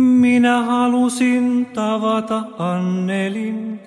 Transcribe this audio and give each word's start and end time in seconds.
Minä 0.00 0.62
halusin 0.62 1.66
tavata 1.66 2.42
Annelin, 2.58 3.80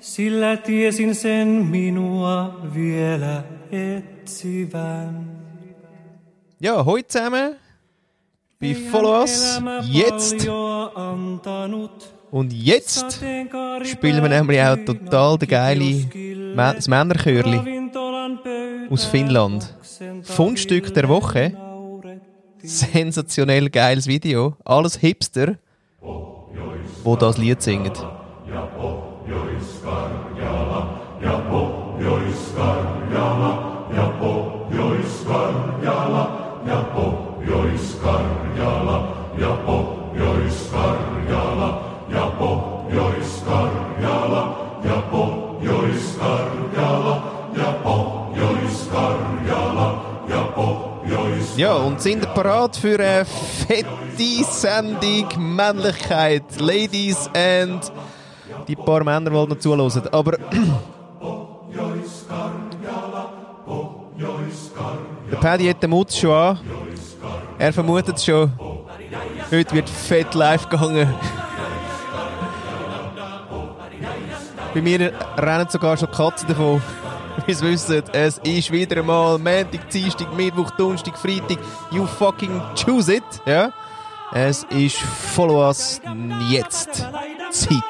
sillä 0.00 0.56
tiesin 0.56 1.14
sen 1.14 1.48
minua 1.48 2.60
vielä 2.74 3.42
etsivän. 3.72 5.40
Ja, 6.60 6.82
heute 6.82 7.08
zusammen 7.08 7.56
bei 8.60 8.74
Follow 8.74 9.22
Us. 9.22 9.60
Jetzt. 9.88 10.48
Und 12.30 12.52
jetzt 12.52 13.20
spielen 13.84 14.22
wir 14.22 14.28
nämlich 14.28 14.60
auch 14.62 14.76
total 14.86 15.38
den 15.38 15.48
geile 15.48 16.06
das 16.56 16.88
Männerchörli 16.88 17.88
aus 18.90 19.04
Finnland. 19.04 19.74
Fundstück 20.22 20.94
der 20.94 21.08
Woche. 21.08 21.69
Sensationell 22.62 23.70
geiles 23.70 24.06
Video. 24.06 24.56
Alles 24.64 24.96
Hipster, 24.96 25.56
wo 26.00 27.16
das 27.16 27.38
Lied 27.38 27.62
singen. 27.62 27.92
Ja, 28.48 28.68
und 51.68 52.00
sind 52.00 52.22
ihr 52.22 52.28
parat 52.28 52.76
für 52.76 52.98
eine 52.98 53.24
fette 53.24 54.44
Sendung 54.50 55.28
Männlichkeit. 55.36 56.42
Ladies 56.58 57.28
and 57.34 57.92
die 58.66 58.76
paar 58.76 59.04
Männer, 59.04 59.30
die 59.30 59.36
noch 59.36 59.58
zuhören. 59.58 60.08
Aber 60.10 60.38
der 65.30 65.36
Paddy 65.36 65.66
hat 65.66 65.82
den 65.82 65.90
Mut 65.90 66.12
schon 66.12 66.30
an. 66.30 66.60
Er 67.58 67.72
vermutet 67.72 68.20
schon. 68.20 68.52
Heute 69.50 69.74
wird 69.74 69.88
fett 69.88 70.34
live 70.34 70.68
gegangen. 70.68 71.14
Bei 74.72 74.80
mir 74.80 75.12
rennen 75.36 75.66
sogar 75.68 75.96
schon 75.96 76.10
Katzen 76.10 76.48
davon. 76.48 76.80
Wie 77.46 77.54
Sie 77.54 77.64
wissen, 77.64 78.02
es 78.12 78.38
ist 78.38 78.70
wieder 78.72 78.98
einmal 78.98 79.38
Montag, 79.38 79.88
Dienstag, 79.90 80.34
Mittwoch, 80.36 80.70
Donnerstag, 80.72 81.16
Freitag. 81.18 81.58
You 81.90 82.06
fucking 82.06 82.60
choose 82.74 83.12
it. 83.14 83.22
Ja? 83.46 83.72
Es 84.32 84.64
ist 84.70 84.96
Follow 84.96 85.66
Us 85.66 86.00
jetzt. 86.48 87.04
Zeit. 87.50 87.82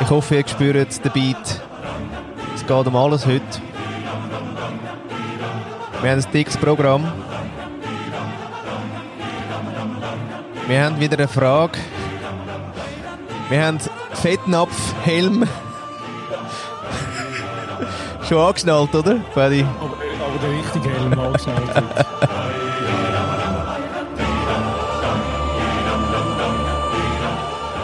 Ich 0.00 0.10
hoffe, 0.10 0.34
ihr 0.36 0.48
spürt 0.48 1.04
den 1.04 1.12
Beat. 1.12 1.71
Es 2.62 2.68
geht 2.68 2.86
um 2.86 2.94
alles 2.94 3.26
heute. 3.26 3.42
Wir 6.00 6.10
haben 6.12 6.20
ein 6.20 6.32
dickes 6.32 6.56
Programm. 6.56 7.12
Wir 10.68 10.84
haben 10.84 11.00
wieder 11.00 11.18
eine 11.18 11.26
Frage. 11.26 11.80
Wir 13.48 13.66
haben 13.66 13.78
Fettnapf, 14.12 14.94
Helm. 15.02 15.44
Schon 18.28 18.38
angeschnallt, 18.38 18.94
oder, 18.94 19.16
Paddy? 19.34 19.66
Aber, 19.80 19.86
aber 19.86 20.38
der 20.40 20.50
richtige 20.56 20.88
Helm 20.88 21.18
angeschnallt. 21.18 21.84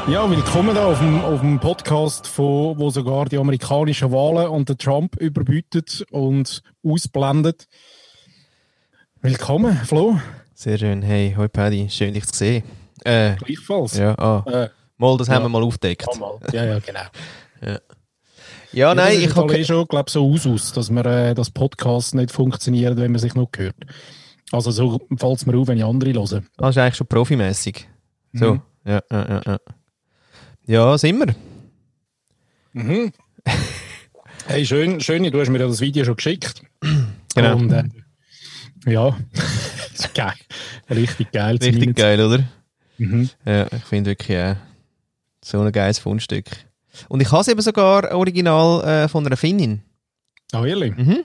Ja, 0.08 0.28
willkommen 0.30 0.74
da 0.74 0.86
auf 0.86 0.98
dem, 1.00 1.20
auf 1.22 1.40
dem 1.40 1.60
Podcast, 1.60 2.26
von, 2.26 2.78
wo 2.78 2.88
sogar 2.90 3.26
die 3.26 3.36
amerikanischen 3.36 4.10
Wahlen 4.10 4.48
und 4.48 4.68
den 4.68 4.78
Trump 4.78 5.16
überbietet 5.20 6.04
und 6.10 6.62
ausblendet. 6.82 7.66
Willkommen, 9.20 9.76
Flo. 9.84 10.18
Sehr 10.54 10.78
schön. 10.78 11.02
Hey, 11.02 11.34
hoi 11.36 11.48
Paddy, 11.48 11.88
schön 11.90 12.14
dich 12.14 12.24
zu 12.26 12.36
sehen. 12.38 12.64
Äh, 13.04 13.36
Gleichfalls. 13.36 13.96
ja, 13.98 14.14
ah. 14.18 14.44
Äh, 14.46 14.68
Mal, 14.96 15.16
das 15.16 15.28
haben 15.28 15.36
Ja. 15.36 15.42
wir 15.42 15.48
mal 15.50 15.62
aufgedeckt. 15.62 16.06
Ja, 16.52 16.64
ja, 16.64 16.78
genau. 16.80 17.00
Ja, 18.72 18.94
nein, 18.94 19.14
das 19.14 19.14
ich 19.22 19.28
sieht 19.28 19.38
alle 19.38 19.52
habe... 19.54 19.64
schon, 19.64 19.86
glaube 19.88 20.10
so 20.10 20.30
aus, 20.30 20.46
aus, 20.46 20.72
dass 20.74 20.90
man 20.90 21.04
äh, 21.06 21.34
das 21.34 21.50
Podcast 21.50 22.14
nicht 22.14 22.30
funktioniert, 22.30 22.98
wenn 22.98 23.12
man 23.12 23.18
sich 23.18 23.34
noch 23.34 23.48
hört. 23.56 23.74
Also 24.52 24.70
so 24.70 25.00
fällt 25.16 25.36
es 25.38 25.46
mir 25.46 25.56
auf, 25.56 25.68
wenn 25.68 25.78
ich 25.78 25.84
andere 25.84 26.12
höre. 26.12 26.42
Das 26.58 26.70
ist 26.70 26.78
eigentlich 26.78 26.96
schon 26.96 27.06
profimässig. 27.06 27.88
So, 28.34 28.54
Mhm. 28.54 28.62
ja, 28.84 29.00
ja, 29.10 29.28
ja, 29.28 29.42
ja. 29.46 29.58
Ja, 30.68 30.98
sind 30.98 31.18
wir. 31.18 31.34
Mhm. 32.74 33.12
Hey, 34.46 34.64
schön, 34.64 34.98
schön, 35.02 35.24
du 35.30 35.40
hast 35.40 35.50
mir 35.50 35.58
das 35.58 35.80
Video 35.82 36.06
schon 36.06 36.16
geschickt. 36.16 36.62
Genau. 37.34 37.56
Und, 37.56 37.70
äh, 37.70 37.84
ja, 38.86 39.14
ist 39.92 40.14
geil. 40.14 40.32
Richtig 40.88 41.32
geil. 41.32 41.56
Richtig 41.56 41.94
geil, 41.94 42.18
oder? 42.18 42.44
Mhm. 42.96 43.28
Ja, 43.44 43.66
ich 43.66 43.84
finde 43.84 44.12
wirklich 44.12 44.30
äh, 44.30 44.54
so 45.44 45.60
ein 45.60 45.70
geiles 45.70 45.98
Fundstück. 45.98 46.46
Und 47.10 47.20
ich 47.20 47.30
habe 47.30 47.42
es 47.42 47.48
eben 47.48 47.60
sogar 47.60 48.10
original 48.14 48.84
äh, 48.84 49.08
von 49.08 49.26
einer 49.26 49.36
Finnin. 49.36 49.82
Ah, 50.52 50.64
ehrlich? 50.64 50.96
Mhm. 50.96 51.24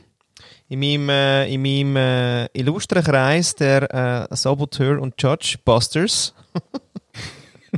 In 0.67 0.79
meinem, 0.79 1.07
äh, 1.07 1.53
in 1.53 1.61
meinem 1.61 1.95
äh, 1.95 2.45
illustren 2.47 3.05
Kreis 3.05 3.55
der 3.55 4.27
äh, 4.29 4.35
Saboteur 4.35 5.01
und 5.01 5.13
Judge 5.17 5.59
Busters. 5.63 6.33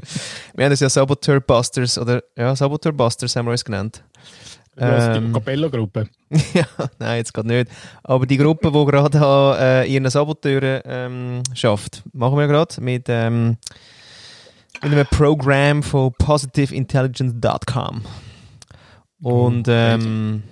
wir 0.56 0.66
haben 0.66 0.72
es 0.72 0.80
ja 0.80 0.90
Saboteur 0.90 1.40
Busters 1.40 1.98
oder 1.98 2.24
ja, 2.38 2.56
Saboteur 2.56 2.92
Busters 2.92 3.36
haben 3.36 3.46
wir 3.46 3.52
uns 3.52 3.66
genannt. 3.66 4.04
Ähm. 4.78 5.28
die 5.28 5.32
Capello-Gruppe. 5.32 6.10
ja, 6.54 6.66
nein, 7.00 7.18
jetzt 7.18 7.34
geht 7.34 7.46
nicht. 7.46 7.70
Aber 8.04 8.26
die 8.26 8.38
Gruppe, 8.38 8.72
die 8.72 8.86
gerade 8.86 9.26
an 9.26 9.58
äh, 9.58 9.86
ihren 9.86 10.10
Saboteuren 10.10 10.82
ähm, 10.86 11.44
schafft, 11.54 12.04
machen 12.12 12.38
wir 12.38 12.48
gerade 12.48 12.82
mit, 12.82 13.06
ähm, 13.08 13.58
mit 14.84 14.92
einem 14.92 15.06
Programm 15.08 15.82
von 15.82 16.12
positiveintelligence.com. 16.18 18.02
Und 19.22 19.68
ähm, 19.70 20.44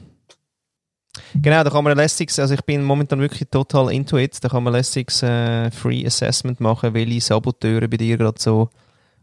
genau, 1.36 1.64
da 1.64 1.70
kann 1.70 1.84
man 1.84 1.92
ein 1.92 1.98
lässiges, 1.98 2.40
also 2.40 2.54
ich 2.54 2.62
bin 2.62 2.82
momentan 2.82 3.20
wirklich 3.20 3.50
total 3.52 3.92
into 3.92 4.18
it, 4.18 4.42
da 4.42 4.48
kann 4.48 4.64
man 4.64 4.74
ein 4.74 4.78
lässiges 4.78 5.22
äh, 5.22 5.70
Free 5.70 6.06
Assessment 6.06 6.62
machen, 6.62 6.94
welche 6.94 7.20
Saboteure 7.20 7.90
bei 7.90 7.98
dir 7.98 8.18
gerade 8.18 8.40
so 8.40 8.70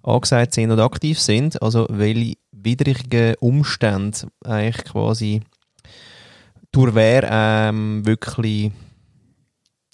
angesagt 0.02 0.54
sind 0.54 0.70
oder 0.70 0.84
aktiv 0.84 1.18
sind, 1.18 1.60
also 1.62 1.86
welche 1.90 2.36
widrigen 2.52 3.34
Umstände 3.40 4.28
eigentlich 4.44 4.84
quasi 4.84 5.42
durch 6.72 6.94
wer 6.94 7.28
ähm, 7.30 8.06
wirklich 8.06 8.72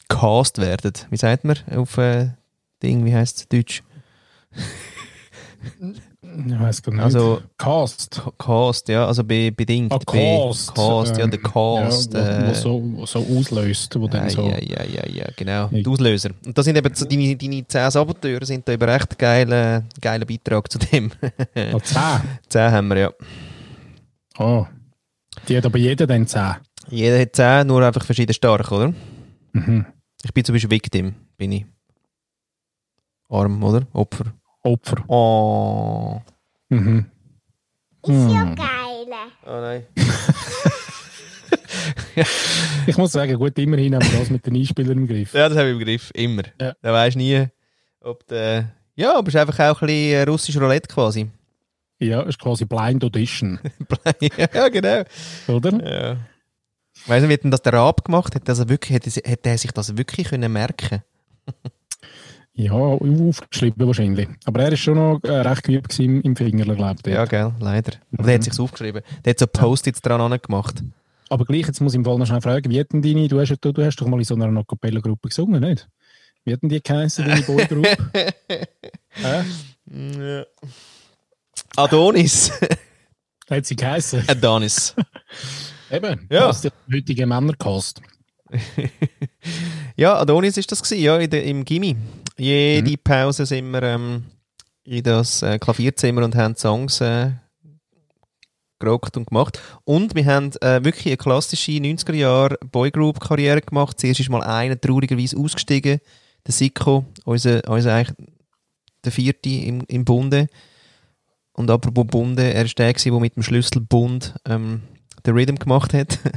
cast 0.08 0.58
werden. 0.58 0.92
Wie 1.10 1.16
sagt 1.16 1.44
man 1.44 1.56
auf 1.74 1.98
äh, 1.98 2.30
Ding, 2.82 3.04
wie 3.04 3.14
heißt 3.14 3.38
es 3.38 3.48
Deutsch? 3.48 3.82
Ich 6.46 6.60
weiß 6.60 6.82
gar 6.82 6.92
nicht. 6.92 7.02
Also 7.02 7.40
Cast. 7.56 8.10
Ca- 8.10 8.32
Cast, 8.38 8.88
ja, 8.88 9.06
also 9.06 9.24
be, 9.24 9.50
bedingt. 9.52 9.92
Ah, 9.92 9.98
be- 9.98 10.04
Cast. 10.04 10.74
Cast, 10.74 11.16
ja, 11.16 11.24
ähm, 11.24 11.30
der 11.30 11.40
Cast. 11.40 12.12
Ja, 12.14 12.20
wo, 12.20 12.46
wo, 12.46 12.50
äh, 12.50 12.54
so, 12.54 12.82
wo 12.84 13.06
so 13.06 13.18
auslöst. 13.20 13.98
Wo 13.98 14.06
dann 14.08 14.24
ja, 14.24 14.30
so, 14.30 14.42
ja, 14.42 14.58
ja, 14.62 14.84
ja, 14.84 15.06
ja, 15.08 15.26
genau. 15.36 15.68
Die 15.68 15.86
Auslöser. 15.86 16.30
Und 16.44 16.56
das 16.56 16.64
sind 16.64 16.76
eben 16.76 16.94
so 16.94 17.04
deine, 17.06 17.36
deine 17.36 17.66
10 17.66 17.90
Saboteure 17.90 18.44
sind 18.44 18.68
da 18.68 18.72
eben 18.72 18.88
recht 18.88 19.18
geiler 19.18 19.84
geiler 20.00 20.26
Beitrag 20.26 20.70
zu 20.70 20.78
dem. 20.78 21.10
Ah, 21.54 21.78
10. 21.80 22.00
10 22.48 22.60
haben 22.72 22.88
wir, 22.88 22.98
ja. 22.98 23.10
Oh. 24.38 24.66
Die 25.48 25.56
hat 25.56 25.64
aber 25.66 25.78
jeder 25.78 26.06
dann 26.06 26.26
10. 26.26 26.56
Jeder 26.90 27.20
hat 27.20 27.34
10, 27.34 27.66
nur 27.66 27.82
einfach 27.82 28.04
verschieden 28.04 28.34
stark, 28.34 28.70
oder? 28.70 28.92
Mhm. 29.52 29.86
Ich 30.22 30.32
bin 30.34 30.44
zum 30.44 30.54
Beispiel 30.54 30.70
Victim, 30.70 31.14
bin 31.36 31.52
ich. 31.52 31.66
Arm, 33.28 33.62
oder? 33.64 33.86
Opfer. 33.92 34.26
Opfer. 34.66 35.04
Oh. 35.08 36.20
Mhm. 36.68 37.06
Ist 38.02 38.30
ja 38.32 38.42
Hm. 38.42 38.54
geil. 38.54 38.66
Oh 39.46 39.60
nein. 39.60 39.86
Ich 42.86 42.96
muss 42.96 43.12
sagen, 43.12 43.36
gut, 43.38 43.58
immerhin 43.58 43.94
haben 43.94 44.10
wir 44.10 44.18
das 44.20 44.30
mit 44.30 44.46
den 44.46 44.56
Einspielern 44.56 44.98
im 44.98 45.06
Griff. 45.06 45.34
Ja, 45.34 45.48
das 45.48 45.58
habe 45.58 45.68
ich 45.68 45.74
im 45.74 45.80
Griff. 45.80 46.10
Immer. 46.14 46.42
Ja. 46.60 46.74
Da 46.80 46.92
weisst 46.92 47.14
du 47.16 47.18
nie, 47.18 47.46
ob 48.00 48.26
der. 48.26 48.72
Ja, 48.94 49.16
aber 49.18 49.28
es 49.28 49.34
ist 49.34 49.40
einfach 49.40 49.58
auch 49.60 49.82
ein 49.82 49.86
bisschen 49.86 50.12
äh, 50.14 50.22
russisch 50.22 50.56
Roulette 50.56 50.88
quasi. 50.88 51.28
Ja, 51.98 52.22
ist 52.22 52.38
quasi 52.38 52.64
Blind 52.64 53.04
Audition, 53.04 53.58
ja, 54.20 54.68
genau. 54.68 55.02
oder? 55.48 55.72
Ja. 56.10 56.16
Weißt 57.06 57.24
du, 57.24 57.28
wie 57.28 57.32
hat 57.34 57.44
denn 57.44 57.50
das 57.50 57.62
der 57.62 57.72
Rab 57.74 58.04
gemacht? 58.04 58.34
Hätte, 58.34 58.50
also 58.52 58.68
wirklich, 58.68 58.92
hätte, 58.94 59.10
hätte 59.28 59.48
er 59.50 59.58
sich 59.58 59.72
das 59.72 59.96
wirklich 59.96 60.28
können 60.28 60.52
merken 60.52 61.02
Ja, 62.58 62.72
aufgeschrieben 62.72 63.86
wahrscheinlich. 63.86 64.28
Aber 64.46 64.62
er 64.62 64.72
ist 64.72 64.80
schon 64.80 64.94
noch 64.94 65.20
äh, 65.24 65.30
recht 65.40 65.62
geübt 65.64 65.98
im, 66.00 66.22
im 66.22 66.34
Finger, 66.34 66.64
glaube 66.74 66.96
ich. 67.04 67.12
Ja, 67.12 67.26
gell, 67.26 67.52
leider. 67.60 67.92
Aber 68.16 68.22
der 68.24 68.34
hat 68.34 68.44
sich 68.44 68.58
aufgeschrieben. 68.58 69.02
Der 69.24 69.30
hat 69.30 69.38
so 69.38 69.46
Post-its 69.46 70.00
dran 70.00 70.38
gemacht. 70.40 70.82
Aber 71.28 71.44
gleich, 71.44 71.66
jetzt 71.66 71.80
muss 71.80 71.92
ich 71.92 71.98
im 71.98 72.04
Fall 72.04 72.18
noch 72.18 72.26
schnell 72.26 72.40
fragen, 72.40 72.70
wie 72.70 72.78
hätten 72.78 73.02
deine, 73.02 73.28
du 73.28 73.38
hast, 73.40 73.54
du, 73.60 73.72
du 73.72 73.84
hast 73.84 73.96
doch 73.96 74.06
mal 74.06 74.18
in 74.18 74.24
so 74.24 74.34
einer 74.34 74.58
A-Cappella-Gruppe 74.58 75.28
gesungen, 75.28 75.60
nicht? 75.60 75.86
Wie 76.44 76.52
hätten 76.52 76.68
die 76.68 76.80
geheißen, 76.82 77.26
deine 77.26 77.42
Boygroup? 77.42 77.84
äh? 79.22 80.44
Adonis. 81.76 82.52
Hat 83.50 83.66
sie 83.66 83.76
geheißen? 83.76 84.24
Adonis. 84.28 84.94
Eben, 85.90 86.26
Ja. 86.30 86.46
das 86.46 86.56
ist 86.56 86.64
der 86.64 86.72
heutige 86.92 87.26
Männercast. 87.26 88.00
ja, 89.96 90.16
Adonis 90.18 90.56
ist 90.56 90.70
das 90.72 90.82
gewesen, 90.82 91.02
ja, 91.02 91.18
in 91.18 91.28
der, 91.30 91.44
im 91.44 91.64
Gimmi. 91.64 91.96
Jede 92.38 92.96
Pause 92.98 93.46
sind 93.46 93.70
wir 93.70 93.82
ähm, 93.82 94.24
in 94.84 95.02
das 95.02 95.42
äh, 95.42 95.58
Klavierzimmer 95.58 96.24
und 96.24 96.34
haben 96.34 96.54
Songs 96.54 97.00
äh, 97.00 97.30
gerockt 98.78 99.16
und 99.16 99.28
gemacht. 99.28 99.60
Und 99.84 100.14
wir 100.14 100.26
haben 100.26 100.52
äh, 100.60 100.84
wirklich 100.84 101.06
eine 101.06 101.16
klassische 101.16 101.72
90er-Jahre 101.72 102.58
Boygroup-Karriere 102.70 103.62
gemacht. 103.62 103.98
Zuerst 103.98 104.20
ist 104.20 104.28
mal 104.28 104.42
einer 104.42 104.78
traurigerweise 104.78 105.38
ausgestiegen, 105.38 106.00
der 106.46 106.52
Siko, 106.52 107.06
unser, 107.24 107.66
unser 107.68 107.94
eigentlich 107.94 108.16
der 109.04 109.12
vierte 109.12 109.48
im, 109.48 109.82
im 109.88 110.04
Bunde. 110.04 110.48
Und 111.52 111.70
apropos 111.70 112.06
Bunde, 112.06 112.52
er 112.52 112.64
war 112.64 112.74
der, 112.76 112.92
der 112.92 113.12
mit 113.12 113.36
dem 113.36 113.42
Schlüsselbund 113.42 114.34
ähm, 114.46 114.82
den 115.24 115.34
Rhythm 115.34 115.54
gemacht 115.54 115.94
hat. 115.94 116.18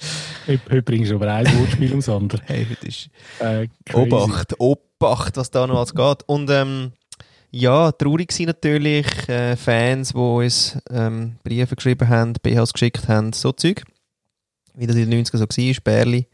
Heute 0.46 0.82
bringst 0.82 1.10
du 1.10 1.16
aber 1.16 1.32
ein 1.32 1.46
Wortspiel 1.58 1.90
ums 1.90 2.08
andere. 2.08 2.42
hey, 2.46 2.66
das 2.68 2.88
ist 2.88 3.10
Äh. 3.38 3.68
Obacht, 3.92 4.54
Obacht, 4.58 5.36
was 5.36 5.50
da 5.50 5.66
noch 5.66 5.76
alles 5.76 5.94
geht. 5.94 6.22
Und 6.26 6.50
ähm, 6.50 6.92
ja, 7.50 7.92
traurig 7.92 8.32
sind 8.32 8.46
natürlich 8.46 9.06
äh, 9.28 9.56
Fans, 9.56 10.10
die 10.10 10.18
uns 10.18 10.78
ähm, 10.90 11.36
Briefe 11.42 11.76
geschrieben 11.76 12.08
haben, 12.08 12.32
BHs 12.34 12.72
geschickt 12.72 13.08
haben, 13.08 13.32
so 13.32 13.52
Zeug. 13.52 13.82
Wie 14.74 14.86
das 14.86 14.96
in 14.96 15.10
den 15.10 15.24
90ern 15.24 15.36
so 15.36 15.44
war, 15.44 15.82
Bärli. 15.82 16.26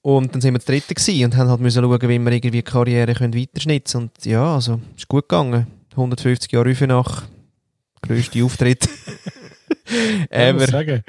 Und 0.00 0.32
dann 0.32 0.40
sind 0.40 0.54
wir 0.54 0.58
das 0.58 0.66
Dritte 0.66 0.94
gewesen 0.94 1.24
und 1.24 1.36
haben 1.36 1.50
halt 1.50 1.60
müssen 1.60 1.82
schauen, 1.82 2.00
wie 2.00 2.18
wir 2.18 2.32
irgendwie 2.32 2.50
die 2.50 2.62
Karriere 2.62 3.14
können 3.14 3.34
weiterschnitzen 3.34 4.02
Und 4.02 4.24
ja, 4.24 4.54
also, 4.54 4.80
ist 4.96 5.08
gut 5.08 5.28
gegangen. 5.28 5.66
150 5.90 6.52
Jahre 6.52 6.66
Rüfenach, 6.66 7.24
grösste 8.02 8.44
Auftritt 8.44 8.88
ever. 10.30 11.02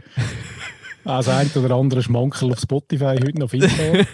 Also 1.08 1.32
ein 1.32 1.50
oder 1.56 1.76
andere 1.76 2.02
Schmankerl 2.04 2.52
auf 2.52 2.60
Spotify 2.60 3.18
heute 3.22 3.40
noch 3.40 3.52
mehr. 3.54 3.62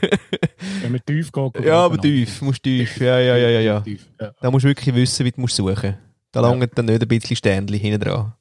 Wenn 0.82 0.92
man 0.92 1.02
tief 1.06 1.32
geht. 1.32 1.54
geht 1.54 1.66
Ja, 1.66 1.86
aber 1.86 1.98
tief, 2.00 2.42
musst 2.42 2.62
tief. 2.64 2.98
Ja, 3.00 3.20
ja, 3.20 3.36
ja, 3.36 3.50
ja, 3.50 3.60
ja. 3.60 3.82
Tief, 3.82 4.08
ja. 4.20 4.32
Da 4.42 4.52
musst 4.52 4.64
du 4.64 4.70
wirklich 4.70 4.94
wissen, 4.94 5.26
wie 5.26 5.32
du 5.32 5.42
musst 5.42 5.56
suchen 5.56 5.96
Da 6.32 6.42
Ja. 6.42 6.50
langt 6.50 6.78
dann 6.78 6.86
nicht 6.86 7.02
ein 7.02 7.08
bisschen 7.08 7.36
Sternchen 7.36 7.78
hinten 7.80 8.00
dran. 8.02 8.34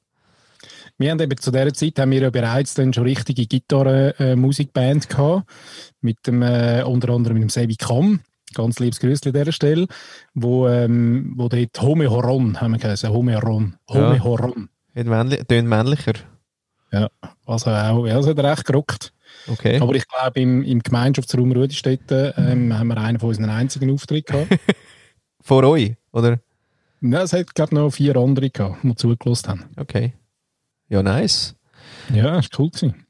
Wir 0.99 1.09
haben 1.09 1.19
eben 1.19 1.37
zu 1.37 1.49
dieser 1.51 1.73
Zeit 1.73 1.97
haben 1.97 2.11
wir 2.11 2.21
ja 2.21 2.29
bereits 2.29 2.75
dann 2.75 2.93
schon 2.93 3.03
richtige 3.05 3.47
Gitarren-Musikband 3.47 5.09
gehabt. 5.09 5.49
Mit 6.01 6.17
dem, 6.27 6.41
äh, 6.43 6.83
unter 6.83 7.09
anderem 7.09 7.33
mit 7.39 7.43
dem 7.43 7.49
Sebi 7.49 7.75
Kamm. 7.75 8.19
Ganz 8.53 8.77
liebes 8.79 8.99
Grüßli 8.99 9.29
an 9.31 9.33
dieser 9.33 9.51
Stelle. 9.51 9.87
Wo, 10.35 10.67
ähm, 10.67 11.33
wo 11.35 11.49
dort 11.49 11.81
Home 11.81 12.07
Horon 12.09 12.61
haben 12.61 12.73
wir 12.73 12.77
geheißen. 12.79 13.09
Home 13.09 13.35
Horon. 13.35 13.75
Home 13.89 14.17
Ja. 14.17 15.23
Tönt 15.47 15.67
männli- 15.67 16.23
männlicher. 16.93 17.11
Also 17.45 17.71
auch, 17.71 18.05
ja, 18.07 18.15
das 18.15 18.27
hat 18.27 18.39
recht 18.39 18.65
gerockt. 18.65 19.13
Okay. 19.47 19.79
Aber 19.79 19.93
ich 19.95 20.07
glaube, 20.07 20.39
im, 20.39 20.63
im 20.63 20.79
Gemeinschaftsraum 20.79 21.51
Rudistetten 21.51 22.33
ähm, 22.37 22.77
haben 22.77 22.87
wir 22.87 22.97
einen 22.97 23.19
von 23.19 23.29
unseren 23.29 23.49
einzigen 23.49 23.91
Auftritt 23.91 24.27
gehabt. 24.27 24.47
Vor 25.41 25.63
euch, 25.65 25.95
oder? 26.11 26.39
Nein, 27.01 27.21
es 27.21 27.33
hat, 27.33 27.53
glaube 27.53 27.75
noch 27.75 27.91
vier 27.91 28.15
andere 28.15 28.49
gehabt, 28.49 28.77
die 28.83 28.95
zugelassen 28.95 29.49
haben. 29.49 29.65
Okay. 29.75 30.13
Ja, 30.87 31.03
nice. 31.03 31.55
Ja, 32.13 32.35
war 32.35 32.43
cool. 32.57 32.69
Gewesen. 32.69 33.05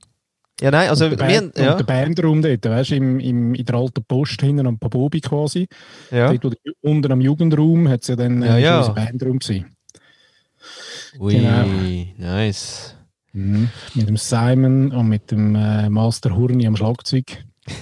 Ja, 0.62 0.72
nein, 0.72 0.90
also 0.90 1.06
und 1.06 1.12
wir 1.12 1.18
der, 1.18 1.26
Band, 1.26 1.58
und 1.58 1.64
ja, 1.64 1.76
der 1.76 1.84
Bandraum 1.84 2.42
dort, 2.42 2.66
weißt 2.66 2.92
du, 2.92 2.96
im, 2.96 3.20
im, 3.20 3.54
in 3.54 3.66
der 3.66 3.76
alten 3.76 4.04
Post 4.04 4.42
hinten 4.42 4.66
am 4.66 4.80
Pabobi 4.80 5.20
quasi. 5.20 5.68
ja. 6.10 6.34
Dort, 6.34 6.58
unten 6.82 7.12
am 7.12 7.22
Jugendraum 7.22 7.90
hat 7.90 8.02
es 8.02 8.08
ja 8.08 8.16
dann 8.16 8.42
Ja, 8.42 8.58
äh, 8.58 8.64
ja. 8.64 8.82
ist 8.82 8.96
Bandraum 8.96 9.40
gewesen. 9.40 9.76
Ui, 11.20 11.34
genau. 11.36 11.66
nice. 12.18 12.96
Mhm. 13.34 13.70
Mit 13.96 14.08
dem 14.08 14.18
Simon 14.18 14.92
und 14.92 15.10
mit 15.10 15.32
dem 15.32 15.56
äh, 15.56 15.90
Master 15.90 16.36
Hurni 16.36 16.66
am 16.68 16.76
Schlagzeug. 16.76 17.44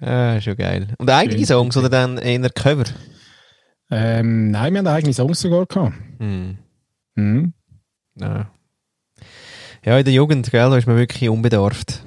Ah, 0.00 0.40
schon 0.40 0.56
geil. 0.56 0.88
Und 0.98 1.10
eigene. 1.10 1.44
Songs 1.46 1.76
oder 1.76 1.88
dann 1.88 2.16
eher 2.18 2.48
Cover? 2.50 2.84
Ähm, 3.90 4.50
nein, 4.50 4.72
wir 4.72 4.78
haben 4.78 4.86
eigene 4.86 5.12
Songs 5.12 5.40
sogar 5.40 5.66
gehabt. 5.66 5.94
Hm. 6.18 6.56
Mhm. 7.16 7.52
Ja. 8.18 8.50
ja, 9.84 9.98
in 9.98 10.04
der 10.04 10.14
Jugend, 10.14 10.50
gell, 10.50 10.70
da 10.70 10.76
ist 10.76 10.86
man 10.86 10.96
wirklich 10.96 11.28
unbedarft. 11.28 12.02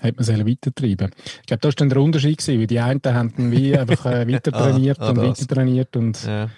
Hat 0.00 0.16
man 0.16 0.24
sollen 0.24 0.46
weitertreiben. 0.46 1.10
Ich 1.40 1.46
glaube, 1.46 1.60
das 1.60 1.70
war 1.70 1.76
dann 1.76 1.88
der 1.88 2.00
Unterschied, 2.00 2.38
gewesen, 2.38 2.60
weil 2.60 2.66
die 2.66 2.78
einen 2.80 3.00
haben 3.04 3.32
dann 3.36 3.50
wie 3.50 3.76
einfach 3.76 4.06
äh, 4.06 4.28
weiter 4.32 4.52
trainiert 4.52 5.00
Ah, 5.00 5.06
ah, 5.06 5.10
und 5.10 5.16
das. 5.18 5.26
weiter 5.40 5.54
trainiert 5.54 5.96
und 5.96 6.24
Ja. 6.24 6.50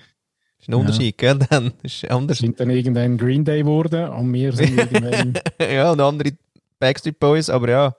Ist 0.67 0.75
ein 0.75 0.81
Unterschied, 0.81 1.17
gell, 1.17 1.39
dann. 1.51 1.73
Ist 1.83 2.11
anders. 2.11 2.39
sind 2.39 2.59
dann 2.59 2.71
irgendwann 2.71 3.17
Green 3.17 3.45
Day 3.45 3.61
geworden 3.61 4.09
und 4.09 4.33
wir 4.33 4.53
sind 4.53 4.77
irgendwann, 4.93 5.35
ja, 5.61 5.93
und 5.93 6.01
andere 6.01 6.33
Backstreet 6.81 7.21
Boys, 7.21 7.49
aber 7.49 7.71
ja, 7.71 7.97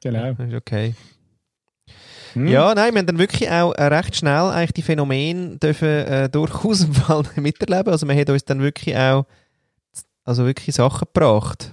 genau. 0.00 0.30
ist 0.30 0.54
okay. 0.54 0.94
Hm? 2.34 2.46
Ja, 2.46 2.74
nein, 2.74 2.94
wir 2.94 3.00
haben 3.00 3.06
dann 3.06 3.18
wirklich 3.18 3.50
auch 3.50 3.72
äh, 3.72 3.84
recht 3.84 4.14
schnell 4.14 4.50
eigentlich 4.50 4.74
die 4.74 4.82
Phänomene 4.82 5.56
dürfen 5.56 5.88
äh, 5.88 6.28
durchaus 6.32 6.82
im 6.82 6.94
Fall 6.94 7.24
miterleben. 7.36 7.92
Also 7.92 8.06
man 8.06 8.16
hat 8.16 8.30
uns 8.30 8.44
dann 8.44 8.60
wirklich 8.60 8.96
auch 8.96 9.26
also 10.24 10.44
wirklich 10.44 10.74
Sachen 10.76 11.08
gebracht. 11.12 11.72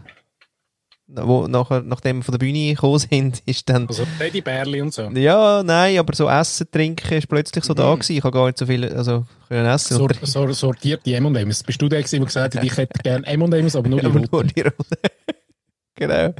Wo 1.15 1.47
nachher, 1.47 1.81
nachdem 1.83 2.17
wir 2.17 2.23
von 2.23 2.31
der 2.33 2.39
Bühne 2.39 2.69
gekommen 2.73 2.97
sind, 2.99 3.43
ist 3.45 3.69
dann 3.69 3.87
Also 3.87 4.03
Teddybärli 4.17 4.81
und 4.81 4.93
so. 4.93 5.03
ja, 5.11 5.61
nein, 5.63 5.99
aber 5.99 6.15
so 6.15 6.27
Essen, 6.27 6.67
Trinken 6.71 7.13
ist 7.13 7.27
plötzlich 7.27 7.63
so 7.63 7.73
da 7.75 7.91
Mhm. 7.91 7.99
gewesen. 7.99 8.17
Ich 8.17 8.23
habe 8.23 8.33
gar 8.33 8.47
nicht 8.47 8.57
so 8.57 8.65
viel 8.65 8.83
also, 8.91 9.25
können 9.47 9.65
essen. 9.67 9.97
Sor 9.97 10.09
Und- 10.09 10.25
sor 10.27 10.53
sortierte 10.53 11.13
M&M's. 11.15 11.63
Bist 11.63 11.81
du 11.81 11.87
der 11.89 11.99
gewesen, 11.99 12.17
der 12.19 12.25
gesagt 12.25 12.55
hat, 12.55 12.63
ich 12.63 12.75
hätte 12.77 12.99
gerne 13.03 13.25
M&M's, 13.27 13.75
aber 13.75 13.89
nur 13.89 13.99
die 13.99 14.05
roten? 14.07 14.27
nur 14.31 14.43
die 14.43 14.61
Rolle. 14.61 14.73
genau. 15.95 16.33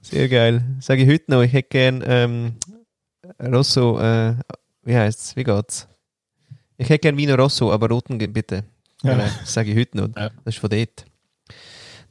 Sehr 0.00 0.28
geil. 0.28 0.62
Sage 0.80 1.02
ich 1.02 1.08
heute 1.08 1.30
noch, 1.30 1.42
ich 1.42 1.52
hätte 1.52 1.68
gern 1.68 2.02
ähm, 2.06 2.54
Rosso, 3.42 3.98
äh, 4.00 4.34
wie 4.84 4.96
heißt's? 4.96 5.36
Wie 5.36 5.44
geht's? 5.44 5.86
Ich 6.78 6.88
hätte 6.88 7.00
gern 7.00 7.16
Vino 7.16 7.34
Rosso, 7.34 7.70
aber 7.72 7.88
roten 7.88 8.18
bitte. 8.18 8.64
Ja. 9.02 9.12
Genau, 9.12 9.24
Das 9.40 9.52
sage 9.52 9.70
ich 9.70 9.76
heute 9.78 9.96
noch. 9.98 10.08
Ja. 10.16 10.30
Das 10.44 10.54
ist 10.54 10.58
von 10.58 10.70
dort. 10.70 11.04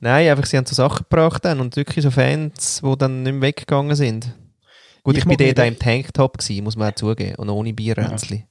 Nein, 0.03 0.29
einfach 0.29 0.45
sie 0.45 0.57
haben 0.57 0.65
so 0.65 0.75
Sachen 0.75 1.05
gebracht 1.09 1.45
dann 1.45 1.61
und 1.61 1.77
wirklich 1.77 2.03
so 2.03 2.11
Fans, 2.11 2.81
die 2.83 2.97
dann 2.97 3.23
nicht 3.23 3.31
mehr 3.31 3.41
weggegangen 3.41 3.95
sind. 3.95 4.33
Gut, 5.01 5.15
Ich 5.15 5.25
ich, 5.25 5.25
bin 5.25 5.37
dort 5.37 5.59
auch 5.61 5.65
im 5.65 5.79
Tanktop 5.79 6.37
gewesen, 6.37 6.65
muss 6.65 6.75
man 6.75 6.91
auch 6.91 6.95
zugeben. 6.95 7.35
Und 7.35 7.49
ohne 7.49 7.73
Bierränzli. 7.73 8.45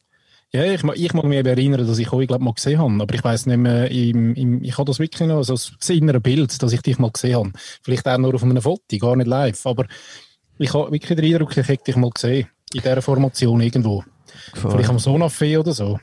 Ja, 0.51 0.65
ich, 0.65 0.83
ma- 0.83 0.95
ich 0.95 1.13
mag 1.13 1.25
mich 1.25 1.39
eben 1.39 1.49
erinnern, 1.49 1.87
dass 1.87 1.99
ich 1.99 2.11
euch 2.11 2.27
glaub, 2.27 2.41
mal 2.41 2.55
gesehen 2.55 2.79
habe, 2.79 3.03
aber 3.03 3.15
ich 3.15 3.23
weiß 3.23 3.45
nicht 3.47 3.59
mehr, 3.59 3.91
im, 3.91 4.35
im, 4.35 4.65
ich 4.65 4.79
habe 4.79 4.87
das 4.87 4.99
wirklich 4.99 5.29
noch, 5.29 5.37
also 5.37 5.53
das 5.55 5.91
innere 5.91 6.21
Bild, 6.21 6.63
dass 6.63 6.73
ich 6.73 6.81
dich 6.81 6.99
mal 6.99 7.11
gesehen 7.11 7.37
habe. 7.37 7.53
Vielleicht 7.83 8.09
auch 8.09 8.17
nur 8.17 8.35
auf 8.35 8.43
einem 8.43 8.61
Foto, 8.63 8.97
gar 8.99 9.17
nicht 9.17 9.27
live, 9.29 9.67
aber 9.67 9.87
ich 10.59 10.73
habe 10.73 10.91
wirklich 10.91 11.19
den 11.19 11.35
Eindruck, 11.35 11.55
ich 11.57 11.69
hätte 11.69 11.85
dich 11.85 11.97
mal 11.97 12.11
gesehen. 12.11 12.49
In 12.73 12.81
dieser 12.81 13.03
Formation 13.03 13.61
irgendwo. 13.61 14.05
Vielleicht 14.55 14.89
am 14.89 14.97
Sonafé 14.97 15.59
oder 15.59 15.73
so. 15.73 15.99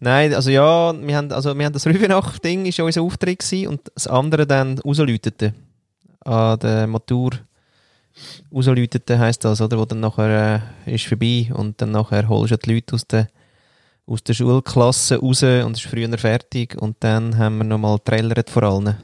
Nein, 0.00 0.34
also 0.34 0.50
ja, 0.50 0.94
wir 0.94 1.16
haben, 1.16 1.32
also 1.32 1.56
wir 1.56 1.64
haben 1.64 1.72
das 1.72 1.86
Rüfenach-Ding 1.86 2.66
ist 2.66 2.78
ja 2.78 2.84
unser 2.84 3.02
Auftritt 3.02 3.40
gewesen 3.40 3.68
und 3.68 3.80
das 3.94 4.06
andere 4.06 4.46
dann 4.46 4.78
rausläutete. 4.78 5.54
An 6.20 6.58
der 6.60 6.86
Matur 6.86 7.32
rausläutete 8.52 9.18
heisst 9.18 9.44
das, 9.44 9.60
oder? 9.60 9.78
Wo 9.78 9.84
dann 9.84 10.00
nachher 10.00 10.62
äh, 10.86 10.94
ist 10.94 11.06
vorbei 11.06 11.50
und 11.54 11.80
dann 11.80 11.92
nachher 11.92 12.28
holst 12.28 12.52
du 12.52 12.56
die 12.56 12.74
Leute 12.74 12.94
aus 12.94 13.06
der, 13.06 13.28
aus 14.06 14.22
der 14.22 14.34
Schulklasse 14.34 15.18
raus 15.18 15.42
und 15.42 15.76
ist 15.76 15.86
früher 15.86 16.16
fertig 16.18 16.80
und 16.80 16.96
dann 17.00 17.36
haben 17.38 17.58
wir 17.58 17.64
nochmal 17.64 17.98
trellert 18.00 18.50
vor 18.50 18.62
allen. 18.62 18.96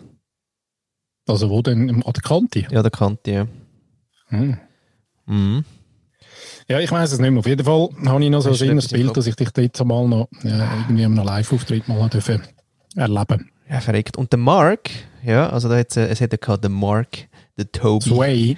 Also 1.26 1.50
wo 1.50 1.60
denn? 1.62 2.02
An 2.02 2.12
der 2.12 2.22
Kante? 2.22 2.66
Ja, 2.70 2.82
der 2.82 2.90
Kante, 2.90 3.30
ja. 3.30 3.46
Hm. 4.28 4.58
Mhm. 5.26 5.64
Ja, 6.68 6.80
ich 6.80 6.90
weiß 6.90 7.12
es 7.12 7.18
nicht 7.18 7.30
mehr. 7.30 7.40
Auf 7.40 7.46
jeden 7.46 7.64
Fall 7.64 7.88
habe 8.06 8.22
ich 8.22 8.30
noch 8.30 8.42
so 8.42 8.50
ein 8.50 8.78
im 8.78 8.86
Bild, 8.86 9.16
dass 9.16 9.26
ich 9.26 9.34
dich 9.34 9.50
dort 9.50 9.84
mal 9.86 10.06
noch 10.06 10.28
ja, 10.42 10.70
irgendwie 10.82 11.04
an 11.04 11.18
einem 11.18 11.26
Live-Auftritt 11.26 11.88
mal 11.88 12.08
dürfen 12.10 12.42
erleben 12.98 13.50
Ja, 13.70 13.80
verreckt. 13.80 14.16
Und 14.16 14.32
der 14.32 14.38
Mark, 14.38 14.90
ja, 15.22 15.48
also 15.48 15.68
da 15.68 15.76
hat's, 15.76 15.96
äh, 15.96 16.06
es 16.06 16.20
hätte 16.20 16.38
gehabt, 16.38 16.64
der 16.64 16.70
Mark, 16.70 17.28
der 17.56 17.70
Toby. 17.70 18.08
Sway. 18.10 18.56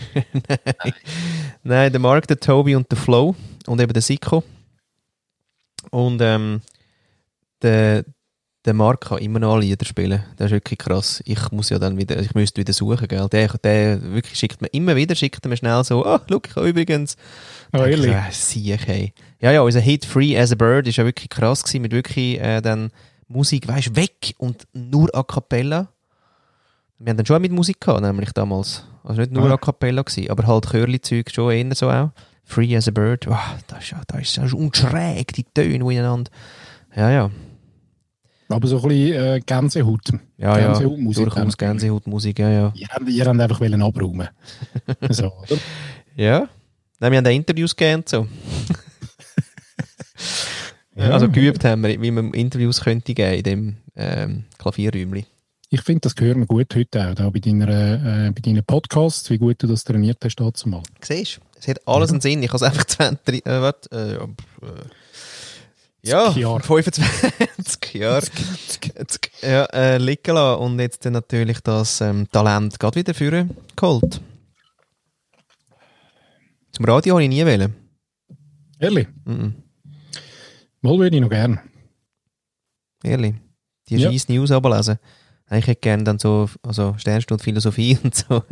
Nein, 1.62 1.92
der 1.92 2.00
Mark, 2.00 2.26
der 2.26 2.40
Toby 2.40 2.74
und 2.74 2.90
der 2.90 2.98
Flo 2.98 3.34
und 3.66 3.80
eben 3.80 3.92
der 3.92 4.02
Siko. 4.02 4.42
Und 5.90 6.20
ähm, 6.20 6.62
der, 7.62 8.04
der 8.64 8.74
Marc 8.74 9.02
kann 9.02 9.18
immer 9.18 9.38
noch 9.38 9.54
alle 9.54 9.62
Lieder 9.62 9.86
spielen. 9.86 10.22
Das 10.36 10.46
ist 10.46 10.52
wirklich 10.52 10.78
krass. 10.78 11.22
Ich 11.24 11.50
muss 11.50 11.70
ja 11.70 11.78
dann 11.78 11.96
wieder, 11.96 12.20
ich 12.20 12.34
müsste 12.34 12.60
wieder 12.60 12.72
suchen, 12.74 13.08
gell. 13.08 13.26
Der, 13.30 13.48
der 13.48 14.02
wirklich 14.12 14.38
schickt 14.38 14.60
mir 14.60 14.68
immer 14.68 14.96
wieder, 14.96 15.14
schickt 15.14 15.46
mir 15.46 15.56
schnell 15.56 15.82
so, 15.84 16.04
ah, 16.04 16.20
oh, 16.20 16.24
look, 16.28 16.48
ich 16.48 16.56
übrigens. 16.56 17.16
Oh, 17.72 17.78
ehrlich? 17.78 18.10
Ja, 18.10 18.26
sieh, 18.30 18.76
hey. 18.76 19.14
Ja, 19.40 19.50
ja, 19.52 19.62
unser 19.62 19.80
Hit 19.80 20.04
Free 20.04 20.38
as 20.38 20.52
a 20.52 20.56
Bird 20.56 20.86
ist 20.86 20.96
ja 20.96 21.04
wirklich 21.04 21.30
krass 21.30 21.62
gewesen, 21.62 21.82
mit 21.82 21.92
wirklich, 21.92 22.38
äh, 22.38 22.60
dann 22.60 22.90
Musik, 23.28 23.66
weißt 23.66 23.96
weg 23.96 24.34
und 24.38 24.66
nur 24.74 25.08
A 25.14 25.22
Cappella. 25.22 25.88
Wir 26.98 27.10
haben 27.10 27.16
dann 27.16 27.24
schon 27.26 27.40
mit 27.40 27.52
Musik 27.52 27.80
gehabt, 27.80 28.02
nämlich 28.02 28.32
damals. 28.32 28.84
Also 29.02 29.22
nicht 29.22 29.32
nur 29.32 29.48
Ah. 29.50 29.54
A 29.54 29.56
Cappella 29.56 30.02
gewesen, 30.02 30.28
aber 30.28 30.46
halt 30.46 30.66
Chörli-Zeug 30.66 31.30
schon 31.30 31.52
eher 31.52 31.74
so 31.74 31.90
auch. 31.90 32.10
Free 32.44 32.76
as 32.76 32.88
a 32.88 32.90
Bird, 32.90 33.26
oh, 33.26 33.36
das 33.68 33.84
ist 33.84 33.90
ja, 33.92 34.02
das 34.06 34.20
ist 34.20 34.36
ja 34.36 34.46
schon 34.46 34.74
schräg, 34.74 35.32
die 35.32 35.44
Töne, 35.44 35.92
ineinander. 35.92 36.30
Ja, 36.94 37.10
ja. 37.10 37.30
Aber 38.50 38.66
so 38.66 38.82
ein 38.82 38.88
bisschen 38.88 39.24
äh, 39.24 39.40
Gänsehaut. 39.46 40.10
Ja, 40.36 40.58
ja, 40.58 40.66
Gänsehautmusik. 40.66 41.24
durchaus 41.24 41.56
Gänsehautmusik, 41.56 42.38
ja, 42.40 42.50
ja. 42.50 42.72
Ihr 42.74 42.88
ihr 43.08 43.24
habt 43.24 43.40
einfach 43.40 43.60
wollen 43.60 43.82
abräumen. 43.82 44.28
so, 45.10 45.26
oder? 45.26 45.56
Ja. 46.16 46.48
Nein, 46.98 47.12
wir 47.12 47.18
haben 47.18 47.26
auch 47.26 47.30
Interviews 47.30 47.74
gegeben, 47.74 48.02
so. 48.06 48.26
Ja. 50.96 51.10
Also 51.10 51.30
geübt 51.30 51.64
haben 51.64 51.82
wir, 51.82 52.00
wie 52.02 52.10
man 52.10 52.34
Interviews 52.34 52.82
könnte 52.82 53.14
geben 53.14 53.34
in 53.34 53.42
dem 53.42 53.76
ähm, 53.96 54.44
Klavierräumchen. 54.58 55.24
Ich 55.70 55.82
finde, 55.82 56.00
das 56.00 56.16
gehört 56.16 56.36
mir 56.36 56.46
gut 56.46 56.74
heute 56.74 57.08
auch, 57.08 57.14
da 57.14 57.30
bei, 57.30 57.38
deiner, 57.38 57.68
äh, 57.68 58.30
bei 58.32 58.40
deinen 58.40 58.64
Podcasts, 58.64 59.30
wie 59.30 59.38
gut 59.38 59.62
du 59.62 59.66
das 59.66 59.84
trainiert 59.84 60.18
hast 60.22 60.36
dazu 60.36 60.68
mal. 60.68 60.82
Siehst 61.00 61.36
du? 61.36 61.40
Es 61.58 61.68
hat 61.68 61.86
alles 61.86 62.10
einen 62.10 62.20
Sinn. 62.20 62.42
Ich 62.42 62.48
habe 62.52 62.56
es 62.56 62.62
einfach 62.64 62.84
20, 62.86 63.46
äh, 63.46 63.60
warte, 63.62 63.90
äh, 63.96 64.66
ja, 66.02 66.30
pff, 66.30 66.36
ja, 66.36 66.60
20 66.60 67.04
Jahre. 67.94 68.22
25 68.22 69.32
Jahre 69.42 69.42
ja, 69.42 69.64
äh, 69.66 69.98
liegen 69.98 70.34
lassen 70.34 70.60
und 70.62 70.78
jetzt 70.80 71.04
dann 71.04 71.12
natürlich 71.14 71.60
das 71.60 72.00
ähm, 72.00 72.28
Talent 72.30 72.78
gerade 72.78 72.96
wieder 72.96 73.14
führen 73.14 73.56
geholt. 73.76 74.20
Zum 76.72 76.84
Radio 76.84 77.14
habe 77.14 77.22
ich 77.24 77.28
nie 77.28 77.44
wählen. 77.44 77.74
Ehrlich? 78.78 79.08
Mhm. 79.24 79.54
Mal 80.82 80.98
würde 80.98 81.16
ich 81.16 81.22
noch 81.22 81.28
gern. 81.28 81.60
Ehrlich. 83.04 83.34
Die 83.88 83.96
Ja. 83.96 84.10
scheiß 84.10 84.28
News 84.28 84.50
ablesen. 84.50 84.98
Ich 85.50 85.66
hätte 85.66 85.80
gerne 85.80 86.04
dann 86.04 86.18
so, 86.18 86.48
also 86.62 86.94
Sternstunde 86.96 87.42
Philosophie 87.42 87.98
und 88.04 88.14
so. 88.14 88.42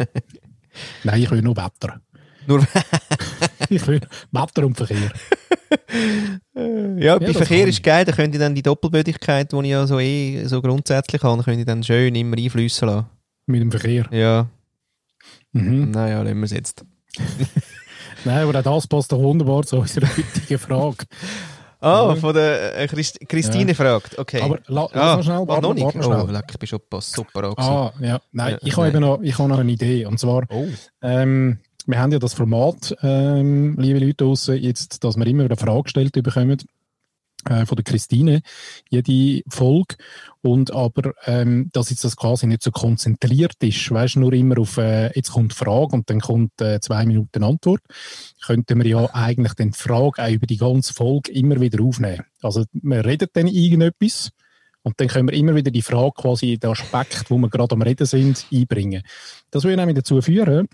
Nein, 1.04 1.22
ich 1.22 1.30
will 1.30 1.42
nur 1.42 1.56
Wetter. 1.56 2.00
Nur, 2.46 2.62
Wetter 3.70 4.66
und 4.66 4.76
Verkehr. 4.76 5.12
ja, 6.98 7.18
bei 7.18 7.26
das 7.26 7.36
Verkehr 7.36 7.66
ist 7.66 7.82
geil, 7.82 8.04
da 8.04 8.12
könnte 8.12 8.36
ich 8.36 8.40
dann 8.40 8.54
die 8.54 8.62
Doppelbödigkeit, 8.62 9.52
die 9.52 9.56
ich 9.56 9.66
ja 9.70 9.86
so 9.86 9.98
eh 10.00 10.44
so 10.44 10.60
grundsätzlich 10.62 11.22
habe, 11.22 11.42
könnte 11.42 11.60
ich 11.60 11.66
dann 11.66 11.82
schön 11.82 12.14
immer 12.14 12.36
einflüssen 12.36 12.88
lassen. 12.88 13.06
Mit 13.46 13.60
dem 13.60 13.70
Verkehr. 13.70 14.06
Ja, 14.10 14.46
Mhm. 15.52 15.90
naja, 15.92 16.22
lassen 16.22 16.36
wir 16.38 16.44
es 16.44 16.50
jetzt. 16.52 16.84
Nein, 18.24 18.46
aber 18.46 18.58
auch 18.58 18.62
das 18.62 18.86
passt 18.86 19.10
doch 19.12 19.18
wunderbar 19.18 19.62
zu 19.64 19.78
unserer 19.78 20.06
heutigen 20.16 20.58
Frage. 20.58 21.04
Ah, 21.80 22.08
Ja. 22.08 22.16
von 22.16 22.34
der 22.34 22.76
äh, 22.76 22.86
Christ 22.88 23.20
Christine 23.28 23.74
fragt, 23.74 24.18
okay. 24.18 24.42
Aber 24.42 24.58
la, 24.66 24.88
lass 24.92 24.94
ah, 24.94 25.16
noch 25.16 25.22
schnell, 25.22 25.48
warte, 25.48 25.62
noch 25.62 25.74
nicht. 25.74 25.84
warte 25.84 26.02
schnell. 26.02 26.20
Oh, 26.22 26.30
leck, 26.30 26.44
ich 26.50 26.58
bin 26.58 26.66
schon 26.66 26.80
super. 27.00 27.54
Ah, 27.56 27.92
ja. 28.00 28.20
Nein, 28.32 28.52
Ja, 28.54 28.58
ich 28.62 28.76
habe 28.76 28.88
eben 28.88 29.00
noch, 29.00 29.20
ich 29.22 29.38
habe 29.38 29.48
noch 29.48 29.58
eine 29.58 29.70
Idee. 29.70 30.04
Und 30.04 30.18
zwar, 30.18 30.42
Oh. 30.50 30.66
ähm, 31.02 31.58
wir 31.88 31.98
haben 31.98 32.12
ja 32.12 32.18
das 32.18 32.34
Format, 32.34 32.94
ähm, 33.02 33.74
liebe 33.78 33.98
Leute 33.98 34.24
draussen, 34.24 34.56
jetzt, 34.58 35.02
dass 35.04 35.16
wir 35.16 35.26
immer 35.26 35.44
wieder 35.44 35.56
Fragen 35.56 35.84
gestellt 35.84 36.12
bekommen 36.12 36.58
äh, 37.48 37.64
von 37.64 37.76
der 37.76 37.84
Christine, 37.84 38.42
jede 38.90 39.42
Folge. 39.48 39.96
Und 40.42 40.70
aber, 40.70 41.14
ähm, 41.24 41.70
dass 41.72 41.88
jetzt 41.88 42.04
das 42.04 42.16
quasi 42.16 42.46
nicht 42.46 42.62
so 42.62 42.72
konzentriert 42.72 43.54
ist, 43.60 43.90
weißt 43.90 44.16
nur 44.16 44.34
immer 44.34 44.58
auf, 44.58 44.76
äh, 44.76 45.06
jetzt 45.16 45.32
kommt 45.32 45.54
Frage 45.54 45.94
und 45.96 46.10
dann 46.10 46.20
kommt 46.20 46.60
äh, 46.60 46.78
zwei 46.80 47.06
Minuten 47.06 47.42
Antwort, 47.42 47.80
könnten 48.44 48.82
wir 48.82 48.86
ja 48.86 49.14
eigentlich 49.14 49.54
den 49.54 49.72
Frage 49.72 50.22
auch 50.22 50.30
über 50.30 50.46
die 50.46 50.58
ganze 50.58 50.92
Folge 50.92 51.32
immer 51.32 51.58
wieder 51.58 51.82
aufnehmen. 51.82 52.24
Also, 52.42 52.66
wir 52.72 53.02
reden 53.02 53.28
dann 53.32 53.46
irgendetwas 53.46 54.28
und 54.82 55.00
dann 55.00 55.08
können 55.08 55.28
wir 55.30 55.38
immer 55.38 55.54
wieder 55.54 55.70
die 55.70 55.82
Frage 55.82 56.12
quasi, 56.16 56.58
den 56.58 56.70
Aspekt, 56.70 57.30
wo 57.30 57.38
wir 57.38 57.48
gerade 57.48 57.74
am 57.74 57.82
Reden 57.82 58.06
sind, 58.06 58.46
einbringen. 58.52 59.02
Das 59.50 59.64
würde 59.64 59.78
nämlich 59.78 59.96
dazu 59.96 60.20
führen, 60.20 60.68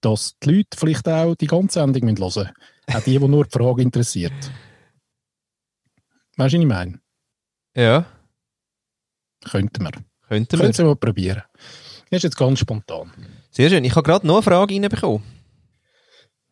dass 0.00 0.36
die 0.42 0.50
Leute 0.50 0.76
vielleicht 0.76 1.08
auch 1.08 1.34
die 1.34 1.46
ganze 1.46 1.80
Sendung 1.80 2.02
hören 2.02 2.14
müssen. 2.18 2.50
Auch 2.92 3.00
die, 3.04 3.18
die 3.18 3.28
nur 3.28 3.44
die 3.44 3.50
Frage 3.50 3.82
interessiert. 3.82 4.32
Weißt 6.36 6.52
du, 6.54 6.58
was 6.58 6.62
ich 6.62 6.66
meine? 6.66 7.00
Ja, 7.74 8.06
Könnten 9.48 9.84
wir. 9.84 9.92
könnten 10.28 10.52
wir. 10.52 10.58
Können 10.60 10.72
Sie 10.72 10.84
mal 10.84 10.96
probieren. 10.96 11.42
Das 12.10 12.18
ist 12.18 12.22
jetzt 12.24 12.36
ganz 12.36 12.58
spontan. 12.58 13.10
Sehr 13.50 13.70
schön. 13.70 13.84
Ich 13.84 13.94
habe 13.94 14.02
gerade 14.02 14.26
noch 14.26 14.36
eine 14.36 14.42
Frage 14.42 14.74
reinbekommen. 14.74 15.22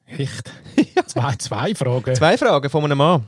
Echt? 0.07 0.51
Zwei, 1.07 1.37
zwei 1.37 1.75
Fragen. 1.75 2.15
Zwei 2.15 2.39
Fragen 2.39 2.71
von 2.71 2.85
einem 2.85 2.99
Mann. 2.99 3.27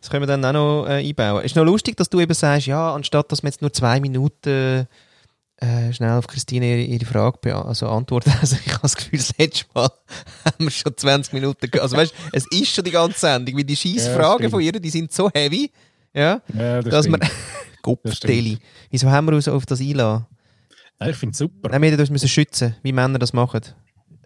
Das 0.00 0.10
können 0.10 0.22
wir 0.22 0.26
dann 0.26 0.44
auch 0.44 0.52
noch 0.52 0.86
äh, 0.86 1.06
einbauen. 1.08 1.44
Ist 1.44 1.56
noch 1.56 1.64
lustig, 1.64 1.96
dass 1.96 2.10
du 2.10 2.20
eben 2.20 2.34
sagst, 2.34 2.66
ja, 2.66 2.94
anstatt 2.94 3.32
dass 3.32 3.42
wir 3.42 3.48
jetzt 3.48 3.62
nur 3.62 3.72
zwei 3.72 3.98
Minuten 3.98 4.86
äh, 5.58 5.92
schnell 5.92 6.12
auf 6.12 6.26
Christine 6.26 6.66
ihre, 6.66 6.82
ihre 6.82 7.06
Frage 7.06 7.54
also 7.54 7.88
antworten. 7.88 8.32
Also 8.40 8.56
ich 8.64 8.72
habe 8.72 8.82
das 8.82 8.96
Gefühl, 8.96 9.18
das 9.18 9.36
letzte 9.38 9.64
Mal 9.74 9.90
haben 10.44 10.64
wir 10.64 10.70
schon 10.70 10.96
20 10.96 11.32
Minuten 11.32 11.70
gehabt. 11.70 11.82
Also 11.82 11.96
weißt 11.96 12.12
du, 12.12 12.16
es 12.32 12.46
ist 12.50 12.74
schon 12.74 12.84
die 12.84 12.90
ganze 12.90 13.18
Sendung, 13.18 13.56
weil 13.56 13.64
die 13.64 13.76
scheiß 13.76 14.08
Fragen 14.08 14.50
von 14.50 14.60
ihr, 14.60 14.72
die 14.72 14.90
sind 14.90 15.12
so 15.12 15.30
heavy, 15.34 15.70
ja, 16.12 16.40
Ja, 16.54 16.82
das 16.82 16.90
dass 16.90 17.06
stimmt. 17.06 17.22
wir... 17.22 17.30
Gopfdeli. 17.82 18.58
Wieso 18.90 19.10
haben 19.10 19.26
wir 19.26 19.34
uns 19.34 19.46
auf 19.48 19.64
das 19.64 19.80
einlassen? 19.80 20.26
Nein, 20.98 21.10
ich 21.10 21.16
finde 21.16 21.32
es 21.32 21.38
super. 21.38 21.68
Nein, 21.68 21.82
wir 21.82 21.90
hätten 21.90 22.00
uns 22.00 22.10
müssen 22.10 22.28
schützen, 22.28 22.74
wie 22.82 22.92
Männer 22.92 23.18
das 23.18 23.32
machen. 23.32 23.60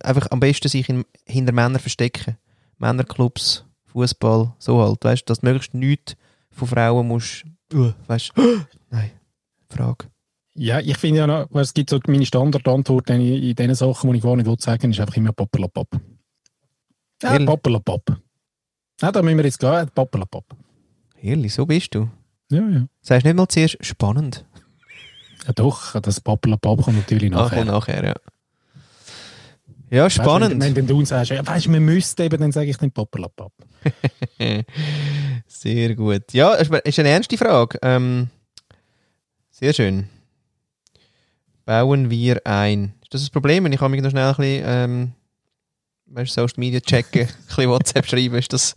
Einfach 0.03 0.29
am 0.31 0.41
besten 0.41 0.69
sich 0.69 0.89
in, 0.89 1.05
hinter 1.27 1.53
Männern 1.53 1.79
verstecken. 1.79 2.39
Männerclubs, 2.79 3.65
Fußball, 3.87 4.55
so 4.59 4.81
halt. 4.81 5.05
Weißt 5.05 5.23
du, 5.23 5.27
dass 5.27 5.41
du 5.41 5.47
möglichst 5.47 5.75
nichts 5.75 6.17
von 6.51 6.69
Frauen 6.69 7.09
musst. 7.09 7.45
Uh, 7.73 7.93
weißt 8.07 8.33
du? 8.35 8.65
Nein. 8.91 9.11
Frage. 9.69 10.10
Ja, 10.61 10.79
ich 10.79 10.99
finde 10.99 11.21
ja 11.21 11.27
noch, 11.27 11.51
es 11.55 11.73
gibt 11.73 11.89
so 11.89 11.99
meine 12.07 12.27
Standardantwort 12.27 13.09
in, 13.09 13.23
in 13.23 13.55
den 13.55 13.75
Sachen, 13.75 14.11
die 14.13 14.19
ich 14.19 14.23
gar 14.23 14.37
nicht 14.37 14.45
will 14.45 14.61
sagen, 14.61 14.91
ist 14.91 15.01
einfach 15.01 15.17
immer 15.17 15.33
Pappelapapp. 15.33 15.89
Ja, 17.23 17.33
Ehrlich? 17.33 17.47
Pappelapapp. 17.49 18.21
Ja, 19.01 19.11
da 19.11 19.23
müssen 19.23 19.39
wir 19.39 19.47
jetzt 19.47 19.59
gehen, 19.59 19.89
Pappelapapp. 19.95 20.45
Ehrlich, 21.23 21.55
so 21.55 21.65
bist 21.65 21.95
du. 21.95 22.11
Ja, 22.51 22.61
ja. 22.69 22.87
Sagst 23.01 23.25
nicht 23.25 23.37
mal 23.37 23.49
zuerst 23.49 23.79
spannend. 23.81 24.45
Ja 25.47 25.55
doch, 25.55 25.99
das 25.99 26.21
Pappelapapp 26.21 26.83
kommt 26.83 26.99
natürlich 26.99 27.31
Nachher, 27.31 27.65
nachher. 27.65 27.95
kommt 27.95 28.05
nachher 28.05 28.05
ja. 28.05 28.15
Ja, 29.89 30.05
Weißt 30.05 30.17
spannend. 30.17 30.63
Wenn, 30.63 30.77
wenn 30.77 30.87
du 30.87 31.03
sagst, 31.07 31.31
ja, 31.31 31.47
weißt 31.47 31.67
du, 31.67 31.73
wir 31.73 31.81
müssten 31.81 32.21
eben, 32.21 32.39
dann 32.39 32.53
sage 32.53 32.69
ich 32.69 32.77
den 32.77 32.93
Pappelapapp. 32.93 33.53
Sehr 35.47 35.95
gut. 35.95 36.35
Ja, 36.35 36.53
ist 36.53 36.99
eine 36.99 37.09
ernste 37.09 37.39
Frage. 37.39 37.79
Ähm, 37.81 38.29
sehr 39.51 39.73
schön. 39.73 40.09
Bauen 41.71 42.11
wir 42.11 42.45
ein. 42.49 42.95
Ist 43.01 43.15
das 43.15 43.23
ein 43.23 43.31
Problem, 43.31 43.65
ich 43.67 43.81
mich 43.81 44.03
noch 44.03 44.11
schnell 44.11 44.25
ein 44.25 44.35
bisschen, 44.35 44.63
ähm, 44.67 45.13
weißt, 46.07 46.35
Social 46.35 46.55
Media 46.57 46.81
checken, 46.81 47.21
ein 47.29 47.47
bisschen 47.47 47.71
WhatsApp 47.71 48.07
schreiben, 48.07 48.35
ist 48.35 48.53
das 48.53 48.75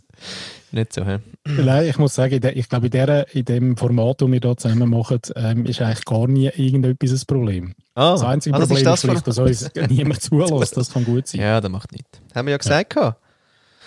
nicht 0.70 0.92
so? 0.92 1.04
He? 1.04 1.16
Nein, 1.44 1.88
ich 1.88 1.98
muss 1.98 2.14
sagen, 2.14 2.40
ich 2.54 2.68
glaube, 2.68 2.86
in, 2.86 2.92
der, 2.92 3.34
in 3.34 3.44
dem 3.46 3.76
Format, 3.76 4.20
das 4.20 4.30
wir 4.30 4.38
hier 4.40 4.56
zusammen 4.56 4.90
machen, 4.90 5.18
ähm, 5.34 5.66
ist 5.66 5.82
eigentlich 5.82 6.04
gar 6.04 6.28
nie 6.28 6.46
irgendetwas 6.54 7.10
ein 7.10 7.26
Problem. 7.26 7.74
Ah, 7.96 8.12
Das 8.12 8.22
einzige 8.22 8.54
ah, 8.54 8.60
das 8.60 8.68
Problem 8.68 8.86
ist 8.86 8.94
ist, 8.94 9.04
das 9.04 9.10
vielleicht, 9.10 9.26
dass 9.26 9.38
uns 9.38 9.90
niemand 9.90 10.22
zulässt. 10.22 10.76
Das 10.76 10.92
kann 10.92 11.04
gut 11.04 11.26
sein. 11.26 11.40
Ja, 11.40 11.60
das 11.60 11.72
macht 11.72 11.90
nicht. 11.90 12.06
Haben 12.32 12.46
wir 12.46 12.52
ja 12.52 12.58
gesagt. 12.58 12.94
gehabt. 12.94 13.20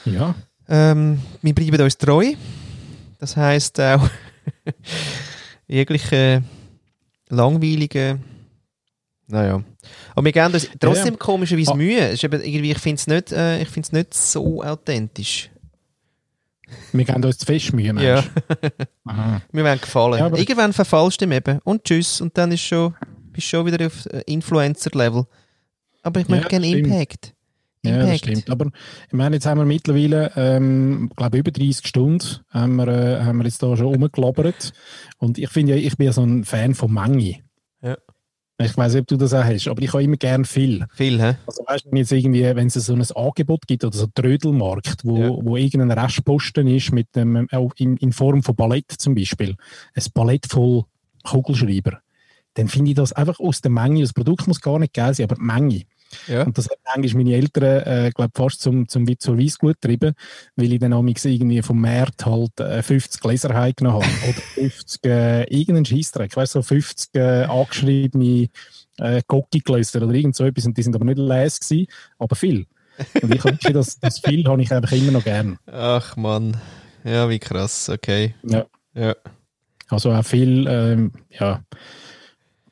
Ja. 0.03 0.35
Ähm, 0.67 1.21
wir 1.41 1.55
bleiben 1.55 1.81
uns 1.81 1.97
treu. 1.97 2.33
Das 3.19 3.37
heisst 3.37 3.79
auch 3.79 4.09
jegliche 5.69 6.43
langweilige. 7.29 8.19
Naja. 9.27 9.61
Aber 10.15 10.25
wir 10.25 10.31
geben 10.31 10.53
uns 10.53 10.69
trotzdem 10.79 11.13
Ja. 11.13 11.17
komischerweise 11.17 11.71
Ah. 11.71 11.75
Mühe. 11.75 12.07
Ist 12.09 12.23
eben 12.23 12.41
irgendwie, 12.41 12.71
ich 12.71 12.79
finde 12.79 12.95
es 12.95 13.07
nicht, 13.07 13.31
äh, 13.33 13.61
ich 13.61 13.67
find's 13.69 13.91
nicht 13.91 14.13
so 14.13 14.63
authentisch. 14.63 15.49
Wir 16.91 17.05
geben 17.05 17.23
uns 17.23 17.37
zu 17.37 17.45
fest 17.45 17.73
Mühe, 17.73 17.93
Ja. 18.01 18.23
Wir 19.51 19.63
werden 19.63 19.81
gefallen. 19.81 20.19
Ja, 20.19 20.27
Irgendwann 20.37 20.73
verfallst 20.73 21.21
du 21.21 21.25
ihm 21.25 21.31
eben. 21.33 21.59
Und 21.63 21.83
tschüss. 21.83 22.19
Und 22.21 22.37
dann 22.37 22.51
ist 22.51 22.61
schon, 22.61 22.93
bist 23.31 23.47
du 23.47 23.57
schon 23.57 23.65
wieder 23.65 23.85
auf 23.85 24.05
äh, 24.07 24.21
Influencer-Level. 24.25 25.25
Aber 26.03 26.19
ich 26.21 26.27
Ja, 26.27 26.35
möchte 26.35 26.49
gerne 26.49 26.67
stimmt. 26.67 26.87
Impact. 26.87 27.33
Ja, 27.83 27.91
das 27.97 28.03
Impact. 28.05 28.19
stimmt. 28.19 28.49
Aber 28.49 28.65
ich 29.07 29.13
meine, 29.13 29.35
jetzt 29.35 29.45
haben 29.45 29.59
wir 29.59 29.65
mittlerweile, 29.65 30.31
ähm, 30.35 31.09
glaube 31.15 31.37
über 31.37 31.51
30 31.51 31.87
Stunden 31.87 32.25
haben 32.49 32.75
wir, 32.75 32.87
äh, 32.87 33.23
haben 33.23 33.37
wir 33.37 33.45
jetzt 33.45 33.61
da 33.63 33.75
schon 33.77 33.87
rumgelabert. 33.87 34.73
Und 35.19 35.37
ich 35.37 35.49
finde 35.49 35.75
ja, 35.75 35.79
ich 35.85 35.95
bin 35.97 36.07
ja 36.07 36.13
so 36.13 36.23
ein 36.23 36.43
Fan 36.43 36.75
von 36.75 36.93
Menge. 36.93 37.37
Ich 38.59 38.75
weiß 38.75 38.93
nicht, 38.93 39.01
ob 39.01 39.07
du 39.07 39.17
das 39.17 39.33
auch 39.35 39.43
hast, 39.43 39.67
aber 39.67 39.81
ich 39.83 39.93
habe 39.93 40.01
immer 40.03 40.17
gern 40.17 40.43
viel. 40.43 40.85
Viel, 40.95 41.21
hä? 41.21 41.35
Also 41.45 41.63
weißt 41.67 41.85
du, 41.85 41.91
wenn 41.91 41.97
jetzt 41.97 42.11
irgendwie, 42.11 42.41
wenn 42.43 42.67
es 42.67 42.73
so 42.73 42.93
ein 42.93 43.05
Angebot 43.15 43.67
gibt 43.67 43.83
oder 43.83 43.95
so 43.95 44.05
einen 44.05 44.13
Trödelmarkt, 44.15 45.05
wo, 45.05 45.17
Ja. 45.17 45.29
wo 45.29 45.57
irgendein 45.57 45.91
Restposten 45.91 46.67
ist 46.67 46.91
mit 46.91 47.15
dem, 47.15 47.47
auch 47.51 47.71
in, 47.77 47.97
in 47.97 48.11
Form 48.13 48.41
von 48.41 48.55
Ballett 48.55 48.91
zum 48.97 49.13
Beispiel, 49.13 49.55
ein 49.93 50.03
Ballett 50.13 50.47
voll 50.47 50.85
Kugelschreiber, 51.23 51.99
dann 52.55 52.67
finde 52.67 52.91
ich 52.91 52.95
das 52.95 53.13
einfach 53.13 53.39
aus 53.39 53.61
der 53.61 53.69
Menge, 53.69 54.01
das 54.01 54.13
Produkt 54.13 54.47
muss 54.47 54.59
gar 54.59 54.79
nicht 54.79 54.93
geil 54.95 55.13
sein, 55.13 55.25
aber 55.25 55.35
die 55.35 55.41
Menge. 55.43 55.81
Ja. 56.27 56.43
Und 56.43 56.57
das 56.57 56.69
hat 56.69 56.77
manchmal 56.95 57.23
meine 57.23 57.35
Eltern, 57.35 57.81
äh, 57.85 58.11
glaube 58.13 58.31
fast 58.33 58.61
zum, 58.61 58.87
zum 58.87 59.07
zur 59.19 59.37
Weissglut 59.37 59.81
getrieben, 59.81 60.13
weil 60.55 60.73
ich 60.73 60.79
dann 60.79 60.93
auch 60.93 61.03
irgendwie 61.05 61.61
vom 61.61 61.81
Markt 61.81 62.25
halt 62.25 62.59
äh, 62.59 62.81
50 62.81 63.21
Gläser 63.21 63.53
heimgenommen 63.53 64.01
habe. 64.01 64.13
Oder 64.29 64.41
50, 64.55 65.05
äh, 65.05 65.43
irgendeinen 65.43 65.85
Scheissdreck, 65.85 66.35
weißt 66.35 66.55
du, 66.55 66.59
so 66.59 66.63
50 66.63 67.15
äh, 67.15 67.43
angeschriebene 67.43 68.49
äh, 68.97 69.21
Gocki-Gläser 69.27 70.01
oder 70.03 70.13
irgend 70.13 70.35
so 70.35 70.45
etwas. 70.45 70.65
Und 70.65 70.77
die 70.77 70.83
sind 70.83 70.95
aber 70.95 71.05
nicht 71.05 71.17
gewesen, 71.17 71.87
aber 72.17 72.35
viel. 72.35 72.65
Und 73.21 73.33
ich 73.33 73.43
habe 73.43 73.57
das, 73.73 73.99
das 73.99 74.19
viel 74.19 74.47
habe 74.47 74.61
ich 74.61 74.71
einfach 74.71 74.91
immer 74.91 75.11
noch 75.11 75.23
gern. 75.23 75.59
Ach 75.67 76.15
Mann. 76.15 76.57
Ja, 77.03 77.29
wie 77.29 77.39
krass, 77.39 77.89
okay. 77.89 78.33
Ja. 78.43 78.65
Ja. 78.93 79.15
Also 79.89 80.11
auch 80.11 80.25
viel, 80.25 80.67
ähm, 80.67 81.11
ja, 81.29 81.61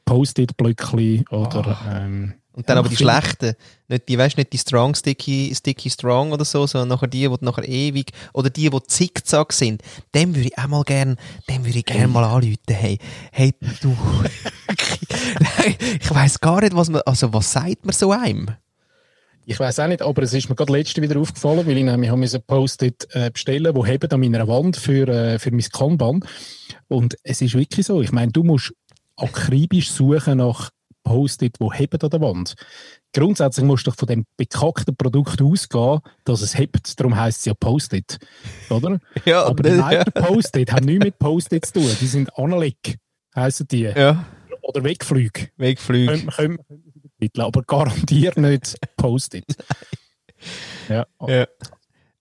Post-it-Blöckchen 0.06 1.25
oder, 1.30 1.77
ähm, 1.92 2.34
Und 2.55 2.69
dann 2.69 2.77
Ja, 2.77 2.79
aber 2.79 2.89
die 2.89 2.95
schlechten, 2.95 3.53
nicht 3.89 4.07
die, 4.07 4.17
weißt 4.17 4.38
nicht 4.38 4.53
die 4.53 4.57
Strong 4.57 4.95
Sticky, 4.95 5.53
Sticky 5.53 5.89
Strong 5.89 6.31
oder 6.31 6.45
so, 6.45 6.65
sondern 6.65 6.88
nachher 6.88 7.07
die, 7.07 7.27
die 7.27 7.45
nachher 7.45 7.67
ewig, 7.67 8.12
oder 8.33 8.50
die, 8.50 8.69
die 8.69 8.83
zickzack 8.88 9.51
sind, 9.51 9.81
dem 10.13 10.33
würde 10.33 10.47
ich 10.47 10.57
auch 10.57 10.67
mal 10.67 10.83
gern, 10.83 11.17
dem 11.50 11.65
würde 11.65 11.79
ich 11.79 11.85
gern 11.85 12.12
mal 12.12 12.24
anrufen, 12.24 12.57
hey, 12.69 12.97
hey, 13.33 13.53
du, 13.81 13.95
ich 16.01 16.15
weiss 16.15 16.39
gar 16.39 16.62
nicht, 16.62 16.74
was 16.74 16.89
man, 16.89 17.01
also 17.05 17.33
was 17.33 17.51
sagt 17.51 17.85
man 17.85 17.93
so 17.93 18.12
einem? 18.12 18.50
Ich 19.47 19.59
weiß 19.59 19.79
auch 19.79 19.88
nicht, 19.88 20.01
aber 20.01 20.24
es 20.24 20.33
ist 20.33 20.50
mir 20.50 20.55
gerade 20.55 20.71
letzte 20.71 21.01
wieder 21.01 21.19
aufgefallen, 21.19 21.67
weil 21.67 21.77
ich 21.77 21.83
nämlich 21.83 22.09
habe 22.09 22.21
ein 22.21 22.41
Post-it 22.47 23.07
äh, 23.12 23.29
bestellen, 23.29 23.75
wo 23.75 23.85
heben 23.85 24.09
an 24.09 24.19
meiner 24.19 24.47
Wand 24.47 24.77
für, 24.77 25.07
äh, 25.07 25.39
für 25.39 25.51
mein 25.51 25.62
Kanban. 25.71 26.25
Und 26.88 27.15
es 27.21 27.41
ist 27.41 27.53
wirklich 27.53 27.85
so. 27.85 28.01
Ich 28.01 28.12
meine, 28.12 28.31
du 28.31 28.43
musst 28.43 28.74
akribisch 29.17 29.91
suchen 29.91 30.39
nach 30.39 30.71
Post-it, 31.05 31.55
wo 31.59 31.71
heben 31.71 32.01
an 32.01 32.09
der 32.09 32.19
Wand. 32.19 32.55
Grundsätzlich 33.13 33.65
musst 33.65 33.88
du 33.88 33.91
von 33.91 34.07
dem 34.07 34.25
bekackten 34.35 34.97
Produkt 34.97 35.41
ausgehen, 35.41 36.01
dass 36.25 36.41
es 36.41 36.57
hebt. 36.57 37.00
Darum 37.00 37.15
heisst 37.15 37.39
es 37.39 37.45
ja 37.45 37.53
Post-it. 37.53 38.17
Oder? 38.69 39.00
Ja, 39.25 39.45
Aber 39.45 39.63
die 39.63 39.69
ja. 39.69 39.75
meisten 39.77 40.12
Post-it 40.12 40.74
haben 40.74 40.85
nichts 40.85 41.05
mit 41.05 41.19
Post-it 41.19 41.65
zu 41.65 41.74
tun. 41.74 41.95
Die 42.01 42.07
sind 42.07 42.38
analog, 42.38 42.75
heissen 43.33 43.67
die. 43.69 43.83
Ja, 43.83 44.25
Oder 44.62 44.83
Wegflüge. 44.83 45.50
Wegflüge. 45.55 46.25
Können, 46.27 46.57
können 47.17 47.31
aber 47.38 47.63
garantiert 47.63 48.35
nicht 48.38 48.75
Post-it. 48.97 49.45
Ja. 50.89 51.07
Ja. 51.27 51.47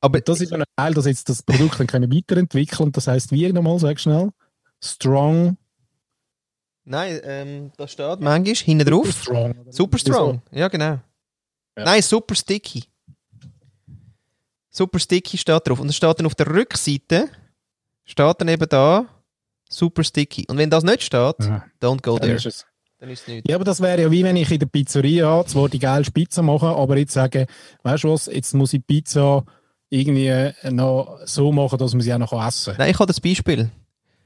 Aber 0.00 0.20
Das 0.20 0.40
ist 0.40 0.50
ja 0.50 0.56
ein 0.58 0.64
Teil, 0.76 0.94
dass 0.94 1.04
jetzt 1.04 1.28
das 1.28 1.42
Produkt 1.42 1.80
dann 1.80 1.86
können 1.86 2.14
weiterentwickeln 2.14 2.92
das 2.92 3.06
heißt 3.06 3.32
wie 3.32 3.52
nochmal, 3.52 3.78
sag 3.78 4.00
schnell? 4.00 4.30
Strong. 4.82 5.58
Nein, 6.84 7.20
ähm, 7.24 7.72
da 7.76 7.88
steht 7.88 8.20
manchmal 8.20 8.54
hinten 8.56 8.86
drauf. 8.86 9.10
Strong. 9.10 9.54
Super 9.70 9.98
strong, 9.98 10.42
ja 10.50 10.68
genau. 10.68 10.98
Ja. 11.76 11.84
Nein, 11.84 12.02
super 12.02 12.34
sticky. 12.34 12.84
Super 14.70 14.98
sticky 14.98 15.38
steht 15.38 15.66
drauf. 15.66 15.80
Und 15.80 15.88
es 15.88 15.96
steht 15.96 16.18
dann 16.18 16.26
auf 16.26 16.34
der 16.34 16.46
Rückseite, 16.48 17.28
steht 18.04 18.40
dann 18.40 18.48
eben 18.48 18.68
da, 18.68 19.06
super 19.68 20.04
sticky. 20.04 20.44
Und 20.48 20.58
wenn 20.58 20.70
das 20.70 20.84
nicht 20.84 21.02
steht, 21.02 21.36
Ja, 21.40 21.64
don't 21.80 22.02
go 22.02 22.18
dann 22.18 22.28
there. 22.28 22.34
ist 22.36 22.46
es. 22.46 22.66
Dann 22.98 23.08
ist 23.10 23.22
es 23.22 23.28
nicht. 23.28 23.48
Ja, 23.48 23.56
aber 23.56 23.64
das 23.64 23.80
wäre 23.80 24.02
ja 24.02 24.10
wie 24.10 24.22
wenn 24.24 24.36
ich 24.36 24.50
in 24.50 24.58
der 24.58 24.66
Pizzeria 24.66 25.44
zwar 25.46 25.68
die 25.68 25.78
geile 25.78 26.04
Pizza 26.10 26.42
mache, 26.42 26.66
aber 26.66 26.96
jetzt 26.96 27.12
sage, 27.12 27.46
weißt 27.82 28.04
du 28.04 28.12
was, 28.12 28.26
jetzt 28.26 28.54
muss 28.54 28.72
ich 28.72 28.86
Pizza 28.86 29.44
irgendwie 29.90 30.50
noch 30.70 31.18
so 31.24 31.50
machen, 31.52 31.78
dass 31.78 31.92
man 31.92 32.00
sie 32.02 32.12
auch 32.12 32.18
noch 32.18 32.32
essen 32.46 32.72
kann. 32.72 32.78
Nein, 32.78 32.90
ich 32.90 32.98
habe 32.98 33.06
das 33.06 33.20
Beispiel. 33.20 33.70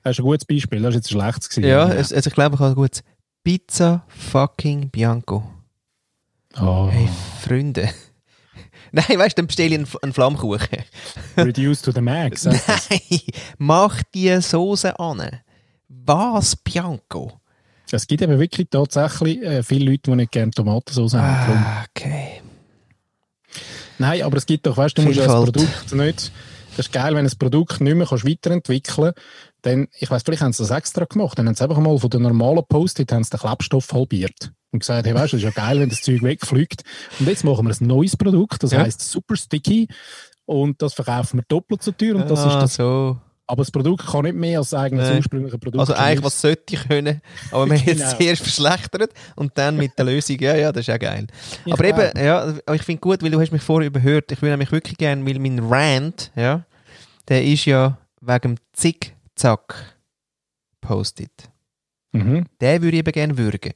Das 0.03 0.13
ist 0.13 0.21
ein 0.21 0.25
gutes 0.25 0.45
Beispiel, 0.45 0.81
das 0.81 0.95
ist 0.95 0.97
jetzt 0.97 1.11
ein 1.15 1.21
schlechtes 1.21 1.49
gewesen. 1.49 1.69
Ja, 1.69 1.89
es, 1.89 2.13
also 2.13 2.29
ich 2.29 2.35
glaube, 2.35 2.55
ich 2.55 2.61
habe 2.61 2.75
gut. 2.75 3.03
Pizza 3.45 4.05
fucking 4.09 4.91
Bianco. 4.91 5.49
Oh, 6.61 6.89
Hey, 6.91 7.09
Freunde. 7.41 7.89
Nein, 8.93 9.19
weißt 9.19 9.37
du, 9.37 9.43
dann 9.43 9.47
bestelle 9.47 9.69
ich 9.69 9.75
einen, 9.75 9.89
einen 10.03 10.13
Flammkuchen. 10.13 10.79
reduced 11.37 11.85
to 11.85 11.93
the 11.93 12.01
max. 12.01 12.45
Nein, 12.45 12.61
mach 13.59 14.03
die 14.15 14.41
Soße 14.41 14.99
an. 14.99 15.41
Was, 15.89 16.57
Bianco? 16.57 17.41
Es 17.91 18.07
gibt 18.07 18.23
eben 18.23 18.39
wirklich 18.39 18.69
tatsächlich 18.71 19.43
äh, 19.43 19.63
viele 19.63 19.91
Leute, 19.91 20.11
die 20.11 20.17
nicht 20.17 20.33
gerne 20.33 20.51
Tomatensauce 20.51 21.15
haben. 21.15 21.59
Ah, 21.59 21.85
okay. 21.89 22.43
Nein, 23.99 24.23
aber 24.23 24.37
es 24.37 24.47
gibt 24.47 24.67
doch, 24.67 24.77
weißt 24.77 24.97
du, 24.97 25.03
du 25.03 25.09
musst 25.09 25.21
ja 25.21 25.27
das. 25.27 25.45
Produkt 25.45 25.93
nicht. 25.95 26.33
Das 26.79 26.87
ist 26.87 26.93
geil, 26.93 27.09
wenn 27.17 27.25
du 27.25 27.31
das 27.31 27.35
Produkt 27.35 27.81
nicht 27.81 27.97
mehr 27.97 28.07
kannst 28.07 28.25
weiterentwickeln 28.25 29.13
kannst. 29.13 29.19
Dann, 29.63 29.89
ich 29.99 30.09
weiß, 30.09 30.23
vielleicht 30.23 30.43
haben 30.43 30.53
sie 30.53 30.63
das 30.63 30.71
extra 30.71 31.07
gemacht. 31.07 31.37
Dann 31.37 31.49
haben 31.49 31.57
sie 31.57 31.65
einfach 31.65 31.79
mal 31.79 31.99
von 31.99 32.09
den 32.09 32.23
normalen 32.23 32.63
Post-it 32.69 33.11
den 33.11 33.25
Klebstoff 33.25 33.93
halbiert. 33.93 34.53
Und 34.71 34.79
gesagt, 34.79 35.05
hey, 35.05 35.13
weißt 35.13 35.33
du, 35.33 35.39
das 35.39 35.45
ist 35.45 35.57
ja 35.57 35.63
geil, 35.67 35.81
wenn 35.81 35.89
das 35.89 36.03
Zeug 36.03 36.23
wegfliegt. 36.23 36.85
Und 37.19 37.29
jetzt 37.29 37.43
machen 37.43 37.67
wir 37.67 37.75
ein 37.75 37.87
neues 37.87 38.17
Produkt, 38.17 38.63
das 38.63 38.71
Ja. 38.71 38.83
heißt 38.83 39.01
Super 39.01 39.35
Sticky. 39.35 39.89
Und 40.47 40.81
das 40.81 40.95
verkaufen 40.95 41.41
wir 41.41 41.45
doppelt 41.49 41.83
so 41.83 41.91
teuer. 41.91 42.15
Und 42.15 42.31
das 42.31 42.39
ah, 42.45 42.49
ist 42.49 42.55
das, 42.63 42.75
so. 42.77 43.19
aber 43.49 43.63
das 43.63 43.73
Produkt 43.73 44.07
kann 44.07 44.23
nicht 44.23 44.37
mehr 44.37 44.61
als 44.61 44.71
das 44.71 44.79
eigene 44.81 45.17
ursprüngliche 45.17 45.59
Produkt. 45.59 45.81
Also 45.81 45.95
eigentlich, 45.95 46.23
was 46.25 46.41
sollte 46.41 46.75
ich 46.75 46.87
können, 46.87 47.21
aber 47.51 47.67
wir 47.67 47.77
haben 47.77 47.85
Genau. 47.87 47.99
jetzt 48.05 48.17
zuerst 48.19 48.43
verschlechtert 48.43 49.11
und 49.35 49.51
dann 49.59 49.77
mit 49.77 49.99
der 49.99 50.05
Lösung, 50.05 50.39
ja, 50.39 50.55
ja, 50.55 50.71
das 50.71 50.83
ist 50.83 50.87
ja 50.87 50.97
geil. 50.97 51.27
Ich 51.65 51.73
aber 51.73 51.85
eben, 51.85 52.25
ja, 52.25 52.55
ich 52.73 52.83
finde 52.83 53.01
gut, 53.01 53.21
weil 53.23 53.31
du 53.31 53.41
hast 53.41 53.51
mich 53.51 53.63
vorher 53.63 53.89
überhört, 53.89 54.31
ich 54.31 54.41
würde 54.41 54.53
nämlich 54.53 54.71
wirklich 54.71 54.97
gerne, 54.97 55.27
weil 55.27 55.39
mein 55.41 55.59
Rant, 55.59 56.31
ja, 56.37 56.65
der 57.29 57.45
ist 57.45 57.65
ja 57.67 57.99
wegen 58.21 58.41
dem 58.41 58.57
Zickzack 58.73 59.97
Post-it. 60.81 61.51
Mhm. 62.13 62.47
Den 62.61 62.83
würde 62.83 62.97
ich 62.97 63.01
eben 63.01 63.13
gerne 63.13 63.39
würgen. 63.39 63.73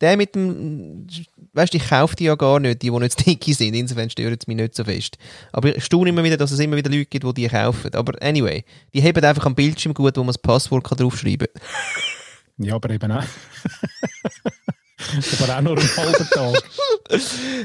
Der 0.00 0.16
mit 0.16 0.34
dem, 0.36 1.06
weißt 1.54 1.74
du, 1.74 1.76
ich 1.76 1.88
kaufe 1.88 2.14
die 2.14 2.24
ja 2.24 2.36
gar 2.36 2.60
nicht, 2.60 2.82
die, 2.82 2.90
die 2.90 2.98
nicht 2.98 3.20
sticky 3.20 3.52
sind, 3.52 3.74
insofern 3.74 4.08
stören 4.08 4.38
sie 4.40 4.44
mich 4.46 4.56
nicht 4.56 4.74
so 4.76 4.84
fest. 4.84 5.18
Aber 5.52 5.76
ich 5.76 5.84
staune 5.84 6.10
immer 6.10 6.22
wieder, 6.22 6.36
dass 6.36 6.52
es 6.52 6.60
immer 6.60 6.76
wieder 6.76 6.90
Leute 6.90 7.06
gibt, 7.06 7.24
die 7.24 7.34
die 7.34 7.48
kaufen. 7.48 7.92
Aber 7.94 8.14
anyway, 8.22 8.64
die 8.94 9.02
haben 9.02 9.24
einfach 9.24 9.46
am 9.46 9.56
Bildschirm 9.56 9.94
gut, 9.94 10.16
wo 10.16 10.20
man 10.20 10.28
das 10.28 10.38
Passwort 10.38 10.84
kann 10.84 10.98
draufschreiben 10.98 11.48
kann. 11.52 12.64
Ja, 12.64 12.76
aber 12.76 12.90
eben 12.90 13.10
auch. 13.10 13.24
aber 15.40 15.56
auch 15.56 15.60
nur 15.62 15.78
einen 15.78 15.96
halben 15.96 16.28
Tag. 16.28 16.62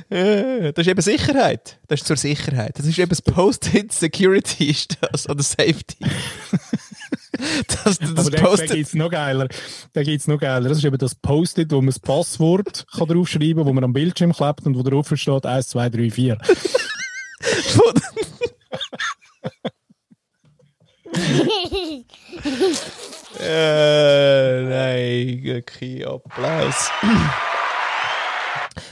Äh, 0.09 0.71
Das 0.73 0.85
ist 0.85 0.91
eben 0.91 1.01
Sicherheit. 1.01 1.79
Das 1.87 2.01
ist 2.01 2.07
zur 2.07 2.17
Sicherheit. 2.17 2.77
Das 2.77 2.85
ist 2.85 2.97
eben 2.99 3.09
das 3.09 3.21
Post-it 3.21 3.91
Security 3.91 4.69
ist 4.69 4.97
das, 5.01 5.29
oder 5.29 5.43
Safety. 5.43 5.97
das, 7.67 7.97
das 7.97 7.99
Aber 8.01 8.23
den, 8.23 8.31
den 8.31 8.43
Post-it. 8.43 8.71
gibt 8.71 8.87
es 8.87 8.93
noch 8.93 9.09
geiler. 9.09 9.47
Den 9.95 10.03
gibt's 10.03 10.27
noch 10.27 10.39
geiler. 10.39 10.69
Das 10.69 10.77
ist 10.77 10.85
eben 10.85 10.97
das 10.97 11.15
Post-it, 11.15 11.71
wo 11.71 11.77
man 11.77 11.87
das 11.87 11.99
Passwort 11.99 12.85
kann 12.95 13.07
draufschreiben 13.07 13.57
kann, 13.57 13.65
wo 13.65 13.73
man 13.73 13.83
am 13.83 13.93
Bildschirm 13.93 14.31
klebt 14.33 14.65
und 14.65 14.77
wo 14.77 14.83
drauf 14.83 15.11
steht 15.15 15.45
1, 15.45 15.67
2, 15.69 15.89
3, 15.89 16.09
4. 16.11 16.37
Äh, 23.39 24.61
nein, 24.63 25.43
wirklich 25.43 26.07
Applaus. 26.07 26.89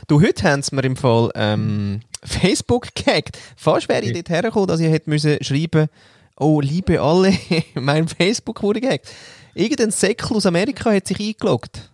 Du, 0.08 0.21
heute 0.21 0.43
haben 0.43 0.62
sie 0.62 0.75
mir 0.75 0.84
im 0.84 0.95
Fall 0.95 1.30
ähm, 1.36 2.01
Facebook 2.23 2.93
gehackt. 2.95 3.38
Fast 3.56 3.89
wäre 3.89 4.04
ich 4.04 4.13
dort 4.13 4.30
hergekommen, 4.30 4.67
dass 4.67 4.80
ich 4.80 4.89
hätte 4.91 5.10
müssen 5.10 5.38
schreiben 5.43 5.88
oh, 6.41 6.60
liebe 6.60 6.99
alle, 6.99 7.34
mein 7.75 8.08
Facebook 8.08 8.62
wurde 8.63 8.82
gehackt. 8.82 9.10
Irgendein 9.54 9.91
Säckel 9.91 10.36
aus 10.36 10.45
Amerika 10.45 10.91
hat 10.91 11.08
sich 11.08 11.19
eingeloggt. 11.19 11.89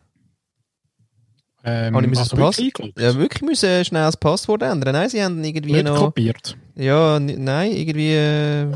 Ähm, 1.64 1.96
Habe 1.96 2.06
ich 2.06 2.10
müssen 2.10 2.22
also 2.22 2.36
das 2.36 2.46
Pass- 2.46 2.58
wirklich 2.58 2.76
eingeloggt? 2.76 3.00
Ja, 3.00 3.16
wirklich 3.16 3.42
müssen 3.42 3.86
schnell 3.86 4.04
das 4.04 4.18
Passwort 4.18 4.62
ändern. 4.62 4.94
Nein, 4.94 5.10
sie 5.10 5.24
haben 5.24 5.44
irgendwie 5.44 5.74
Nicht 5.74 5.86
noch... 5.86 5.98
kopiert. 5.98 6.56
Ja, 6.76 7.20
nein, 7.20 7.72
irgendwie... 7.72 8.68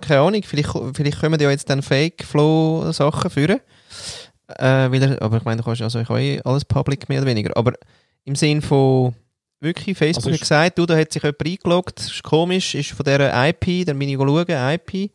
Keine 0.00 0.20
Ahnung, 0.20 0.42
vielleicht, 0.44 0.70
vielleicht 0.94 1.20
kommen 1.20 1.40
ja 1.40 1.50
jetzt 1.50 1.68
dann 1.70 1.82
Fake-Flow-Sachen 1.82 3.30
führen. 3.30 3.60
Äh, 4.48 4.90
weil 4.90 5.02
er, 5.02 5.22
aber 5.22 5.36
ich 5.38 5.44
meine, 5.44 5.58
du 5.58 5.64
kannst 5.64 5.82
also 5.82 6.00
ich 6.00 6.08
kann 6.08 6.18
eh 6.18 6.40
alles 6.44 6.64
public 6.64 7.08
mehr 7.08 7.20
oder 7.20 7.30
weniger. 7.30 7.56
Aber 7.56 7.74
im 8.24 8.34
Sinn 8.34 8.60
von 8.62 9.14
wirklich, 9.60 9.96
Facebook 9.96 10.24
Also 10.24 10.32
hat 10.32 10.40
gesagt, 10.40 10.78
du, 10.78 10.86
da 10.86 10.96
hat 10.96 11.12
sich 11.12 11.22
jemand 11.22 11.46
eingeloggt, 11.46 12.00
ist 12.00 12.22
komisch, 12.22 12.74
ist 12.74 12.90
von 12.90 13.04
dieser 13.04 13.48
IP, 13.48 13.86
dann 13.86 13.98
bin 13.98 14.08
ich 14.08 14.16
schauen, 14.16 14.46
IP. 14.48 15.10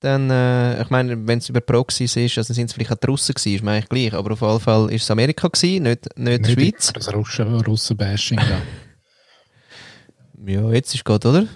Dann, 0.00 0.28
äh, 0.28 0.82
ich 0.82 0.90
meine, 0.90 1.26
wenn 1.26 1.38
es 1.38 1.48
über 1.48 1.60
Proxys 1.60 2.16
ist, 2.16 2.36
also 2.36 2.52
sind 2.52 2.66
es 2.66 2.72
vielleicht 2.74 2.92
auch 2.92 2.96
die 2.96 3.06
Russen 3.06 3.34
gewesen, 3.34 3.54
ist 3.54 3.62
mir 3.64 3.70
eigentlich 3.70 3.88
gleich, 3.88 4.12
aber 4.12 4.32
auf 4.32 4.40
jeden 4.42 4.60
Fall 4.60 4.92
ist 4.92 5.04
es 5.04 5.10
Amerika 5.10 5.48
gewesen, 5.48 5.84
nicht, 5.84 6.18
nicht, 6.18 6.46
die 6.46 6.52
Schweiz. 6.52 6.92
Das 6.92 7.14
Russen- 7.14 7.60
Russen-Bashing. 7.64 8.36
da. 8.38 8.60
Ja, 10.46 10.70
jetzt 10.72 10.94
ist 10.94 11.04
gerade, 11.06 11.26
oder? 11.28 11.46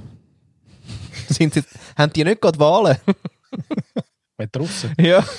sind 1.34 1.54
sie, 1.54 1.62
haben 1.96 2.12
die 2.12 2.24
nicht 2.24 2.40
gerade 2.40 2.58
Wahlen? 2.58 2.96
Mit 4.38 4.56
Russen. 4.56 4.94
ja. 4.98 5.24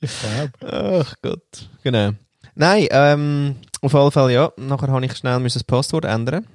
Ich 0.00 0.10
glaube. 0.20 1.02
Ach 1.02 1.14
Gott, 1.22 1.70
genau. 1.82 2.10
Nein, 2.54 2.88
ähm, 2.90 3.56
auf 3.80 3.92
jeden 3.94 4.10
Fall 4.10 4.32
ja. 4.32 4.52
Nachher 4.56 4.88
habe 4.88 5.06
ich 5.06 5.16
schnell 5.16 5.42
das 5.42 5.64
Passwort 5.64 6.04
ändern. 6.04 6.46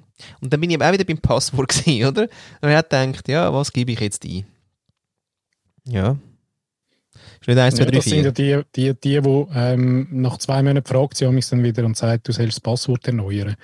Und 0.42 0.54
dann 0.54 0.60
bin 0.60 0.70
ich 0.70 0.76
eben 0.76 0.84
auch 0.84 0.92
wieder 0.92 1.06
beim 1.06 1.18
Passwort 1.18 1.70
gewesen, 1.70 2.08
oder? 2.08 2.24
Und 2.62 2.70
ich 2.70 2.76
habe 2.76 2.88
gedacht, 2.88 3.28
ja, 3.28 3.52
was 3.54 3.72
gebe 3.74 3.92
ich 3.92 4.00
jetzt 4.00 4.24
ein? 4.26 4.46
Ja. 5.86 6.18
Ist 7.42 7.48
nicht 7.48 7.58
1, 7.58 7.76
2, 7.76 7.84
Ja, 7.84 7.90
3, 7.90 7.96
das 7.96 8.06
sind 8.06 8.26
ja 8.26 8.34
4. 8.34 8.64
die, 8.76 8.94
die, 8.94 8.94
die, 9.00 9.22
die 9.22 9.46
ähm, 9.56 10.08
nach 10.12 10.38
zwei 10.38 10.62
Monaten 10.62 10.86
fragt 10.88 11.18
sie 11.18 11.28
mich 11.30 11.48
dann 11.48 11.64
wieder 11.64 11.86
und 11.86 11.98
sagt, 11.98 12.28
du 12.28 12.32
sollst 12.34 12.58
das 12.58 12.60
Passwort 12.60 13.08
erneuern. 13.08 13.56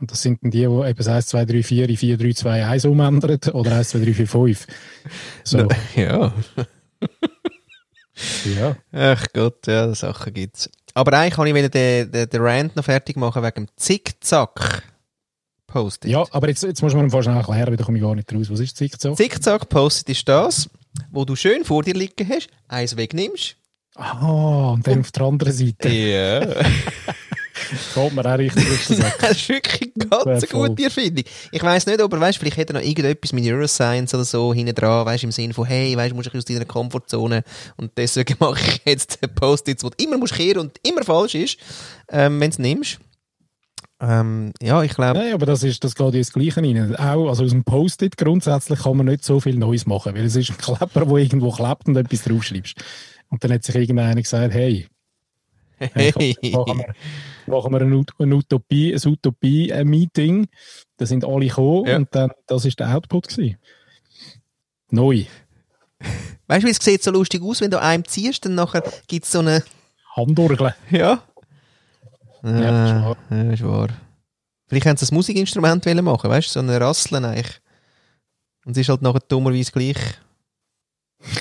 Und 0.00 0.10
das 0.10 0.22
sind 0.22 0.42
dann 0.42 0.50
die, 0.50 0.58
die 0.58 0.64
eben 0.64 1.06
1, 1.08 1.26
2, 1.26 1.44
3, 1.44 1.62
4 1.62 1.88
in 1.88 1.96
4, 1.96 2.18
3, 2.18 2.32
2, 2.32 2.66
1 2.66 2.84
umändern 2.86 3.38
oder 3.52 3.76
1, 3.76 3.88
2, 3.90 3.98
3, 4.00 4.14
4, 4.14 4.26
5. 4.26 4.66
So, 5.44 5.68
Ja. 5.96 6.32
ja. 8.44 8.76
Ach 8.92 9.26
Gott, 9.32 9.66
ja, 9.66 9.94
Sachen 9.94 10.32
gibt's. 10.32 10.70
Aber 10.94 11.12
eigentlich 11.18 11.34
kann 11.34 11.46
ich 11.46 11.54
wieder 11.54 11.68
den, 11.68 12.10
den, 12.10 12.28
den 12.28 12.42
Rant 12.42 12.76
noch 12.76 12.84
fertig 12.84 13.16
machen 13.16 13.42
wegen 13.42 13.66
dem 13.66 13.68
Zickzack 13.76 14.82
Post-it. 15.66 16.10
ja, 16.10 16.24
aber 16.30 16.48
jetzt, 16.48 16.62
jetzt 16.62 16.82
muss 16.82 16.94
man 16.94 17.10
fast 17.10 17.24
schnell 17.24 17.36
erklären, 17.36 17.66
weil 17.68 17.76
da 17.76 17.84
komme 17.84 17.98
ich 17.98 18.04
gar 18.04 18.14
nicht 18.14 18.32
raus. 18.32 18.46
Was 18.48 18.60
ist 18.60 18.76
Zickzack? 18.76 19.16
Zickzack 19.16 19.68
Post-it 19.68 20.08
ist 20.10 20.28
das, 20.28 20.70
wo 21.10 21.24
du 21.24 21.34
schön 21.34 21.64
vor 21.64 21.82
dir 21.82 21.94
liegen 21.94 22.28
hast, 22.28 22.48
eins 22.68 22.96
wegnimmst. 22.96 23.56
Ah, 23.96 24.70
und 24.72 24.86
dann 24.86 25.00
auf 25.00 25.10
der 25.12 25.22
anderen 25.24 25.52
Seite. 25.52 25.88
Ja. 25.88 26.40
Kommt 27.94 28.14
mir 28.14 28.26
auch 28.26 28.38
richtig 28.38 28.70
auf 28.70 28.86
den 28.86 28.96
Sack. 28.96 29.18
das 29.20 29.30
ist 29.32 29.48
wirklich 29.48 29.92
eine 29.94 30.08
ganz 30.08 30.26
eine 30.26 30.66
gute 30.68 30.84
Erfindung. 30.84 31.24
Ich 31.52 31.62
weiss 31.62 31.86
nicht, 31.86 32.00
aber 32.00 32.20
weißt, 32.20 32.38
vielleicht 32.38 32.58
hat 32.58 32.70
er 32.70 32.74
noch 32.74 32.82
irgendetwas 32.82 33.32
mit 33.32 33.44
Neuroscience 33.44 34.14
oder 34.14 34.24
so 34.24 34.52
hinten 34.52 34.74
dran, 34.74 35.06
weißt, 35.06 35.24
im 35.24 35.32
Sinne 35.32 35.54
von, 35.54 35.66
hey, 35.66 35.96
weißt, 35.96 36.12
du 36.12 36.16
musst 36.16 36.28
ein 36.28 36.32
bisschen 36.32 36.56
aus 36.56 36.58
deiner 36.60 36.64
Komfortzone 36.64 37.44
und 37.76 37.92
deswegen 37.96 38.36
mache 38.40 38.60
ich 38.60 38.80
jetzt 38.84 39.22
den 39.22 39.34
Post-its, 39.34 39.84
wo 39.84 39.90
du 39.90 40.04
immer 40.04 40.18
musst 40.18 40.34
kehren 40.34 40.58
und 40.58 40.78
immer 40.82 41.04
falsch 41.04 41.34
ist, 41.34 41.58
ähm, 42.08 42.40
wenn 42.40 42.50
du 42.50 42.54
es 42.54 42.58
nimmst. 42.58 42.98
Ähm, 44.00 44.52
ja, 44.60 44.82
ich 44.82 44.94
glaube, 44.94 45.20
Nein, 45.20 45.34
aber 45.34 45.46
das, 45.46 45.62
ist, 45.62 45.82
das 45.84 45.94
geht 45.94 46.14
ins 46.14 46.32
Gleiche 46.32 46.60
rein. 46.60 46.96
Auch 46.96 47.28
also 47.28 47.44
aus 47.44 47.50
dem 47.50 47.64
Post-it 47.64 48.16
grundsätzlich 48.16 48.80
kann 48.80 48.96
man 48.96 49.06
nicht 49.06 49.24
so 49.24 49.40
viel 49.40 49.56
Neues 49.56 49.86
machen, 49.86 50.14
weil 50.14 50.24
es 50.24 50.36
ist 50.36 50.50
ein 50.50 50.58
Klepper, 50.58 51.06
der 51.06 51.16
irgendwo 51.16 51.50
klebt 51.50 51.86
und 51.86 51.96
etwas 51.96 52.24
draufschreibst. 52.24 52.74
Und 53.30 53.42
dann 53.42 53.52
hat 53.52 53.64
sich 53.64 53.74
irgendeiner 53.74 54.20
gesagt, 54.20 54.52
hey, 54.52 54.88
hey 55.94 56.36
machen 56.52 56.78
wir, 56.78 56.94
machen 57.46 57.72
wir 57.72 57.80
eine, 57.80 57.96
Ut 57.96 58.10
eine 58.18 58.34
Utopie, 58.36 58.94
ein 58.94 59.00
Utopie-Meeting. 59.12 60.46
Da 60.96 61.06
sind 61.06 61.24
alle 61.24 61.46
gekommen 61.46 61.86
Ja. 61.86 61.96
und 61.96 62.08
dann, 62.14 62.30
das 62.46 62.64
ist 62.64 62.78
der 62.80 62.94
Output 62.96 63.28
gewesen. 63.28 63.56
Neu. 64.90 65.24
weißt 66.46 66.62
du, 66.62 66.66
wie 66.66 66.70
es 66.70 66.76
sieht 66.78 67.02
so 67.02 67.10
lustig 67.10 67.42
aus, 67.42 67.60
wenn 67.60 67.70
du 67.70 67.80
einem 67.80 68.04
ziehst, 68.04 68.44
dann 68.44 68.54
nachher 68.54 68.82
gibt 69.08 69.24
es 69.24 69.32
so 69.32 69.40
eine, 69.40 69.62
Handorgeln. 70.16 70.72
ja. 70.90 71.22
Ja, 72.42 72.84
ist 72.84 72.92
Ah, 72.92 73.04
wahr. 73.08 73.16
ja, 73.30 73.52
ist 73.52 73.64
wahr. 73.64 73.88
Vielleicht 74.68 74.86
haben 74.86 74.96
sie 74.96 75.06
ein 75.10 75.14
Musikinstrument 75.14 75.84
machen, 76.02 76.30
weißt 76.30 76.48
du, 76.48 76.52
so 76.52 76.60
eine 76.60 76.80
Rasseln 76.80 77.24
eigentlich. 77.24 77.60
Und 78.64 78.72
es 78.72 78.78
ist 78.82 78.88
halt 78.88 79.02
nachher 79.02 79.20
dummerweise 79.28 79.72
gleich 79.72 79.96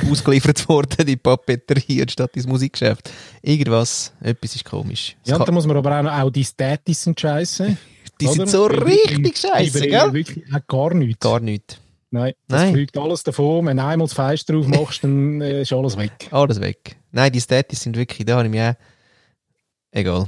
ausgeliefert 0.09 0.67
worden, 0.69 1.05
die 1.05 1.15
Papeterie, 1.17 2.01
anstatt 2.01 2.35
ins 2.35 2.47
Musikgeschäft. 2.47 3.09
Irgendwas, 3.41 4.13
etwas 4.21 4.55
ist 4.55 4.65
komisch. 4.65 5.15
Es 5.23 5.29
Ja, 5.31 5.39
da 5.39 5.51
muss 5.51 5.65
man 5.65 5.77
aber 5.77 5.99
auch, 5.99 6.03
noch- 6.03 6.11
auch 6.11 6.29
die 6.29 6.43
Statis 6.45 7.03
sind 7.03 7.19
scheiße. 7.19 7.77
die 8.21 8.27
sind 8.27 8.41
oder? 8.41 8.47
so 8.51 8.69
Die- 8.69 8.75
richtig 9.13 9.37
scheiße, 9.37 9.81
gell? 9.87 10.13
Wirklich 10.13 10.43
auch 10.53 10.67
gar 10.67 10.93
nichts. 10.93 11.19
Gar 11.19 11.39
nichts. 11.39 11.77
Nein, 12.11 12.33
das 12.47 12.61
Nein. 12.61 12.73
fliegt 12.73 12.97
alles 12.97 13.23
davon. 13.23 13.65
Wenn 13.65 13.77
du 13.77 13.83
einmal 13.83 14.05
das 14.07 14.13
Fleisch 14.13 14.45
drauf 14.45 14.67
machst, 14.67 15.03
dann 15.03 15.41
äh, 15.41 15.63
ist 15.63 15.73
alles 15.73 15.97
weg. 15.97 16.27
Alles 16.29 16.61
weg. 16.61 16.95
Nein, 17.11 17.31
die 17.31 17.41
Statis 17.41 17.81
sind 17.81 17.95
wirklich, 17.97 18.25
da 18.25 18.35
habe 18.37 18.45
ich 18.45 18.51
mich 18.51 18.61
auch... 18.61 18.73
Egal. 19.91 20.27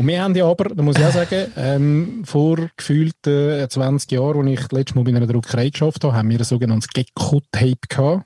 Und 0.00 0.06
wir 0.06 0.22
haben 0.22 0.34
ja 0.34 0.46
aber, 0.46 0.64
da 0.64 0.82
muss 0.82 0.96
ich 0.96 1.04
auch 1.04 1.12
sagen, 1.12 1.52
ähm, 1.58 2.22
vor 2.24 2.56
gefühlten 2.74 3.68
20 3.68 4.10
Jahren, 4.12 4.48
als 4.48 4.54
ich 4.54 4.60
das 4.60 4.72
letzte 4.72 4.94
Mal 4.94 5.04
bei 5.04 5.14
einer 5.14 5.26
Druckerei 5.26 5.68
geschafft 5.68 6.04
habe, 6.04 6.14
haben 6.14 6.30
wir 6.30 6.38
ein 6.38 6.44
sogenanntes 6.44 6.88
Gecko-Tape 6.88 7.86
gehabt. 7.86 8.24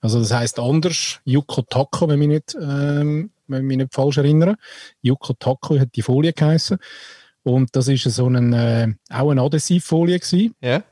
Also 0.00 0.20
das 0.20 0.32
heisst 0.32 0.60
anders, 0.60 1.18
Yuko 1.24 1.62
Taco, 1.62 2.06
wenn 2.06 2.22
ich 2.22 2.28
mich 2.28 2.36
nicht, 2.36 2.56
ähm, 2.62 3.30
wenn 3.48 3.62
ich 3.62 3.66
mich 3.66 3.76
nicht 3.78 3.92
falsch 3.92 4.18
erinnere. 4.18 4.54
Yuko 5.02 5.32
Taco 5.32 5.76
hat 5.76 5.96
die 5.96 6.02
Folie 6.02 6.32
geheißen. 6.32 6.78
Und 7.42 7.74
das 7.74 7.88
ist 7.88 8.04
so 8.04 8.28
ein, 8.28 8.52
äh, 8.52 8.94
auch 9.10 9.30
eine 9.30 9.42
Adhesivfolie 9.42 10.20
gewesen. 10.20 10.54
Ja? 10.60 10.84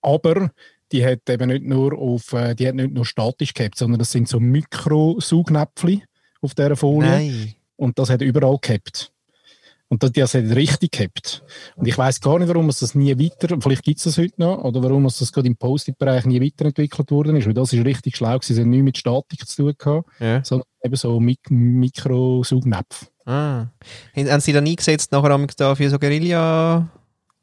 aber 0.00 0.50
die 0.92 1.04
hat 1.04 1.28
eben 1.28 1.48
nicht 1.48 1.64
nur 1.64 1.98
auf, 1.98 2.32
äh, 2.32 2.54
die 2.54 2.68
hat 2.68 2.74
nicht 2.74 2.92
nur 2.92 3.04
statisch 3.04 3.52
gehabt, 3.52 3.76
sondern 3.76 3.98
das 3.98 4.12
sind 4.12 4.28
so 4.28 4.38
Mikro-Saugnäpfchen 4.38 6.04
auf 6.40 6.54
dieser 6.54 6.76
Folie 6.76 7.10
Nein. 7.10 7.54
und 7.76 7.98
das 7.98 8.10
hat 8.10 8.22
überall 8.22 8.58
gehabt. 8.60 9.13
Und 9.88 10.02
das, 10.02 10.12
das 10.12 10.34
hat 10.34 10.44
richtig 10.44 10.92
gehabt. 10.92 11.44
Und 11.76 11.86
ich 11.86 11.96
weiß 11.96 12.20
gar 12.20 12.38
nicht, 12.38 12.48
warum 12.48 12.68
es 12.68 12.80
das 12.80 12.94
nie 12.94 13.16
weiter, 13.18 13.56
vielleicht 13.60 13.84
gibt 13.84 13.98
es 13.98 14.04
das 14.04 14.18
heute 14.18 14.34
noch, 14.38 14.64
oder 14.64 14.82
warum 14.82 15.04
es 15.06 15.18
das 15.18 15.30
gerade 15.30 15.46
im 15.46 15.56
Post-it-Bereich 15.56 16.24
nie 16.24 16.40
weiterentwickelt 16.40 17.10
worden 17.10 17.36
ist, 17.36 17.46
weil 17.46 17.54
das 17.54 17.72
ist 17.72 17.84
richtig 17.84 18.16
schlau 18.16 18.38
gewesen, 18.38 18.52
es 18.54 18.58
hat 18.60 18.66
nichts 18.66 18.84
mit 18.84 18.98
Statik 18.98 19.46
zu 19.46 19.56
tun 19.62 19.74
gehabt, 19.78 20.08
Ja. 20.20 20.42
sondern 20.44 20.66
eben 20.82 20.96
so 20.96 21.20
Mik 21.20 21.50
Mikro-Saugnäpfe. 21.50 23.06
Ah. 23.26 23.66
Haben 24.16 24.40
sie 24.40 24.52
dann 24.52 24.66
eingesetzt 24.66 25.12
nachher 25.12 25.30
am 25.30 25.46
da 25.56 25.74
für 25.74 25.88
so 25.90 25.98
Guerilla, 25.98 26.88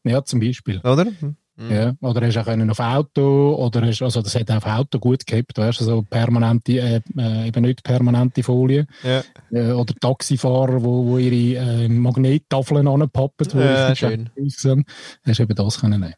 Ja, 0.04 0.24
zum 0.24 0.40
Beispiel. 0.40 0.80
oder? 0.80 1.08
Hm. 1.58 1.72
Ja, 1.72 1.94
oder 2.02 2.26
hast 2.26 2.36
du 2.36 2.40
auch 2.40 2.46
können 2.46 2.70
auf 2.70 2.80
Auto, 2.80 3.56
oder 3.56 3.82
hast, 3.86 4.02
also 4.02 4.22
das 4.22 4.36
hat 4.36 4.50
auf 4.52 4.66
Auto 4.66 5.00
gut 5.00 5.26
gehabt, 5.28 5.58
weißt 5.58 5.82
du, 5.82 5.84
so 5.84 6.02
permanente, 6.02 6.80
äh, 6.80 7.02
äh, 7.18 7.48
eben 7.48 7.64
nicht 7.64 7.84
permanente 7.84 8.42
Folie. 8.42 8.88
Ja. 9.04 9.22
Äh, 9.52 9.72
oder 9.74 9.94
Taxifahrer, 10.00 10.82
wo, 10.84 11.06
wo 11.06 11.18
ihre 11.18 11.60
äh, 11.60 11.88
Magnettafeln 11.90 12.88
anpappen, 12.88 13.48
wo 13.54 13.60
Ja, 13.60 13.94
schön. 13.96 14.30
aussehen. 14.42 14.86
Hast 15.26 15.40
du 15.40 15.44
eben 15.44 15.56
das 15.56 15.80
können 15.80 16.00
nehmen. 16.00 16.14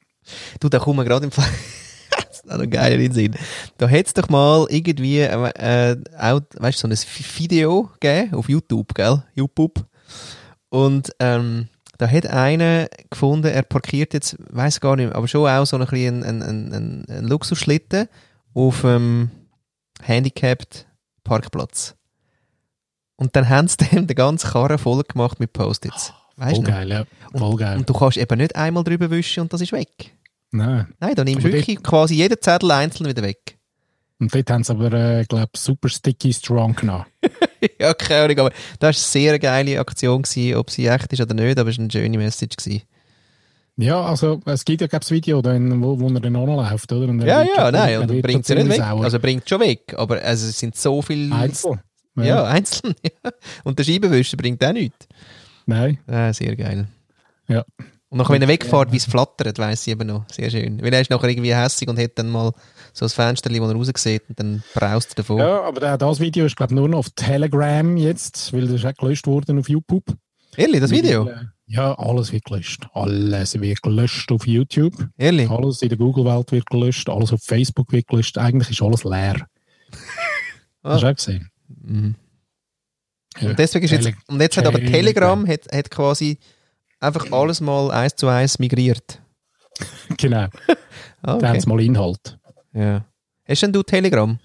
Du, 0.59 0.69
da 0.69 0.79
kommen 0.79 0.99
wir 0.99 1.05
gerade 1.05 1.25
im 1.25 1.31
Fall. 1.31 1.49
das 2.11 2.37
ist 2.39 2.45
noch 2.45 2.69
geiler 2.69 2.97
in 2.97 3.11
Sinn. 3.11 3.35
Da 3.77 3.87
hätte 3.87 4.07
es 4.07 4.13
doch 4.13 4.29
mal 4.29 4.67
irgendwie, 4.69 5.19
äh, 5.19 5.91
äh, 5.91 5.97
auch, 6.19 6.41
weißt 6.57 6.79
so 6.79 6.87
ein 6.87 6.95
Video 7.37 7.89
gegeben 7.99 8.35
auf 8.35 8.47
YouTube, 8.49 8.93
gell? 8.93 9.23
YouTube. 9.33 9.83
Und, 10.69 11.11
ähm, 11.19 11.67
da 11.97 12.07
hat 12.09 12.25
einer 12.25 12.87
gefunden, 13.09 13.47
er 13.47 13.63
parkiert 13.63 14.13
jetzt, 14.13 14.35
weiß 14.49 14.79
gar 14.79 14.95
nicht, 14.95 15.13
aber 15.13 15.27
schon 15.27 15.47
auch 15.47 15.65
so 15.65 15.77
ein 15.77 15.85
bisschen 15.85 16.23
einen, 16.23 16.41
einen, 16.41 17.05
einen, 17.07 17.27
Luxusschlitten 17.27 18.07
auf 18.53 18.83
einem 18.83 19.31
Handicapped 20.01 20.87
Parkplatz. 21.23 21.95
Und 23.15 23.35
dann 23.35 23.47
haben 23.47 23.67
sie 23.67 23.77
dem 23.91 24.07
den 24.07 24.15
ganzen 24.15 24.49
Karren 24.49 24.77
voll 24.77 25.03
gemacht 25.03 25.39
mit 25.39 25.53
Post-its. 25.53 26.13
Weißt 26.35 26.55
Voll 26.55 26.65
geil, 26.65 26.89
ja. 26.89 27.05
Voll 27.35 27.55
geil. 27.57 27.77
Und 27.77 27.89
du 27.89 27.93
kannst 27.93 28.17
eben 28.17 28.37
nicht 28.37 28.55
einmal 28.55 28.83
drüber 28.83 29.09
wischen 29.11 29.41
und 29.41 29.53
das 29.53 29.61
ist 29.61 29.71
weg. 29.71 30.15
Nein. 30.51 30.87
Nein, 30.99 31.15
da 31.15 31.23
nimmst 31.23 31.45
du 31.45 31.51
wirklich 31.51 31.81
quasi 31.81 32.15
jeden 32.15 32.41
Zettel 32.41 32.71
einzeln 32.71 33.07
wieder 33.07 33.23
weg. 33.23 33.57
Und 34.19 34.33
dort 34.33 34.49
haben 34.49 34.63
sie 34.63 34.71
aber, 34.71 34.93
äh, 34.93 35.25
glaube 35.25 35.49
super 35.55 35.89
sticky 35.89 36.33
strong 36.33 36.75
genommen. 36.75 37.05
ja, 37.79 37.93
keine 37.93 38.23
Ahnung, 38.23 38.39
aber 38.39 38.49
das 38.79 38.81
war 38.81 38.87
eine 38.89 38.93
sehr 38.93 39.39
geile 39.39 39.79
Aktion, 39.79 40.21
gewesen, 40.21 40.55
ob 40.55 40.69
sie 40.69 40.87
echt 40.87 41.11
ist 41.11 41.21
oder 41.21 41.33
nicht, 41.33 41.59
aber 41.59 41.69
es 41.69 41.77
war 41.77 41.83
eine 41.83 41.91
schöne 41.91 42.17
Message. 42.17 42.55
Gewesen. 42.55 42.83
Ja, 43.75 44.01
also 44.01 44.39
es 44.45 44.63
gibt 44.65 44.81
ja 44.81 44.87
das 44.87 45.09
Video, 45.09 45.43
wo, 45.43 45.99
wo 45.99 46.07
er 46.09 46.19
dann 46.19 46.35
anläuft, 46.35 46.91
oder? 46.91 47.09
Und 47.09 47.21
Ja, 47.21 47.43
ja, 47.43 47.71
nein, 47.71 47.97
und 47.99 48.21
bringt 48.21 48.45
sie 48.45 48.53
schon 48.53 48.67
nicht 48.67 48.77
weg. 48.77 48.85
sauer. 48.85 49.03
Also 49.03 49.19
bringt 49.19 49.49
schon 49.49 49.61
weg, 49.61 49.93
aber 49.97 50.21
also, 50.21 50.47
es 50.47 50.59
sind 50.59 50.75
so 50.75 51.01
viele... 51.01 51.33
Einzel. 51.35 51.79
Ja, 52.15 52.43
einzeln. 52.45 52.93
Ja. 53.03 53.31
Und 53.63 53.79
der 53.79 53.83
Scheibenwischer 53.83 54.37
bringt 54.37 54.63
auch 54.63 54.73
nichts. 54.73 55.07
Nein. 55.65 55.97
Ja, 56.07 56.31
sehr 56.33 56.55
geil. 56.55 56.87
Ja. 57.47 57.63
Und 58.09 58.19
nachher, 58.19 58.33
wenn 58.33 58.43
er 58.43 58.47
wegfährt, 58.47 58.91
wie 58.91 58.97
es 58.97 59.05
flattert, 59.05 59.57
weiss 59.57 59.87
ich 59.87 59.93
eben 59.93 60.07
noch. 60.07 60.25
Sehr 60.29 60.51
schön. 60.51 60.79
Weil 60.83 60.93
er 60.93 61.01
ist 61.01 61.09
nachher 61.09 61.29
irgendwie 61.29 61.55
hässig 61.55 61.87
und 61.89 61.97
hat 61.97 62.11
dann 62.15 62.29
mal 62.29 62.51
so 62.93 63.05
ein 63.05 63.09
Fenster, 63.09 63.49
wo 63.49 63.65
er 63.67 63.75
raus 63.75 63.91
sieht 63.95 64.29
und 64.29 64.39
dann 64.39 64.63
braust 64.73 65.11
er 65.11 65.15
davon. 65.15 65.39
Ja, 65.39 65.61
aber 65.63 65.97
das 65.97 66.19
Video 66.19 66.45
ist, 66.45 66.55
glaube 66.55 66.73
ich, 66.73 66.75
nur 66.75 66.87
noch 66.87 66.99
auf 66.99 67.09
Telegram 67.15 67.97
jetzt, 67.97 68.53
weil 68.53 68.61
das 68.61 68.71
ist 68.71 68.85
auch 68.85 68.93
gelöscht 68.93 69.25
worden 69.27 69.59
auf 69.59 69.67
YouTube. 69.67 70.05
Ehrlich, 70.55 70.79
das 70.79 70.91
Video? 70.91 71.27
Äh, 71.27 71.45
Ja, 71.65 71.97
alles 71.97 72.31
wird 72.31 72.43
gelöscht. 72.43 72.87
Alles 72.93 73.59
wird 73.59 73.81
gelöscht 73.81 74.31
auf 74.31 74.45
YouTube. 74.45 74.93
Ehrlich? 75.17 75.49
Alles 75.49 75.81
in 75.81 75.89
der 75.89 75.97
Google-Welt 75.97 76.51
wird 76.51 76.67
gelöscht. 76.67 77.09
Alles 77.09 77.33
auf 77.33 77.41
Facebook 77.41 77.91
wird 77.91 78.07
gelöscht. 78.07 78.37
Eigentlich 78.37 78.69
ist 78.69 78.81
alles 78.81 79.03
leer. 79.03 79.47
Ah. 80.85 80.95
Hast 80.95 81.03
du 81.03 81.07
auch 81.07 81.15
gesehen? 81.15 81.49
Mhm. 81.81 82.15
Ja. 83.39 83.51
Und 83.51 83.57
deswegen 83.59 83.85
ist 83.85 83.91
jetzt, 83.91 84.11
und 84.27 84.41
jetzt 84.41 84.57
hat 84.57 84.65
aber 84.65 84.79
Telegram. 84.79 85.47
Hat, 85.47 85.61
hat 85.71 85.89
quasi 85.89 86.37
einfach 86.99 87.31
alles 87.31 87.61
mal 87.61 87.89
eins 87.89 88.17
zu 88.17 88.27
eins 88.27 88.59
migriert. 88.59 89.21
Genau. 90.17 90.47
Ah, 91.25 91.37
Da 91.37 91.47
haben 91.47 91.51
okay. 91.55 91.59
sie 91.61 91.69
mal 91.69 91.81
Inhalt. 91.81 92.37
Ja. 92.73 93.05
Hast 93.45 93.61
denn 93.61 93.73
du 93.73 93.83
Telegram? 93.83 94.39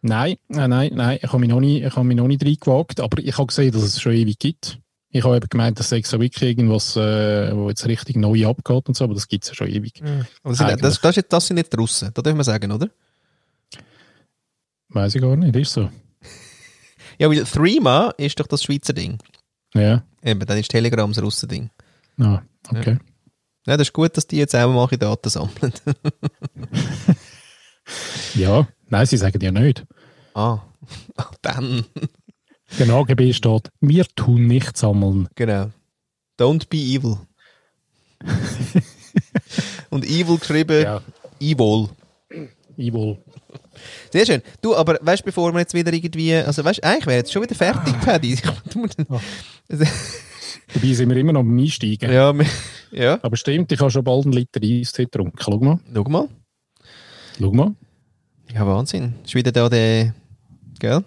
Nein, 0.00 0.36
nein, 0.48 0.70
nein, 0.70 0.92
nein. 0.94 1.18
Ich 1.22 1.28
habe 1.28 1.38
mich 1.38 1.48
noch 1.48 1.60
nicht, 1.60 1.84
ich 1.84 1.96
habe 1.96 2.04
mich 2.06 2.16
noch 2.16 2.28
nicht 2.28 2.44
reingewagt, 2.44 3.00
aber 3.00 3.18
ich 3.22 3.36
habe 3.36 3.46
gesehen, 3.46 3.72
dass 3.72 3.82
es 3.82 4.00
schon 4.00 4.12
ewig 4.12 4.38
gibt. 4.38 4.78
Ich 5.10 5.24
habe 5.24 5.36
eben 5.36 5.48
gemeint, 5.48 5.78
das 5.78 5.88
sei 5.88 6.02
so 6.02 6.20
wirklich 6.20 6.50
irgendwas, 6.50 6.94
äh, 6.96 7.56
wo 7.56 7.68
jetzt 7.68 7.86
richtig 7.86 8.16
neu 8.16 8.46
abgeht 8.46 8.88
und 8.88 8.96
so, 8.96 9.04
aber 9.04 9.14
das 9.14 9.26
gibt 9.26 9.44
es 9.44 9.50
ja 9.50 9.54
schon 9.54 9.68
ewig. 9.68 10.02
Aber 10.02 10.54
das, 10.54 10.58
sind, 10.58 10.84
das, 10.84 11.00
das, 11.00 11.24
das 11.28 11.46
sind 11.46 11.56
nicht 11.56 11.72
die 11.72 11.76
Russen, 11.76 12.10
da 12.12 12.20
dürfen 12.20 12.36
wir 12.36 12.44
sagen, 12.44 12.70
oder? 12.70 12.88
Weiß 14.90 15.14
ich 15.14 15.22
gar 15.22 15.34
nicht, 15.36 15.56
ist 15.56 15.72
so. 15.72 15.90
Ja, 17.18 17.28
weil 17.30 17.42
Threema 17.44 18.10
ist 18.18 18.38
doch 18.38 18.46
das 18.46 18.62
Schweizer 18.62 18.92
Ding. 18.92 19.18
Ja, 19.74 20.04
Eben, 20.22 20.40
dann 20.40 20.58
ist 20.58 20.70
Telegram 20.70 21.10
das 21.12 21.22
Russen-Ding. 21.22 21.70
ah, 22.20 22.42
okay. 22.70 22.98
Ja, 23.66 23.76
das 23.76 23.88
ist 23.88 23.92
gut, 23.92 24.16
dass 24.16 24.26
die 24.26 24.38
jetzt 24.38 24.54
auch 24.56 24.72
mal 24.72 24.86
die 24.86 24.98
Daten 24.98 25.28
sammeln. 25.28 25.72
Ja, 28.34 28.66
nein, 28.88 29.06
sie 29.06 29.16
sagen 29.16 29.40
ja 29.42 29.50
nicht. 29.50 29.84
Ah, 30.34 30.60
dann. 31.42 31.84
Der 32.78 32.88
AGB 32.90 33.32
steht, 33.32 33.70
wir 33.80 34.04
tun 34.14 34.46
nicht 34.46 34.76
sammeln. 34.76 35.28
Genau. 35.34 35.70
Don't 36.38 36.68
be 36.68 36.76
evil. 36.76 37.16
Und 39.90 40.04
evil 40.06 40.36
geschrieben, 40.38 40.82
Ja. 40.82 41.00
evil. 41.40 41.88
Evil. 42.76 43.16
Sehr 44.12 44.26
schön. 44.26 44.42
Du, 44.60 44.76
aber 44.76 44.98
weißt 45.00 45.22
du, 45.22 45.26
bevor 45.26 45.52
wir 45.52 45.60
jetzt 45.60 45.74
wieder 45.74 45.92
irgendwie, 45.92 46.34
also 46.34 46.64
weißt 46.64 46.78
du, 46.78 46.84
eigentlich 46.84 47.06
wäre 47.06 47.16
jetzt 47.18 47.32
schon 47.32 47.42
wieder 47.42 47.54
fertig, 47.54 47.98
Paddy. 48.00 48.36
Du 48.72 48.78
musst- 48.80 48.98
Dabei 50.74 50.92
sind 50.92 51.08
wir 51.08 51.16
immer 51.16 51.32
noch 51.32 51.40
am 51.40 51.58
Einsteigen. 51.58 52.12
ja, 52.12 52.34
ja, 52.92 53.18
Aber 53.22 53.36
stimmt, 53.36 53.72
ich 53.72 53.80
habe 53.80 53.90
schon 53.90 54.04
bald 54.04 54.24
einen 54.26 54.32
Liter 54.34 54.60
Eistee 54.62 55.04
getrunken. 55.04 55.36
Schau 55.40 55.58
mal. 55.58 55.78
schau 55.94 56.04
mal. 56.04 56.28
Schau 57.38 57.52
mal. 57.52 57.74
Ja, 58.52 58.66
Wahnsinn. 58.66 59.14
Ist 59.24 59.34
wieder 59.34 59.52
da 59.52 59.68
der, 59.68 60.14
gell? 60.80 61.04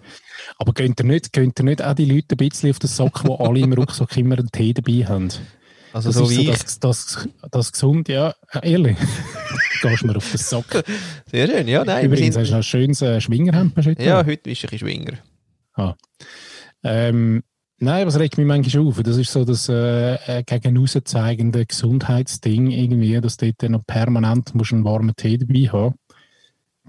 Aber 0.58 0.72
könnt 0.72 1.00
ihr 1.00 1.04
nicht, 1.06 1.32
könnt 1.32 1.58
ihr 1.60 1.64
nicht 1.64 1.82
auch 1.82 1.94
die 1.94 2.04
Leute 2.04 2.34
ein 2.34 2.36
bisschen 2.48 2.70
auf 2.70 2.78
den 2.78 2.88
Sack, 2.88 3.22
die 3.24 3.30
alle 3.30 3.60
im 3.60 3.72
Rucksack 3.72 4.16
immer 4.16 4.38
einen 4.38 4.50
Tee 4.50 4.72
dabei 4.72 5.04
haben? 5.06 5.28
Also 5.92 6.08
Das 6.08 6.16
so 6.16 6.24
ist 6.24 6.30
wie 6.38 6.48
ich. 6.50 6.58
das, 6.62 6.80
das, 6.80 7.28
das 7.50 7.72
gesund, 7.72 8.08
ja, 8.08 8.34
äh, 8.52 8.70
ehrlich. 8.72 8.96
Gehst 9.82 10.04
mir 10.04 10.16
auf 10.16 10.30
den 10.30 10.38
Sack. 10.38 10.84
Sehr 11.30 11.48
schön, 11.48 11.68
ja, 11.68 11.84
nein. 11.84 12.06
Übrigens, 12.06 12.34
sind- 12.34 12.42
hast 12.42 12.48
du 12.48 12.52
noch 12.52 12.58
ein 12.60 12.62
schönes 12.62 13.02
äh, 13.02 13.20
Schwingerhemd 13.20 13.76
heute? 13.76 14.02
ja, 14.02 14.24
heute 14.24 14.42
bist 14.44 14.62
du 14.62 14.68
ein 14.68 14.78
schwinger. 14.78 15.18
Ähm, 16.84 17.42
nein, 17.78 18.06
was 18.06 18.18
regt 18.18 18.38
mich 18.38 18.46
manchmal 18.46 18.86
auf? 18.86 19.02
Das 19.02 19.16
ist 19.16 19.30
so 19.32 19.44
das 19.44 19.68
äh, 19.68 20.14
äh, 20.38 20.42
gegen 20.44 20.86
zeigende 21.04 21.66
Gesundheitsding 21.66 22.70
irgendwie, 22.70 23.20
dass 23.20 23.36
du 23.36 23.52
dort 23.52 23.70
noch 23.70 23.86
permanent 23.86 24.54
musst 24.54 24.72
einen 24.72 24.84
warmen 24.84 25.14
Tee 25.16 25.38
dabei 25.38 25.68
haben 25.70 25.94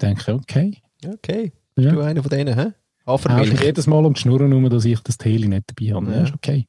denke, 0.02 0.34
okay. 0.34 0.78
Okay. 1.06 1.52
Ja. 1.76 1.84
Bist 1.84 1.96
du 1.96 2.02
einer 2.02 2.22
von 2.22 2.30
denen, 2.30 2.56
hä? 2.56 2.74
Hafermilch. 3.06 3.62
jedes 3.62 3.88
Mal 3.88 4.06
um 4.06 4.14
die 4.14 4.20
Schnurren 4.22 4.50
herum, 4.50 4.70
dass 4.70 4.86
ich 4.86 5.00
das 5.02 5.18
Tee 5.18 5.38
nicht 5.38 5.64
dabei 5.68 5.94
habe. 5.94 6.12
Ja. 6.12 6.18
Ja. 6.18 6.24
ist 6.24 6.34
okay. 6.34 6.68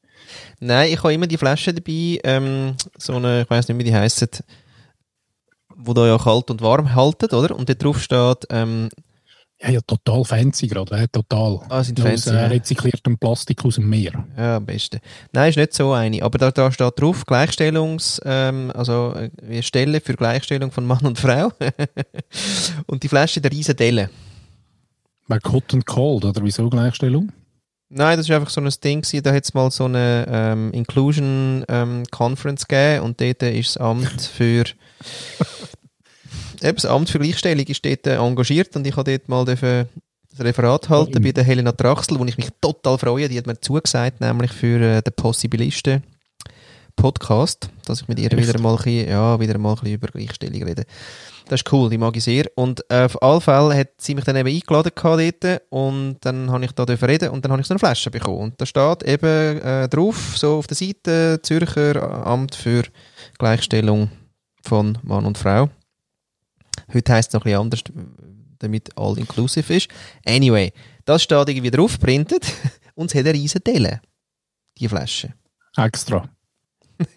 Nein, 0.61 0.93
ich 0.93 0.99
habe 0.99 1.15
immer 1.15 1.27
die 1.27 1.37
Flasche 1.37 1.73
dabei, 1.73 2.19
ähm, 2.25 2.75
so 2.99 3.15
eine, 3.15 3.43
ich 3.43 3.51
weiß 3.51 3.69
nicht, 3.69 3.79
wie 3.79 3.85
die 3.85 3.95
heissen, 3.95 4.29
wo 5.77 5.93
da 5.93 6.07
ja 6.07 6.19
kalt 6.19 6.51
und 6.51 6.61
warm 6.61 6.95
halten, 6.95 7.35
oder? 7.35 7.55
Und 7.57 7.69
da 7.69 7.75
drauf 7.75 8.01
steht, 8.01 8.47
ähm, 8.51 8.89
Ja, 9.67 9.81
total 9.81 10.25
fancy 10.25 10.67
gerade, 10.67 10.95
äh, 10.97 11.09
total. 11.09 11.61
Ah, 11.69 11.83
sind 11.83 12.01
aus 12.01 12.07
fancy, 12.07 12.31
äh, 12.31 12.47
rezykliertem 12.47 13.17
Plastik 13.17 13.65
aus 13.65 13.77
dem 13.77 13.89
Meer. 13.89 14.25
ja, 14.37 14.57
am 14.57 14.67
besten. 14.67 15.01
Nein, 15.33 15.51
ist 15.51 15.57
nicht 15.57 15.73
so 15.73 15.93
eine, 15.93 16.23
aber 16.23 16.39
da, 16.39 16.51
da 16.51 16.71
steht 16.71 17.01
drauf, 17.01 17.25
Gleichstellungs, 17.25 18.21
ähm, 18.25 18.71
also 18.75 19.15
äh, 19.15 19.31
wie 19.43 19.63
Stelle 19.63 20.01
für 20.01 20.15
Gleichstellung 20.15 20.71
von 20.71 20.85
Mann 20.85 21.07
und 21.07 21.19
Frau. 21.19 21.51
und 22.87 23.03
die 23.03 23.09
Flasche 23.09 23.41
der 23.41 23.53
riesen 23.53 23.77
Delle. 23.77 24.11
Bei 25.29 25.39
Hot 25.51 25.73
and 25.73 25.87
Cold, 25.87 26.25
oder 26.27 26.43
wieso 26.45 26.69
Gleichstellung? 26.69 27.33
Nein, 27.89 28.17
das 28.19 28.29
ist 28.29 28.35
einfach 28.35 28.51
so 28.51 28.61
ein 28.61 28.69
Ding 28.83 29.03
gewesen, 29.03 29.23
da 29.23 29.33
hat 29.33 29.45
es 29.45 29.55
mal 29.55 29.71
so 29.71 29.85
eine 29.85 30.27
ähm, 30.29 30.73
Inclusion 30.73 31.65
ähm, 31.69 32.03
Conference 32.11 32.67
gegeben 32.67 33.05
und 33.05 33.21
dort 33.21 33.43
ist 33.43 33.77
das 33.77 33.79
Amt 33.79 34.21
für 34.21 34.65
eben 36.65 36.77
das 36.77 36.87
Amt 36.87 37.11
für 37.11 37.19
Gleichstellung 37.19 37.67
ist 37.67 37.85
dort 37.85 38.07
äh, 38.07 38.17
engagiert 38.17 38.75
und 38.77 38.87
ich 38.87 38.97
habe 38.97 39.11
dort 39.11 39.29
mal 39.29 39.45
dürfen 39.45 39.89
das 40.31 40.45
Referat 40.45 40.89
halten 40.89 41.23
bei 41.23 41.31
der 41.31 41.45
Helena 41.45 41.71
Traxel, 41.71 42.19
wo 42.19 42.25
ich 42.25 42.37
mich 42.37 42.49
total 42.61 42.99
freue, 42.99 43.29
die 43.29 43.39
hat 43.39 43.47
mir 43.47 43.61
zugesagt, 43.61 44.21
nämlich 44.21 44.51
für 44.51 44.81
äh, 44.81 45.03
den 45.03 45.13
Possibilisten 45.15 46.03
Podcast, 46.97 47.69
dass 47.87 48.03
ich 48.03 48.09
mit 48.09 48.19
ihr 48.19 48.33
Echt? 48.33 48.49
wieder 48.49 48.61
mal, 48.61 48.71
ein 48.71 48.77
bisschen, 48.77 49.09
ja, 49.09 49.39
wieder 49.39 49.59
mal 49.59 49.71
ein 49.71 49.75
bisschen 49.77 49.95
über 49.95 50.09
Gleichstellung 50.09 50.63
rede. 50.63 50.85
Das 51.47 51.61
ist 51.61 51.73
cool, 51.73 51.91
die 51.91 51.99
mag 51.99 52.17
ich 52.17 52.25
sehr. 52.25 52.47
Und 52.55 52.85
äh, 52.89 53.05
auf 53.05 53.23
alle 53.23 53.41
Fälle 53.41 53.77
hat 53.77 53.89
sie 53.99 54.15
mich 54.15 54.25
dann 54.25 54.37
eben 54.37 54.49
eingeladen 54.49 54.93
dort 54.95 55.63
und 55.71 56.17
dann 56.23 56.51
habe 56.51 56.65
ich 56.65 56.73
da 56.73 56.85
reden 56.85 57.31
und 57.31 57.45
dann 57.45 57.53
habe 57.53 57.61
ich 57.61 57.67
so 57.67 57.75
eine 57.75 57.79
Flasche 57.79 58.11
bekommen. 58.11 58.39
Und 58.39 58.61
da 58.61 58.67
steht 58.67 59.03
eben 59.03 59.61
äh, 59.61 59.89
drauf, 59.89 60.35
so 60.37 60.59
auf 60.59 60.67
der 60.67 60.77
Seite, 60.77 61.41
Zürcher 61.43 62.27
Amt 62.27 62.55
für 62.55 62.85
Gleichstellung 63.39 64.11
von 64.63 64.97
Mann 65.03 65.27
und 65.27 65.37
Frau. 65.37 65.69
Heute 66.93 67.13
heisst 67.13 67.31
es 67.31 67.35
noch 67.35 67.43
ein 67.43 67.45
bisschen 67.45 67.61
anders, 67.61 67.81
damit 68.59 68.97
all 68.97 69.19
inclusive 69.19 69.75
ist. 69.75 69.89
Anyway, 70.27 70.73
das 71.05 71.23
steht 71.23 71.49
irgendwie 71.49 71.71
drauf, 71.71 71.99
printet 71.99 72.47
und 72.95 73.11
es 73.11 73.19
hat 73.19 73.27
eine 73.27 73.35
riesen 73.35 73.63
Delle, 73.65 74.01
die 74.79 74.89
Flasche. 74.89 75.35
Extra. 75.77 76.29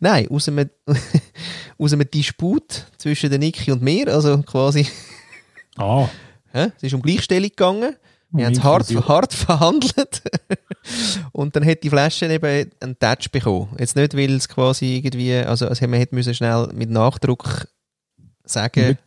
Nein, 0.00 0.28
aus 0.28 0.48
einem, 0.48 0.68
aus 1.78 1.92
einem 1.92 2.10
Disput 2.10 2.86
zwischen 2.98 3.30
der 3.30 3.38
Niki 3.38 3.70
und 3.70 3.82
mir, 3.82 4.08
also 4.08 4.36
quasi, 4.42 4.86
Ah, 5.76 6.08
hä? 6.52 6.70
es 6.76 6.82
ist 6.82 6.94
um 6.94 7.02
Gleichstellung 7.02 7.48
gegangen. 7.48 7.96
Wir 8.34 8.46
haben 8.46 8.52
es 8.54 8.62
hart, 8.62 8.88
hart 9.08 9.32
verhandelt. 9.34 10.22
und 11.32 11.54
dann 11.54 11.66
hat 11.66 11.82
die 11.82 11.90
Flasche 11.90 12.26
eben 12.32 12.70
einen 12.80 12.98
Touch 12.98 13.30
bekommen. 13.30 13.68
Jetzt 13.78 13.94
nicht, 13.94 14.16
weil 14.16 14.34
es 14.34 14.48
quasi 14.48 14.96
irgendwie, 14.96 15.34
also, 15.34 15.68
also 15.68 15.86
man 15.86 15.98
hätte 16.00 16.14
müssen 16.14 16.34
schnell 16.34 16.68
mit 16.72 16.88
Nachdruck 16.88 17.68
sagen, 18.44 18.98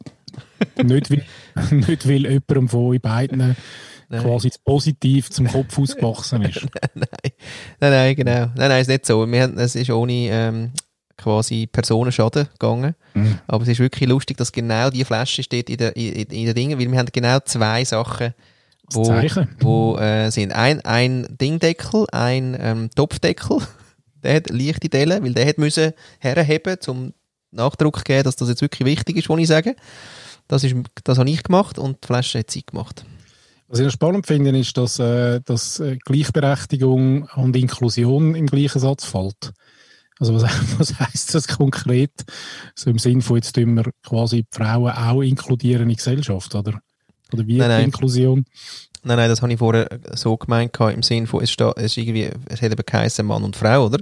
nicht, 0.84 1.12
weil, 1.12 1.24
nicht 1.71 2.08
weil 2.08 2.24
jemandem 2.24 2.69
von 2.69 2.86
euch 2.88 3.02
beiden 3.02 3.56
Nein. 4.10 4.21
quasi 4.21 4.52
positiv 4.63 5.30
zum 5.32 5.48
Kopf 5.48 5.78
ausgewachsen 5.80 6.41
ist. 6.43 6.62
nein, 6.93 7.08
nein, 7.80 7.91
nein, 7.91 8.15
genau. 8.15 8.39
Nein, 8.56 8.69
nein, 8.69 8.82
ist 8.82 8.88
nicht 8.88 9.06
so. 9.06 9.30
Wir 9.30 9.43
haben, 9.43 9.58
es 9.58 9.76
ist 9.76 9.89
ohne 9.89 10.13
ähm, 10.13 10.71
quasi 11.17 11.67
Personenschaden 11.67 12.48
gegangen. 12.60 12.95
Mhm. 13.13 13.39
Aber 13.48 13.63
es 13.63 13.69
ist 13.69 13.80
wirklich 13.80 14.10
lustig, 14.10 14.38
dass 14.38 14.52
genau 14.52 14.89
die 14.89 15.06
Flasche 15.06 15.43
steht 15.43 15.69
in 15.69 15.78
der, 15.78 15.95
in, 15.95 16.13
in 16.13 16.45
der 16.45 16.54
Dinge, 16.54 16.78
weil 16.78 16.91
wir 16.91 17.00
haben 17.00 17.10
genau 17.12 17.39
zwei 17.39 17.84
Sachen, 17.84 18.34
Das 18.88 18.95
wo, 18.95 19.04
Zeichen. 19.06 19.48
wo 19.60 19.98
äh, 19.98 20.30
sind. 20.30 20.52
Ein, 20.52 20.82
ein 20.82 21.28
Dingdeckel, 21.41 22.06
ein 22.12 22.56
ähm, 22.60 22.89
Topfdeckel, 22.95 23.60
der 24.24 24.36
hat 24.36 24.50
leichte 24.50 24.89
Dellen, 24.89 25.24
weil 25.24 25.34
der 25.34 25.48
hat 25.48 25.58
müssen 25.58 25.93
herheben, 26.19 26.78
zum 26.80 27.13
Nachdruck 27.55 27.97
zu 27.99 28.03
geben, 28.03 28.23
dass 28.23 28.35
das 28.35 28.49
jetzt 28.49 28.61
wirklich 28.61 28.85
wichtig 28.85 29.17
ist, 29.17 29.29
was 29.29 29.39
ich 29.39 29.47
sage. 29.47 29.75
Das, 30.47 30.63
ist, 30.63 30.75
das 31.03 31.17
habe 31.17 31.29
ich 31.29 31.43
gemacht 31.43 31.79
und 31.79 32.03
die 32.03 32.07
Flasche 32.07 32.39
hat 32.39 32.51
sie 32.51 32.63
gemacht. 32.65 33.05
Was 33.67 33.79
ich 33.79 33.85
noch 33.85 33.91
spannend 33.91 34.27
finde, 34.27 34.57
ist, 34.57 34.77
dass, 34.77 34.99
äh, 34.99 35.41
dass 35.43 35.79
äh, 35.79 35.97
Gleichberechtigung 35.97 37.27
und 37.35 37.55
Inklusion 37.55 38.35
im 38.35 38.45
gleichen 38.45 38.79
Satz 38.79 39.05
fällt. 39.05 39.53
Also 40.19 40.35
was, 40.35 40.43
was 40.77 40.99
heisst 40.99 41.33
das 41.33 41.47
konkret? 41.47 42.11
So 42.75 42.89
im 42.89 42.99
Sinn 42.99 43.21
von, 43.21 43.37
jetzt 43.37 43.53
tun 43.53 43.75
wir 43.75 43.91
quasi 44.03 44.43
die 44.43 44.47
Frauen 44.51 44.91
auch 44.91 45.21
inkludieren 45.21 45.83
in 45.83 45.89
die 45.89 45.95
Gesellschaft, 45.95 46.53
oder? 46.53 46.79
Oder 47.33 47.47
wie 47.47 47.57
Nein, 47.57 47.69
nein. 47.69 47.85
Inklusion? 47.85 48.45
Nein, 49.03 49.17
nein, 49.17 49.29
das 49.29 49.41
habe 49.41 49.51
ich 49.51 49.59
vorher 49.59 49.87
so 50.13 50.37
gemeint, 50.37 50.75
im 50.79 51.03
Sinn 51.03 51.27
von, 51.27 51.43
es, 51.43 51.51
steht, 51.51 51.77
es, 51.77 51.97
irgendwie, 51.97 52.29
es 52.47 52.61
hat 52.61 52.71
eben 52.71 52.83
geheißen 52.85 53.25
Mann 53.25 53.43
und 53.43 53.55
Frau, 53.55 53.85
oder? 53.85 53.99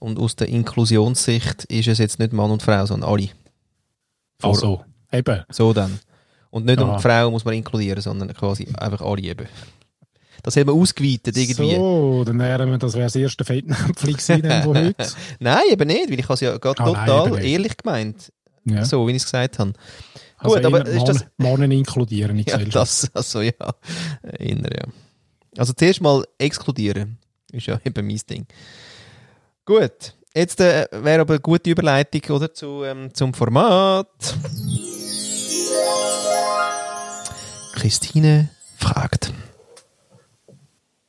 Und 0.00 0.18
aus 0.18 0.34
der 0.34 0.48
Inklusionssicht 0.48 1.64
ist 1.66 1.86
es 1.88 1.98
jetzt 1.98 2.18
nicht 2.18 2.32
Mann 2.32 2.50
und 2.50 2.62
Frau, 2.62 2.84
sondern 2.86 3.08
alle. 3.10 3.28
Vor- 4.40 4.50
Also, 4.50 4.84
eben. 5.12 5.44
So 5.50 5.72
dann. 5.72 6.00
Und 6.50 6.64
nicht 6.66 6.80
um 6.80 6.90
Aha. 6.90 6.96
die 6.96 7.02
Frau 7.02 7.30
muss 7.30 7.44
man 7.44 7.54
inkludieren, 7.54 8.00
sondern 8.02 8.32
quasi 8.34 8.66
einfach 8.76 9.02
alle 9.02 9.22
eben. 9.22 9.46
Das 10.42 10.56
haben 10.56 10.66
wir 10.68 10.72
ausgeweitet 10.72 11.36
irgendwie. 11.36 11.76
So, 11.76 12.24
dann 12.24 12.38
wären 12.38 12.70
wir, 12.70 12.78
das 12.78 12.94
wäre 12.94 13.04
das 13.04 13.14
erste 13.14 13.44
Fettnäpfchen 13.44 14.14
gewesen, 14.14 14.62
von 14.64 14.76
heute. 14.84 15.06
Nein, 15.38 15.60
eben 15.70 15.86
nicht, 15.86 16.10
weil 16.10 16.18
ich 16.18 16.24
habe 16.24 16.34
es 16.34 16.40
ja 16.40 16.56
gerade 16.56 16.82
Ah, 16.82 16.92
nein, 16.92 17.06
total 17.06 17.30
nicht. 17.32 17.44
ehrlich 17.52 17.76
gemeint. 17.76 18.32
Ja. 18.64 18.84
So, 18.84 19.06
wie 19.06 19.10
ich 19.12 19.18
es 19.18 19.24
gesagt 19.24 19.58
habe. 19.58 19.74
Also 20.38 20.56
Gut, 20.56 20.64
aber 20.64 20.86
ist 20.86 21.04
das- 21.06 21.26
Mann- 21.36 21.60
Männer 21.60 21.74
inkludieren 21.74 22.38
in 22.38 22.44
die 22.46 22.50
Ja, 22.50 22.56
das, 22.58 23.10
also 23.14 23.42
ja. 23.42 23.52
Inner, 24.38 24.70
ja. 24.74 24.84
Also 25.58 25.74
zuerst 25.74 26.00
mal 26.00 26.24
exkludieren. 26.38 27.18
Ist 27.52 27.66
ja 27.66 27.78
eben 27.84 28.06
mein 28.06 28.20
Ding. 28.28 28.46
Gut. 29.70 30.14
Jetzt 30.34 30.60
äh, 30.60 30.88
wäre 30.90 31.20
aber 31.20 31.34
eine 31.34 31.40
gute 31.40 31.70
Überleitung 31.70 32.22
oder, 32.34 32.52
zu, 32.52 32.82
ähm, 32.82 33.14
zum 33.14 33.32
Format. 33.32 34.08
Christine 37.74 38.50
fragt. 38.78 39.32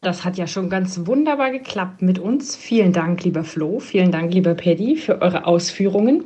Das 0.02 0.24
hat 0.24 0.38
ja 0.38 0.45
schon 0.45 0.69
ganz 0.69 1.08
wunderbar 1.08 1.50
geklappt 1.50 2.04
mit 2.04 2.19
uns. 2.19 2.56
Vielen 2.56 2.93
Dank, 2.93 3.24
lieber 3.24 3.43
Flo. 3.43 3.80
Vielen 3.80 4.12
Dank, 4.12 4.32
lieber 4.32 4.54
Paddy, 4.54 4.95
für 4.95 5.24
eure 5.24 5.47
Ausführungen. 5.47 6.26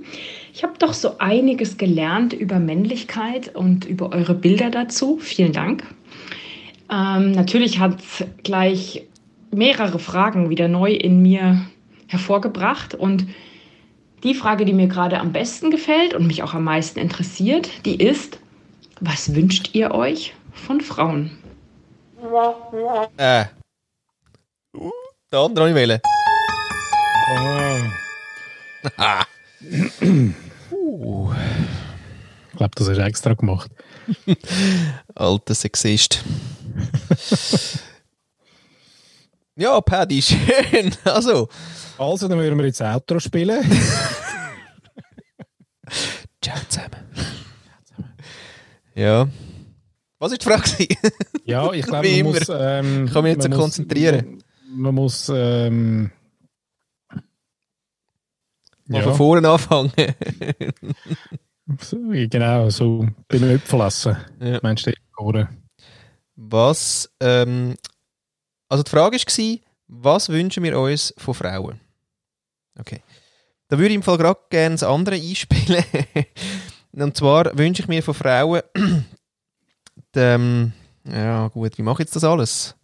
Ich 0.53 0.63
habe 0.63 0.73
doch 0.77 0.91
so 0.91 1.17
einiges 1.19 1.77
gelernt 1.77 2.33
über 2.33 2.59
Männlichkeit 2.59 3.55
und 3.55 3.85
über 3.85 4.11
eure 4.11 4.33
Bilder 4.33 4.71
dazu. 4.71 5.19
Vielen 5.21 5.53
Dank. 5.53 5.85
Ähm, 6.91 7.31
natürlich 7.31 7.79
hat 7.79 7.95
gleich 8.43 9.07
mehrere 9.51 9.99
Fragen 9.99 10.49
wieder 10.49 10.67
neu 10.67 10.91
in 10.91 11.21
mir 11.21 11.65
hervorgebracht. 12.07 12.93
Und 12.93 13.27
die 14.23 14.33
Frage, 14.33 14.65
die 14.65 14.73
mir 14.73 14.87
gerade 14.87 15.19
am 15.19 15.31
besten 15.31 15.71
gefällt 15.71 16.13
und 16.13 16.27
mich 16.27 16.43
auch 16.43 16.53
am 16.53 16.63
meisten 16.63 16.99
interessiert, 16.99 17.69
die 17.85 17.95
ist, 17.95 18.39
was 18.99 19.35
wünscht 19.35 19.71
ihr 19.73 19.91
euch 19.91 20.33
von 20.53 20.81
Frauen? 20.81 21.37
Äh. 23.17 23.45
Der 25.31 25.39
andere 25.39 25.69
ich 25.69 25.75
wählen. 25.75 25.99
Ah. 28.97 29.25
Uh, 30.71 31.33
Ich 32.51 32.57
glaube, 32.57 32.71
das 32.75 32.89
hast 32.89 32.97
du 32.97 33.03
extra 33.03 33.33
gemacht. 33.33 33.69
alter 35.15 35.55
Sexist. 35.55 36.23
ja, 39.55 39.81
Paddy, 39.81 40.21
schön. 40.23 40.95
Also, 41.03 41.49
Also, 41.97 42.27
dann 42.27 42.37
würden 42.39 42.57
wir 42.57 42.65
jetzt 42.65 42.81
Outro 42.81 43.19
spielen. 43.19 43.63
ciao 46.41 46.57
zusammen. 46.67 46.95
Ja. 48.95 49.27
Was 50.19 50.31
ist 50.31 50.41
die 50.41 50.45
Frage? 50.45 50.63
gewesen? 50.63 50.97
Ja, 51.45 51.71
ich 51.73 51.85
glaube, 51.85 52.07
man 52.09 52.23
muss... 52.23 52.49
Ähm, 52.49 53.05
Ich 53.05 53.13
kann 53.13 53.23
mich 53.23 53.33
jetzt 53.33 53.43
man 53.43 53.51
so 53.51 53.57
muss- 53.57 53.59
konzentrieren. 53.65 54.41
Man, 54.69 54.81
man 54.81 54.95
muss... 54.95 55.29
Ähm, 55.33 56.11
Mal 58.87 58.99
ja, 58.99 59.03
von 59.05 59.15
vorne 59.15 59.49
anfangen. 59.49 59.91
so, 61.81 61.97
genau, 62.29 62.69
so 62.69 63.07
beim 63.27 63.43
Äpfelessen. 63.49 64.15
Ja. 64.39 64.59
Meinst 64.61 64.85
du, 64.85 64.91
oder? 65.17 65.49
Was, 66.35 67.09
ähm, 67.19 67.75
also 68.69 68.83
die 68.83 68.91
Frage 68.91 69.17
war, 69.17 69.57
was 69.87 70.29
wünschen 70.29 70.61
wir 70.63 70.77
uns 70.79 71.15
von 71.17 71.33
Frauen? 71.33 71.79
Okay. 72.79 73.01
Da 73.67 73.77
würde 73.77 73.89
ich 73.89 73.95
im 73.95 74.03
Fall 74.03 74.17
gerade 74.17 74.39
gerne 74.49 74.75
das 74.75 74.83
andere 74.83 75.15
einspielen. 75.15 75.83
Und 76.93 77.17
zwar 77.17 77.57
wünsche 77.57 77.81
ich 77.81 77.87
mir 77.87 78.03
von 78.03 78.13
Frauen, 78.13 78.61
ähm, 80.15 80.71
ja 81.03 81.47
gut, 81.49 81.77
wie 81.77 81.81
mache 81.81 82.03
ich 82.03 82.07
jetzt 82.07 82.15
das 82.15 82.23
alles? 82.23 82.75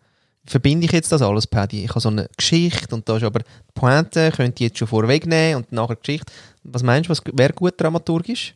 Verbinde 0.45 0.85
ich 0.85 0.91
jetzt 0.91 1.11
das 1.11 1.21
alles, 1.21 1.45
Paddy? 1.45 1.83
Ich 1.83 1.89
habe 1.91 1.99
so 1.99 2.09
eine 2.09 2.27
Geschichte 2.35 2.93
und 2.95 3.07
da 3.07 3.17
ist 3.17 3.23
aber 3.23 3.39
die 3.39 3.45
Pointe, 3.73 4.31
könnte 4.31 4.63
ich 4.63 4.69
jetzt 4.69 4.79
schon 4.79 4.87
vorwegnehmen 4.87 5.57
und 5.57 5.71
nachher 5.71 5.95
Geschichte. 5.95 6.31
Was 6.63 6.83
meinst 6.83 7.09
du, 7.09 7.11
was 7.11 7.21
wäre 7.33 7.53
gut 7.53 7.79
dramaturgisch? 7.79 8.55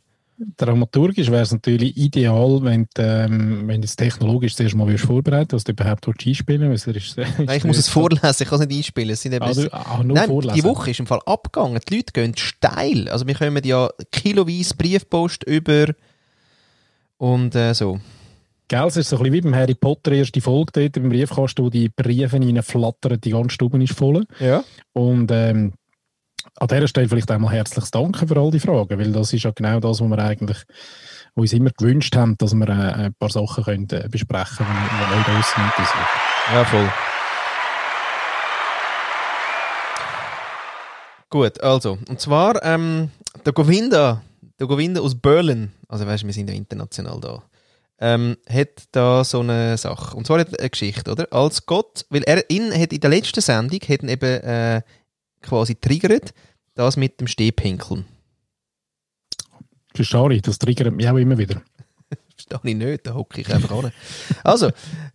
Dramaturgisch 0.57 1.31
wäre 1.31 1.43
es 1.43 1.51
natürlich 1.53 1.95
ideal, 1.95 2.59
wenn 2.63 2.87
du, 2.93 3.01
ähm, 3.01 3.67
wenn 3.67 3.81
du 3.81 3.85
es 3.85 3.95
technologisch 3.95 4.55
zuerst 4.55 4.75
mal 4.75 4.85
würdest 4.85 5.05
vorbereiten 5.05 5.53
was 5.53 5.63
du 5.63 5.71
überhaupt 5.71 6.07
einspielen 6.07 6.69
willst. 6.69 6.87
ist- 6.87 7.17
Nein, 7.17 7.57
ich 7.57 7.63
muss 7.63 7.77
es 7.77 7.87
vorlesen, 7.87 8.35
ich 8.43 8.47
kann 8.49 8.59
es 8.61 8.67
nicht 8.67 8.77
einspielen. 8.77 9.09
Es 9.11 9.21
sind 9.21 9.33
eben 9.33 9.45
Ah, 9.45 9.53
du, 9.53 9.73
ah, 9.73 10.01
Nein, 10.03 10.27
vorlesen. 10.27 10.55
die 10.55 10.63
Woche 10.65 10.91
ist 10.91 10.99
im 10.99 11.07
Fall 11.07 11.21
abgegangen. 11.25 11.79
Die 11.89 11.95
Leute 11.95 12.11
gehen 12.11 12.35
steil. 12.35 13.07
Also 13.09 13.25
wir 13.27 13.35
kommen 13.35 13.63
ja 13.63 13.89
kiloweise 14.11 14.75
Briefpost 14.75 15.43
über 15.45 15.87
und 17.17 17.55
äh, 17.55 17.73
so. 17.73 17.99
Gell, 18.67 18.87
es 18.87 18.97
ist 18.97 19.09
so 19.09 19.17
ein 19.17 19.23
bisschen 19.23 19.33
wie 19.33 19.41
beim 19.41 19.55
Harry 19.55 19.75
Potter, 19.75 20.11
erste 20.11 20.41
Folge 20.41 20.71
dort 20.73 20.97
im 20.97 21.09
Briefkasten, 21.09 21.63
wo 21.63 21.69
die 21.69 21.87
Briefe 21.89 22.37
reinflattern, 22.37 23.21
die 23.21 23.29
ganze 23.29 23.51
Stube 23.53 23.81
ist 23.83 23.93
voll. 23.93 24.25
Ja. 24.39 24.63
Und 24.93 25.29
ähm, 25.31 25.73
an 26.57 26.67
dieser 26.67 26.87
Stelle 26.87 27.09
vielleicht 27.09 27.31
einmal 27.31 27.53
herzliches 27.53 27.91
Danke 27.91 28.27
für 28.27 28.37
all 28.37 28.51
die 28.51 28.59
Fragen, 28.59 28.97
weil 28.97 29.11
das 29.11 29.33
ist 29.33 29.43
ja 29.43 29.51
genau 29.51 29.79
das, 29.79 29.99
was 29.99 30.09
wir 30.09 30.19
eigentlich 30.19 30.57
uns 31.33 31.53
immer 31.53 31.71
gewünscht 31.71 32.15
haben, 32.15 32.37
dass 32.37 32.53
wir 32.53 32.67
äh, 32.69 32.71
ein 32.71 33.13
paar 33.13 33.29
Sachen 33.29 33.63
können, 33.63 33.89
äh, 33.91 34.07
besprechen 34.09 34.65
können, 34.65 34.89
die 34.89 35.15
Leute 35.15 35.31
draussen 35.31 35.63
interessieren. 35.63 36.07
Ja, 36.53 36.65
voll. 36.65 36.89
Gut, 41.29 41.61
also, 41.61 41.97
und 42.07 42.21
zwar 42.21 42.63
ähm, 42.63 43.09
der 43.45 43.51
Govinda, 43.51 44.21
der 44.57 44.67
Govinda 44.67 45.01
aus 45.01 45.15
Berlin, 45.15 45.73
also 45.89 46.07
weißt 46.07 46.23
du, 46.23 46.27
wir 46.27 46.33
sind 46.33 46.49
ja 46.49 46.55
international 46.55 47.19
da, 47.19 47.43
ähm, 47.99 48.37
hat 48.47 48.83
da 48.91 49.23
so 49.25 49.41
eine 49.41 49.77
Sache. 49.77 50.15
Und 50.15 50.27
zwar 50.27 50.39
hat 50.39 50.57
eine 50.57 50.69
Geschichte, 50.69 51.11
oder? 51.11 51.27
Als 51.31 51.65
Gott, 51.65 52.05
weil 52.09 52.23
er 52.23 52.49
ihn 52.49 52.71
hat 52.73 52.93
in 52.93 53.01
der 53.01 53.09
letzten 53.09 53.41
Sendung 53.41 53.79
hat 53.81 54.03
eben 54.03 54.41
äh, 54.43 54.81
quasi 55.45 55.75
triggert, 55.75 56.33
das 56.73 56.97
mit 56.97 57.19
dem 57.19 57.27
Stehpinkeln. 57.27 58.05
Verstehe 59.93 60.33
ich, 60.33 60.41
das 60.41 60.59
triggert 60.59 60.93
mich 60.93 61.07
auch 61.07 61.15
immer 61.15 61.37
wieder. 61.37 61.61
Verstehe 62.35 62.71
ich 62.71 62.75
nicht, 62.75 63.07
da 63.07 63.13
hocke 63.13 63.41
ich 63.41 63.53
einfach 63.53 63.71
an. 63.71 63.91
Also, 64.43 64.71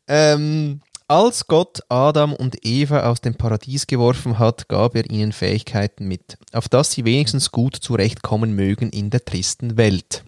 ähm, 0.08 0.80
als 1.06 1.48
Gott 1.48 1.80
Adam 1.88 2.32
und 2.32 2.64
Eva 2.64 3.10
aus 3.10 3.20
dem 3.20 3.34
Paradies 3.34 3.88
geworfen 3.88 4.38
hat, 4.38 4.68
gab 4.68 4.94
er 4.94 5.10
ihnen 5.10 5.32
Fähigkeiten 5.32 6.06
mit, 6.06 6.38
auf 6.52 6.68
dass 6.68 6.92
sie 6.92 7.04
wenigstens 7.04 7.50
gut 7.50 7.74
zurechtkommen 7.74 8.54
mögen 8.54 8.90
in 8.90 9.10
der 9.10 9.24
tristen 9.24 9.76
Welt. 9.76 10.22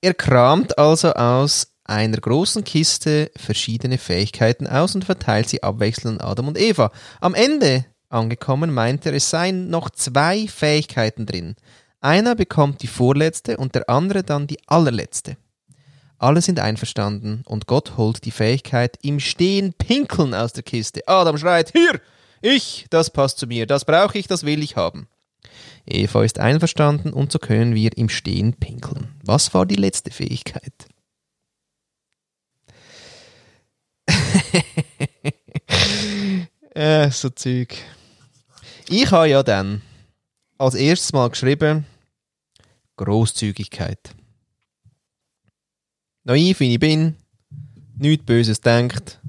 Er 0.00 0.14
kramt 0.14 0.78
also 0.78 1.12
aus 1.12 1.68
einer 1.84 2.18
großen 2.18 2.64
Kiste 2.64 3.30
verschiedene 3.36 3.98
Fähigkeiten 3.98 4.66
aus 4.66 4.94
und 4.94 5.04
verteilt 5.04 5.48
sie 5.48 5.62
abwechselnd 5.62 6.20
an 6.20 6.28
Adam 6.28 6.48
und 6.48 6.58
Eva. 6.58 6.90
Am 7.20 7.34
Ende 7.34 7.86
angekommen 8.16 8.74
meint 8.74 9.06
er, 9.06 9.14
es 9.14 9.30
seien 9.30 9.70
noch 9.70 9.90
zwei 9.90 10.48
Fähigkeiten 10.48 11.26
drin. 11.26 11.54
Einer 12.00 12.34
bekommt 12.34 12.82
die 12.82 12.88
vorletzte 12.88 13.56
und 13.56 13.74
der 13.74 13.88
andere 13.88 14.22
dann 14.22 14.46
die 14.46 14.58
allerletzte. 14.66 15.36
Alle 16.18 16.40
sind 16.40 16.60
einverstanden 16.60 17.42
und 17.46 17.66
Gott 17.66 17.96
holt 17.96 18.24
die 18.24 18.30
Fähigkeit 18.30 18.98
im 19.02 19.20
Stehen 19.20 19.74
pinkeln 19.74 20.34
aus 20.34 20.52
der 20.52 20.62
Kiste. 20.62 21.02
Adam 21.06 21.36
schreit, 21.36 21.72
hier, 21.72 22.00
ich, 22.40 22.86
das 22.90 23.10
passt 23.10 23.38
zu 23.38 23.46
mir, 23.46 23.66
das 23.66 23.84
brauche 23.84 24.18
ich, 24.18 24.26
das 24.26 24.44
will 24.44 24.62
ich 24.62 24.76
haben. 24.76 25.08
Eva 25.84 26.24
ist 26.24 26.38
einverstanden 26.38 27.12
und 27.12 27.32
so 27.32 27.38
können 27.38 27.74
wir 27.74 27.96
im 27.96 28.08
Stehen 28.08 28.54
pinkeln. 28.54 29.14
Was 29.24 29.54
war 29.54 29.66
die 29.66 29.76
letzte 29.76 30.10
Fähigkeit? 30.10 30.72
äh, 36.74 37.10
so 37.10 37.30
Zeug. 37.30 37.76
Ich 38.88 39.10
habe 39.10 39.28
ja 39.28 39.42
dann 39.42 39.82
als 40.58 40.74
erstes 40.74 41.12
Mal 41.12 41.28
geschrieben, 41.30 41.86
Großzügigkeit. 42.96 44.14
Naiv 46.24 46.60
wie 46.60 46.74
ich 46.74 46.80
bin, 46.80 47.16
nichts 47.96 48.24
Böses 48.24 48.60
denkt, 48.60 49.20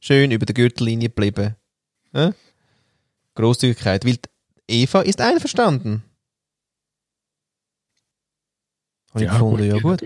schön 0.00 0.30
über 0.30 0.46
der 0.46 0.54
Gürtellinie 0.54 1.08
geblieben. 1.08 1.56
Ja? 2.12 2.32
Großzügigkeit, 3.34 4.06
weil 4.06 4.18
Eva 4.66 5.02
ist 5.02 5.20
einverstanden. 5.20 6.02
Habe 9.10 9.24
ich 9.24 9.30
gefunden, 9.30 9.64
ja 9.64 9.76
die 9.76 9.80
gut. 9.80 10.02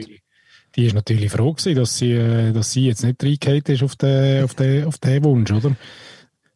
Die 0.76 0.87
ist 0.87 0.94
natürlich 0.94 1.33
froh 1.33 1.53
gewesen, 1.53 1.74
dass 1.74 1.96
sie, 1.96 2.12
äh, 2.12 2.53
dass 2.53 2.72
sie 2.72 2.87
jetzt 2.87 3.03
nicht 3.03 3.22
reingehauen 3.22 3.62
ist 3.66 3.83
auf 3.83 3.96
den, 3.96 4.44
auf, 4.44 4.55
den, 4.55 4.85
auf 4.85 4.98
den 4.98 5.24
Wunsch, 5.24 5.50
oder? 5.50 5.76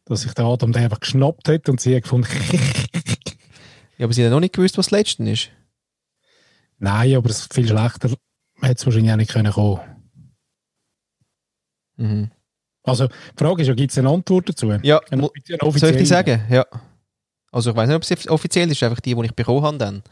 Dass 0.05 0.21
sich 0.21 0.33
der 0.33 0.45
Adam 0.45 0.71
den 0.71 0.83
einfach 0.83 0.99
geschnappt 0.99 1.47
hat 1.49 1.67
und 1.69 1.81
sie 1.81 1.95
hat 1.95 2.03
gefunden, 2.03 2.27
Ja, 3.97 4.05
aber 4.05 4.13
sie 4.13 4.23
hat 4.25 4.31
noch 4.31 4.39
nicht 4.41 4.53
gewusst, 4.53 4.77
was 4.77 4.87
das 4.87 4.91
Letzte 4.91 5.23
ist. 5.29 5.49
nein, 6.79 7.15
aber 7.15 7.29
es 7.29 7.47
viel 7.51 7.67
schlechter 7.67 8.09
hätte 8.61 8.73
es 8.79 8.85
wahrscheinlich 8.85 9.11
auch 9.11 9.17
nicht 9.17 9.31
können 9.31 9.51
kommen. 9.53 9.79
Mhm. 11.97 12.31
Also, 12.83 13.07
die 13.07 13.13
Frage 13.37 13.61
ist 13.63 13.67
ja, 13.69 13.73
gibt 13.73 13.91
es 13.91 13.97
eine 13.97 14.09
Antwort 14.09 14.49
dazu? 14.49 14.69
Ja, 14.83 14.99
Eine 15.09 15.29
soll 15.77 15.89
ich 15.91 15.97
die 15.97 16.05
sagen? 16.05 16.41
Ja. 16.49 16.65
Also 17.51 17.71
ich 17.71 17.75
weiß 17.75 17.87
nicht, 17.87 17.95
ob 17.95 18.03
sie 18.05 18.29
offiziell 18.29 18.69
ist, 18.69 18.83
einfach 18.83 18.99
die, 18.99 19.15
die 19.15 19.25
ich 19.25 19.33
bekommen 19.33 19.63
habe 19.63 19.77
dann. 19.77 20.03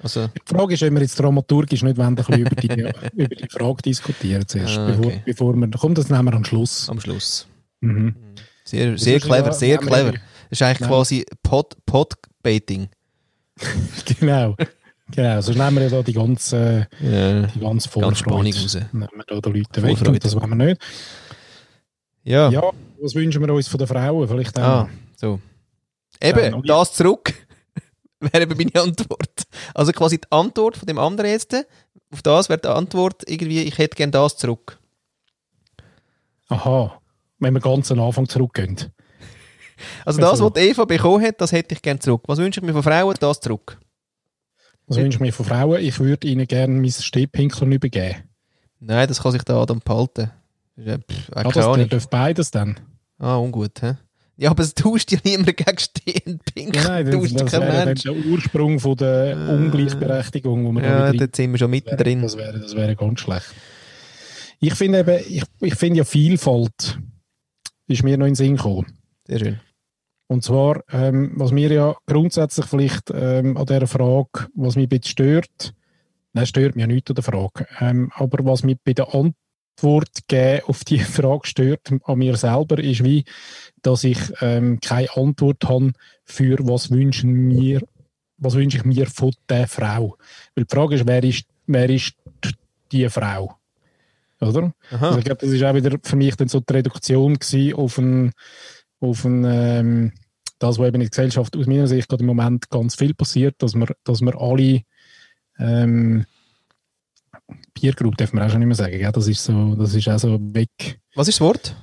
Also, 0.00 0.28
Die 0.28 0.40
Frage 0.54 0.74
ist, 0.74 0.82
ob 0.84 0.92
wir 0.92 1.00
jetzt 1.00 1.18
dramaturgisch 1.18 1.82
nicht 1.82 1.96
wollen, 1.96 2.08
ein 2.08 2.14
bisschen 2.14 2.38
über, 2.38 2.54
die, 2.54 2.68
über 3.14 3.34
die 3.34 3.48
Frage 3.50 3.82
diskutieren 3.82 4.46
zuerst, 4.46 4.78
Ah, 4.78 4.86
bevor, 4.86 5.06
okay. 5.06 5.22
bevor 5.26 5.54
wir, 5.56 5.68
komm, 5.76 5.94
das 5.94 6.08
nehmen 6.08 6.24
wir 6.26 6.34
am 6.34 6.44
Schluss. 6.44 6.88
am 6.88 7.00
Schluss. 7.00 7.48
Mhm. 7.80 8.14
Sehr, 8.68 8.98
sehr 8.98 9.18
clever, 9.20 9.46
ja- 9.46 9.52
sehr 9.52 9.78
clever. 9.78 10.12
Das 10.12 10.20
ist 10.50 10.62
eigentlich 10.62 10.80
Nein. 10.80 10.88
quasi 10.90 11.24
Pod, 11.42 11.76
Podbaiting. 11.86 12.88
Genau. 14.20 14.56
genau, 15.10 15.40
sonst 15.40 15.56
nehmen 15.58 15.76
wir 15.76 15.82
ja 15.84 15.88
da 15.88 16.02
die 16.02 16.12
ganze, 16.12 16.86
Ja. 17.00 17.42
die 17.46 17.60
ganze 17.60 17.88
Ganz 18.00 18.18
Spannung 18.18 18.52
Vorfreude. 18.52 18.60
raus. 18.60 18.74
Nehmen 18.92 19.08
wir 19.14 19.24
da 19.26 19.40
die 19.40 19.58
Leute 19.58 19.82
weg 19.82 20.00
und 20.08 20.24
das 20.24 20.34
wollen 20.36 20.50
wir 20.50 20.66
nicht. 20.66 20.82
Ja. 22.24 22.50
Ja, 22.50 22.70
was 23.00 23.14
wünschen 23.14 23.40
wir 23.44 23.52
uns 23.54 23.68
von 23.68 23.78
den 23.78 23.86
Frauen? 23.86 24.28
Vielleicht 24.28 24.58
auch. 24.58 24.62
Ah, 24.62 24.88
so. 25.16 25.40
Eben, 26.20 26.50
noch- 26.52 26.62
das 26.64 26.92
zurück 26.92 27.32
wäre 28.20 28.42
eben 28.42 28.56
meine 28.58 28.84
Antwort. 28.86 29.42
Also 29.74 29.92
quasi 29.92 30.18
die 30.18 30.30
Antwort 30.30 30.76
von 30.76 30.86
dem 30.86 30.98
anderen 30.98 31.30
jetzt, 31.30 31.54
auf 32.12 32.22
das 32.22 32.48
wäre 32.48 32.60
die 32.60 32.68
Antwort 32.68 33.22
irgendwie, 33.26 33.62
ich 33.62 33.78
hätte 33.78 33.96
gern 33.96 34.10
das 34.10 34.36
zurück. 34.36 34.78
Aha, 36.48 36.97
wenn 37.38 37.54
wir 37.54 37.60
ganz 37.60 37.90
am 37.92 38.00
Anfang 38.00 38.28
zurückgehen. 38.28 38.76
Also 40.04 40.20
das, 40.20 40.30
Also- 40.32 40.46
was 40.46 40.52
die 40.54 40.60
Eva 40.68 40.84
bekommen 40.84 41.24
hat, 41.24 41.40
das 41.40 41.52
hätte 41.52 41.74
ich 41.74 41.82
gern 41.82 42.00
zurück. 42.00 42.22
Was 42.26 42.38
wünsche 42.38 42.60
ich 42.60 42.66
mir 42.66 42.72
von 42.72 42.82
Frauen? 42.82 43.14
Das 43.20 43.40
zurück. 43.40 43.78
Was 44.86 44.96
wünsche 44.96 45.16
ich 45.16 45.20
mir 45.20 45.32
von 45.32 45.46
Frauen? 45.46 45.80
Ich 45.82 46.00
würde 46.00 46.26
ihnen 46.26 46.46
gerne 46.46 46.72
mein 46.74 46.90
Stehpinkler 46.90 47.66
übergeben. 47.66 48.16
Nein, 48.80 49.06
das 49.08 49.22
kann 49.22 49.32
sich 49.32 49.42
der 49.42 49.56
Adam 49.56 49.80
behalten. 49.84 50.30
Das 50.76 50.86
ja, 50.86 50.98
pff, 50.98 51.28
Ja, 51.34 51.42
das 51.44 51.64
Ahnung. 51.66 51.88
darf 51.88 52.08
beides 52.08 52.50
dann. 52.50 52.78
Ah, 53.18 53.36
ungut, 53.36 53.82
hä? 53.82 53.94
Ja, 54.36 54.50
aber 54.50 54.62
es 54.62 54.72
tauscht 54.74 55.10
ja 55.10 55.18
niemand 55.24 55.56
gegen 55.56 55.78
Stehen 55.78 56.38
pink. 56.54 56.76
Ja, 56.76 56.84
nein, 56.84 57.10
das, 57.10 57.32
das 57.34 57.52
wäre 57.52 57.72
dann 57.72 57.84
Mensch. 57.86 58.02
der 58.04 58.12
Ursprung 58.14 58.78
von 58.78 58.96
der 58.96 59.32
Äh. 59.32 59.52
Ungleichberechtigung, 59.52 60.64
wo 60.64 60.72
wir 60.72 60.82
da 60.82 61.06
Ja, 61.06 61.12
dort 61.12 61.34
sind 61.34 61.50
wir 61.50 61.58
schon 61.58 61.70
mittendrin. 61.70 62.22
Das 62.22 62.36
wäre, 62.36 62.58
das 62.60 62.74
wäre 62.76 62.94
ganz 62.94 63.18
schlecht. 63.20 63.52
Ich 64.60 64.74
finde 64.74 65.00
eben, 65.00 65.18
ich, 65.28 65.42
ich 65.60 65.74
finde 65.74 65.98
ja 65.98 66.04
Vielfalt 66.04 66.98
ist 67.88 68.04
mir 68.04 68.16
noch 68.16 68.26
in 68.26 68.32
den 68.32 68.36
Sinn 68.36 68.56
gekommen. 68.56 68.86
Sehr 69.26 69.38
schön. 69.38 69.60
Und 70.28 70.44
zwar, 70.44 70.84
ähm, 70.92 71.32
was 71.36 71.52
mir 71.52 71.72
ja 71.72 71.96
grundsätzlich 72.06 72.66
vielleicht 72.66 73.10
ähm, 73.12 73.56
an 73.56 73.64
dieser 73.64 73.86
Frage, 73.86 74.48
was 74.54 74.76
mich 74.76 74.86
ein 74.86 74.88
bisschen 74.90 75.12
stört, 75.12 75.74
nein, 76.34 76.46
stört 76.46 76.76
mich 76.76 76.82
ja 76.82 76.86
nicht 76.86 77.08
an 77.08 77.14
der 77.14 77.24
Frage, 77.24 77.66
ähm, 77.80 78.12
aber 78.14 78.44
was 78.44 78.62
mich 78.62 78.76
bei 78.84 78.92
der 78.92 79.14
Antwort 79.14 80.28
geben 80.28 80.62
auf 80.66 80.84
die 80.84 80.98
Frage 80.98 81.46
stört 81.46 81.90
an 82.04 82.18
mir 82.18 82.36
selber, 82.36 82.78
ist 82.78 83.02
wie, 83.02 83.24
dass 83.80 84.04
ich 84.04 84.18
ähm, 84.42 84.80
keine 84.80 85.16
Antwort 85.16 85.64
habe 85.64 85.92
für 86.24 86.58
was 86.60 86.90
wünschen 86.90 87.32
mir, 87.32 87.80
was 88.36 88.54
wünsche 88.54 88.76
ich 88.76 88.84
mir 88.84 89.06
von 89.06 89.32
der 89.48 89.66
Frau. 89.66 90.18
Weil 90.54 90.64
die 90.64 90.74
Frage 90.74 90.94
ist, 90.96 91.06
wer 91.06 91.24
ist, 91.24 91.46
wer 91.66 91.88
ist 91.88 92.12
die 92.92 93.08
Frau? 93.08 93.56
Oder? 94.40 94.72
Also 94.90 95.18
ich 95.18 95.24
glaube, 95.24 95.40
das 95.40 95.50
ist 95.50 95.62
auch 95.62 95.74
wieder 95.74 95.98
für 96.02 96.16
mich 96.16 96.36
dann 96.36 96.48
so 96.48 96.60
die 96.60 96.72
Reduktion 96.72 97.38
auf 97.74 97.98
ein, 97.98 98.32
auf 99.00 99.24
ein 99.24 99.44
ähm, 99.44 100.12
das, 100.58 100.78
was 100.78 100.88
eben 100.88 100.96
in 100.96 101.00
der 101.00 101.10
Gesellschaft 101.10 101.56
aus 101.56 101.66
meiner 101.66 101.86
Sicht 101.86 102.08
gerade 102.08 102.22
im 102.22 102.26
Moment 102.26 102.68
ganz 102.70 102.96
viel 102.96 103.14
passiert, 103.14 103.56
dass 103.58 103.74
wir, 103.74 103.88
dass 104.04 104.20
wir 104.20 104.40
alle 104.40 104.82
ähm, 105.58 106.26
Peer 107.74 107.92
Group 107.92 108.16
darf 108.16 108.32
man 108.32 108.44
auch 108.44 108.50
schon 108.50 108.58
nicht 108.60 108.68
mehr 108.68 108.76
sagen, 108.76 108.98
gell? 108.98 109.12
das 109.12 109.28
ist 109.28 109.44
so, 109.44 109.74
das 109.76 109.94
ist 109.94 110.08
auch 110.08 110.18
so 110.18 110.38
weg. 110.52 111.00
Was 111.14 111.28
ist 111.28 111.36
das 111.36 111.46
Wort? 111.46 111.76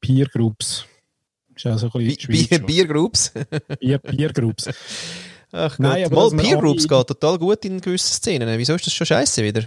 Peer 0.00 0.26
Groups. 0.26 0.86
Ist 1.54 1.66
auch 1.66 1.78
so 1.78 1.90
ein 1.92 2.06
bisschen 2.06 2.28
Bier, 2.28 2.58
Bier 2.66 2.86
Groups? 2.86 3.32
Peer, 3.80 3.98
Peer 3.98 4.32
Groups. 4.32 4.68
Ach 5.52 5.78
Nein, 5.78 6.04
aber 6.04 6.30
Mal, 6.30 6.42
Peer 6.42 6.58
Groups 6.58 6.88
geht 6.88 7.06
total 7.06 7.38
gut 7.38 7.64
in 7.64 7.80
gewissen 7.80 8.12
Szenen. 8.12 8.58
Wieso 8.58 8.74
ist 8.74 8.86
das 8.86 8.92
schon 8.92 9.06
scheiße 9.06 9.42
wieder? 9.42 9.64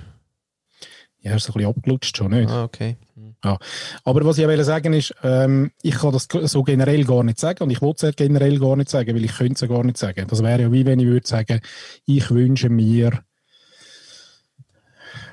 Ja, 1.22 1.36
ist 1.36 1.46
so 1.46 1.52
ein 1.52 1.56
bisschen 1.56 1.70
abgelutscht 1.70 2.18
schon, 2.18 2.32
nicht? 2.32 2.50
Ah, 2.50 2.64
okay. 2.64 2.98
Ja. 3.44 3.58
Aber 4.04 4.26
was 4.26 4.38
ich 4.38 4.48
will 4.48 4.64
sagen 4.64 4.94
ist, 4.94 5.14
ähm, 5.24 5.72
ich 5.82 5.96
kann 5.96 6.12
das 6.12 6.28
so 6.52 6.64
generell 6.64 7.04
gar 7.06 7.24
nicht 7.24 7.40
sagen 7.40 7.64
und 7.64 7.70
ich 7.70 7.82
wollte 7.82 8.08
es 8.08 8.16
generell 8.16 8.60
gar 8.60 8.76
nicht 8.76 8.90
sagen, 8.90 9.16
weil 9.16 9.26
ich 9.26 9.36
könnte 9.36 9.66
es 9.66 9.70
gar 9.70 9.84
nicht 9.84 9.98
sagen. 9.98 10.26
Das 10.28 10.44
wäre 10.44 10.62
ja 10.64 10.72
wie 10.72 10.86
wenn 10.86 11.00
ich 11.00 11.08
würde 11.08 11.28
sagen, 11.28 11.60
ich 12.06 12.30
wünsche 12.32 12.70
mir, 12.70 13.24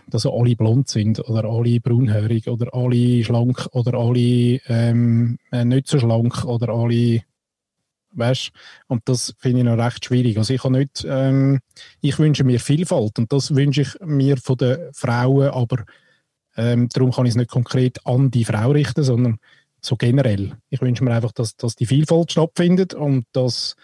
dass 0.09 0.26
alle 0.26 0.57
blond 0.57 0.89
sind 0.89 1.20
oder 1.28 1.45
alle 1.45 1.80
braunhörig 1.80 2.49
oder 2.49 2.74
alle 2.74 3.24
schlank 3.24 3.68
oder 3.72 3.95
alle 3.95 4.61
ähm, 4.68 5.39
äh, 5.51 5.64
nicht 5.64 5.89
so 5.89 5.99
schlank 5.99 6.45
oder 6.45 6.68
alle 6.68 7.22
weißt 8.14 8.50
und 8.88 9.02
das 9.06 9.34
finde 9.38 9.58
ich 9.58 9.64
noch 9.64 9.78
recht 9.78 10.04
schwierig. 10.04 10.38
Also 10.38 10.54
ich 10.54 10.64
nicht, 10.64 11.06
ähm, 11.08 11.60
ich 12.00 12.18
wünsche 12.18 12.44
mir 12.44 12.60
Vielfalt 12.60 13.18
und 13.18 13.32
das 13.32 13.54
wünsche 13.54 13.82
ich 13.82 13.96
mir 14.00 14.36
von 14.36 14.56
den 14.56 14.78
Frauen, 14.92 15.48
aber 15.48 15.84
ähm, 16.56 16.88
darum 16.92 17.12
kann 17.12 17.26
ich 17.26 17.30
es 17.30 17.36
nicht 17.36 17.50
konkret 17.50 18.06
an 18.06 18.30
die 18.30 18.44
Frau 18.44 18.70
richten, 18.70 19.02
sondern 19.02 19.38
so 19.80 19.96
generell. 19.96 20.56
Ich 20.70 20.80
wünsche 20.80 21.04
mir 21.04 21.12
einfach, 21.12 21.32
dass, 21.32 21.56
dass 21.56 21.76
die 21.76 21.86
Vielfalt 21.86 22.32
stattfindet 22.32 22.94
und 22.94 23.26
dass 23.32 23.76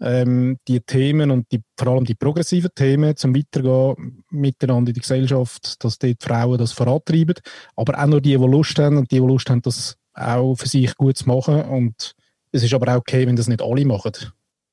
ähm, 0.00 0.58
die 0.68 0.80
Themen 0.80 1.30
und 1.30 1.50
die, 1.52 1.62
vor 1.78 1.88
allem 1.88 2.04
die 2.04 2.14
progressiven 2.14 2.70
Themen 2.74 3.16
zum 3.16 3.34
Weitergehen 3.34 4.24
miteinander 4.30 4.90
in 4.90 4.94
der 4.94 5.00
Gesellschaft, 5.00 5.82
dass 5.82 5.98
dort 5.98 6.20
die 6.20 6.24
Frauen 6.26 6.58
das 6.58 6.72
vorantreiben, 6.72 7.36
aber 7.76 8.02
auch 8.02 8.06
nur 8.06 8.20
die, 8.20 8.36
die 8.36 8.44
Lust 8.44 8.78
haben 8.78 8.98
und 8.98 9.10
die, 9.10 9.20
die 9.20 9.26
Lust 9.26 9.48
haben, 9.50 9.62
das 9.62 9.96
auch 10.12 10.54
für 10.56 10.68
sich 10.68 10.94
gut 10.96 11.16
zu 11.16 11.28
machen 11.28 11.62
und 11.62 12.14
es 12.54 12.62
ist 12.62 12.72
aber 12.72 12.92
auch 12.92 12.98
okay, 12.98 13.26
wenn 13.26 13.34
das 13.34 13.48
nicht 13.48 13.60
alle 13.60 13.84
machen. 13.84 14.12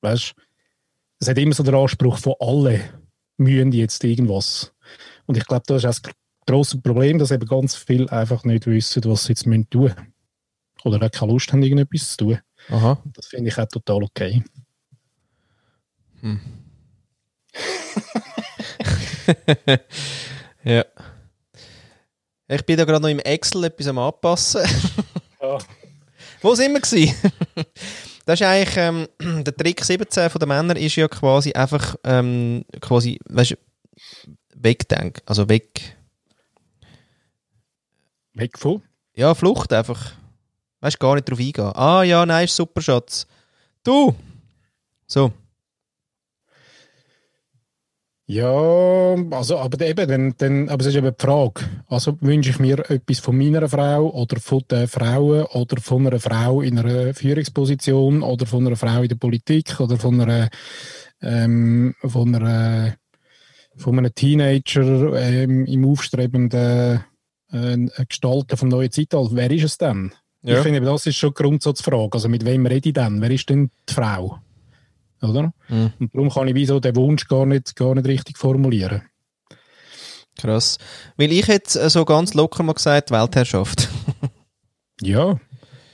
Weißt? 0.02 0.34
Es 1.18 1.28
hat 1.28 1.36
immer 1.36 1.52
so 1.52 1.64
den 1.64 1.74
Anspruch 1.74 2.16
von 2.16 2.34
alle 2.38 2.80
mühen 3.38 3.72
jetzt 3.72 4.04
irgendwas. 4.04 4.72
Und 5.26 5.36
ich 5.36 5.44
glaube, 5.46 5.64
das 5.66 5.82
ist 5.82 5.88
auch 5.88 5.98
das 6.00 6.14
grosse 6.46 6.78
Problem, 6.80 7.18
dass 7.18 7.32
eben 7.32 7.44
ganz 7.44 7.74
viele 7.74 8.10
einfach 8.12 8.44
nicht 8.44 8.68
wissen, 8.68 9.02
was 9.06 9.24
sie 9.24 9.32
jetzt 9.32 9.42
tun 9.42 9.66
müssen. 9.74 10.14
Oder 10.84 11.04
auch 11.04 11.10
keine 11.10 11.32
Lust 11.32 11.52
haben, 11.52 11.62
irgendetwas 11.62 12.10
zu 12.10 12.18
tun. 12.18 12.38
Aha. 12.68 13.02
Das 13.14 13.26
finde 13.26 13.48
ich 13.48 13.58
auch 13.58 13.66
total 13.66 14.04
okay. 14.04 14.44
Hm. 16.20 16.40
ja. 20.62 20.84
Ich 22.46 22.64
bin 22.64 22.76
da 22.76 22.84
gerade 22.84 23.02
noch 23.02 23.08
im 23.08 23.18
Excel 23.18 23.64
etwas 23.64 23.88
am 23.88 23.98
Anpassen. 23.98 24.62
ja. 25.40 25.58
Wo 26.42 26.54
sind 26.54 26.72
wir 26.72 26.80
gewesen? 26.80 27.14
das 28.26 28.40
ist 28.40 28.46
eigentlich, 28.46 28.76
ähm, 28.76 29.08
der 29.44 29.56
Trick 29.56 29.84
17 29.84 30.28
von 30.28 30.38
den 30.40 30.48
Männern 30.48 30.76
ist 30.76 30.96
ja 30.96 31.08
quasi 31.08 31.52
einfach, 31.52 31.96
ähm, 32.04 32.64
quasi, 32.80 33.18
weißt 33.28 33.52
du, 33.52 33.56
wegdenken, 34.54 35.22
also 35.26 35.48
weg. 35.48 35.96
Weg 38.34 38.58
von? 38.58 38.82
Ja, 39.14 39.34
Flucht 39.34 39.72
einfach. 39.72 40.12
Weißt 40.80 40.98
gar 40.98 41.14
nicht 41.14 41.30
drauf 41.30 41.38
eingehen. 41.38 41.72
Ah 41.76 42.02
ja, 42.02 42.26
nein, 42.26 42.46
ist 42.46 42.56
super, 42.56 42.80
Schatz. 42.80 43.26
Du! 43.84 44.14
So. 45.06 45.32
Ja, 48.26 49.16
also, 49.32 49.58
aber 49.58 49.84
eben, 49.84 50.08
dann, 50.08 50.34
dann, 50.38 50.68
aber 50.68 50.80
es 50.82 50.86
ist 50.86 50.94
eben 50.94 51.12
die 51.18 51.22
Frage. 51.22 51.64
Also 51.88 52.16
wünsche 52.20 52.50
ich 52.50 52.58
mir 52.60 52.78
etwas 52.88 53.18
von 53.18 53.36
meiner 53.36 53.68
Frau 53.68 54.10
oder 54.10 54.38
von 54.38 54.62
den 54.70 54.86
Frauen 54.86 55.44
oder 55.46 55.80
von 55.80 56.06
einer 56.06 56.20
Frau 56.20 56.62
in 56.62 56.78
einer 56.78 57.14
Führungsposition 57.14 58.22
oder 58.22 58.46
von 58.46 58.66
einer 58.66 58.76
Frau 58.76 59.02
in 59.02 59.08
der 59.08 59.16
Politik 59.16 59.80
oder 59.80 59.96
von 59.96 60.20
einer, 60.20 60.48
ähm, 61.20 61.94
von 62.04 62.34
einer, 62.34 62.94
von 63.76 63.98
einem 63.98 64.14
Teenager 64.14 65.14
ähm, 65.20 65.66
im 65.66 65.84
aufstrebenden 65.84 67.04
äh, 67.52 68.04
Gestalten 68.08 68.56
vom 68.56 68.68
neuen 68.68 68.92
Zeitalter. 68.92 69.34
Wer 69.34 69.50
ist 69.50 69.64
es 69.64 69.78
denn? 69.78 70.12
Ja. 70.42 70.56
Ich 70.56 70.62
finde, 70.62 70.80
das 70.80 71.06
ist 71.06 71.16
schon 71.16 71.30
die 71.30 71.42
Grundsatzfrage. 71.42 72.14
Also 72.14 72.28
mit 72.28 72.44
wem 72.44 72.66
rede 72.66 72.88
ich 72.88 72.94
denn? 72.94 73.20
Wer 73.20 73.30
ist 73.30 73.50
denn 73.50 73.70
die 73.88 73.94
Frau? 73.94 74.38
Oder? 75.22 75.52
Mhm. 75.68 75.92
Und 75.98 76.14
darum 76.14 76.30
kann 76.30 76.48
ich 76.48 76.54
wie 76.54 76.66
so 76.66 76.80
den 76.80 76.96
Wunsch 76.96 77.28
gar 77.28 77.46
nicht, 77.46 77.76
gar 77.76 77.94
nicht 77.94 78.06
richtig 78.06 78.38
formulieren. 78.38 79.02
Krass. 80.38 80.78
Weil 81.16 81.32
ich 81.32 81.46
hätte 81.46 81.88
so 81.90 82.04
ganz 82.04 82.34
locker 82.34 82.62
mal 82.62 82.72
gesagt, 82.72 83.10
Weltherrschaft. 83.10 83.88
ja, 85.00 85.38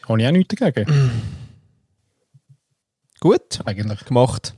habe 0.08 0.20
ich 0.20 0.26
auch 0.26 0.32
nichts 0.32 0.54
dagegen. 0.54 1.10
Gut. 3.20 3.60
Eigentlich. 3.64 4.04
Gemacht. 4.04 4.54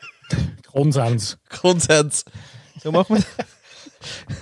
Konsens. 0.72 1.38
Konsens. 1.48 2.24
So 2.82 2.90
machen 2.90 3.18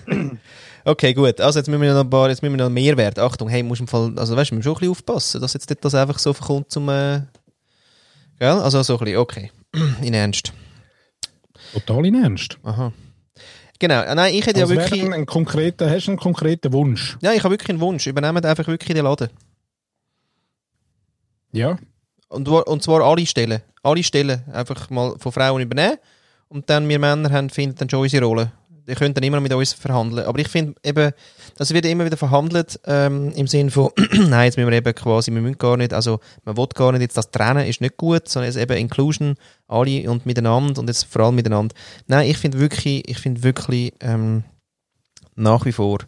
wir 0.06 0.38
Okay, 0.84 1.12
gut. 1.12 1.38
Also 1.40 1.58
jetzt 1.58 1.68
müssen 1.68 1.82
wir 1.82 1.92
noch 1.92 2.00
ein 2.00 2.08
paar, 2.08 2.30
jetzt 2.30 2.42
müssen 2.42 2.56
wir 2.56 2.64
noch 2.64 2.70
mehr 2.70 2.96
werden. 2.96 3.22
Achtung, 3.22 3.48
hey, 3.48 3.62
muss 3.62 3.80
im 3.80 3.88
Fall, 3.88 4.14
also 4.16 4.36
weißt 4.36 4.50
du, 4.50 4.52
wir 4.52 4.56
müssen 4.56 4.62
schon 4.62 4.72
ein 4.72 4.78
bisschen 4.78 4.90
aufpassen, 4.90 5.40
dass 5.40 5.52
jetzt 5.52 5.68
nicht 5.68 5.84
das 5.84 5.94
einfach 5.94 6.18
so 6.18 6.32
kommt 6.32 6.70
zum, 6.70 6.88
äh, 6.88 7.22
gell? 8.38 8.48
Also 8.48 8.82
so 8.82 8.94
ein 8.94 9.04
bisschen, 9.04 9.18
okay. 9.18 9.50
in 10.02 10.14
Ernst. 10.14 10.52
Total 11.72 12.06
in 12.06 12.22
Ernst. 12.22 12.58
Aha. 12.62 12.92
Genau, 13.78 14.02
äh, 14.02 14.14
nein, 14.14 14.34
ich 14.34 14.46
hätte 14.46 14.60
also 14.60 14.74
ja 14.74 14.80
wirklich... 14.80 15.02
Einen 15.02 15.26
konkreten, 15.26 15.88
hast 15.88 16.06
du 16.06 16.12
einen 16.12 16.18
konkreten 16.18 16.72
Wunsch? 16.72 17.16
Ja, 17.20 17.32
ich 17.32 17.44
habe 17.44 17.52
wirklich 17.52 17.70
einen 17.70 17.80
Wunsch. 17.80 18.06
Übernehmt 18.06 18.44
einfach 18.44 18.66
wirklich 18.66 18.94
den 18.94 19.04
Laden. 19.04 19.28
Ja. 21.52 21.78
Und, 22.28 22.48
und 22.48 22.82
zwar 22.82 23.02
alle 23.02 23.24
Stellen. 23.26 23.62
Alle 23.82 24.02
Stellen 24.02 24.42
einfach 24.52 24.90
mal 24.90 25.16
von 25.18 25.32
Frauen 25.32 25.62
übernehmen. 25.62 25.98
Und 26.48 26.68
dann 26.70 26.88
wir 26.88 26.98
Männer 26.98 27.30
haben, 27.30 27.50
finden 27.50 27.76
dann 27.76 27.90
schon 27.90 28.00
unsere 28.00 28.24
Rolle 28.24 28.52
ihr 28.88 28.94
könnt 28.94 29.16
dann 29.16 29.24
immer 29.24 29.40
mit 29.40 29.52
uns 29.52 29.72
verhandeln. 29.72 30.26
Aber 30.26 30.38
ich 30.38 30.48
finde 30.48 30.74
eben, 30.82 31.12
das 31.56 31.72
wird 31.74 31.84
immer 31.84 32.04
wieder 32.04 32.16
verhandelt 32.16 32.80
ähm, 32.86 33.32
im 33.32 33.46
Sinne 33.46 33.70
von, 33.70 33.90
nein, 34.12 34.46
jetzt 34.46 34.56
müssen 34.56 34.70
wir 34.70 34.76
eben 34.76 34.94
quasi, 34.94 35.32
wir 35.32 35.40
müssen 35.40 35.58
gar 35.58 35.76
nicht, 35.76 35.92
also 35.92 36.20
man 36.44 36.56
will 36.56 36.66
gar 36.74 36.92
nicht 36.92 37.02
jetzt 37.02 37.16
das 37.16 37.30
trennen, 37.30 37.66
ist 37.66 37.80
nicht 37.80 37.96
gut, 37.96 38.28
sondern 38.28 38.48
es 38.48 38.56
eben 38.56 38.76
Inclusion, 38.76 39.34
alle 39.68 40.10
und 40.10 40.26
miteinander 40.26 40.80
und 40.80 40.88
jetzt 40.88 41.04
vor 41.04 41.22
allem 41.22 41.34
miteinander. 41.34 41.74
Nein, 42.06 42.28
ich 42.30 42.38
finde 42.38 42.58
wirklich, 42.58 43.08
ich 43.08 43.18
finde 43.18 43.42
wirklich 43.42 43.92
ähm, 44.00 44.44
nach 45.34 45.64
wie 45.64 45.72
vor 45.72 45.98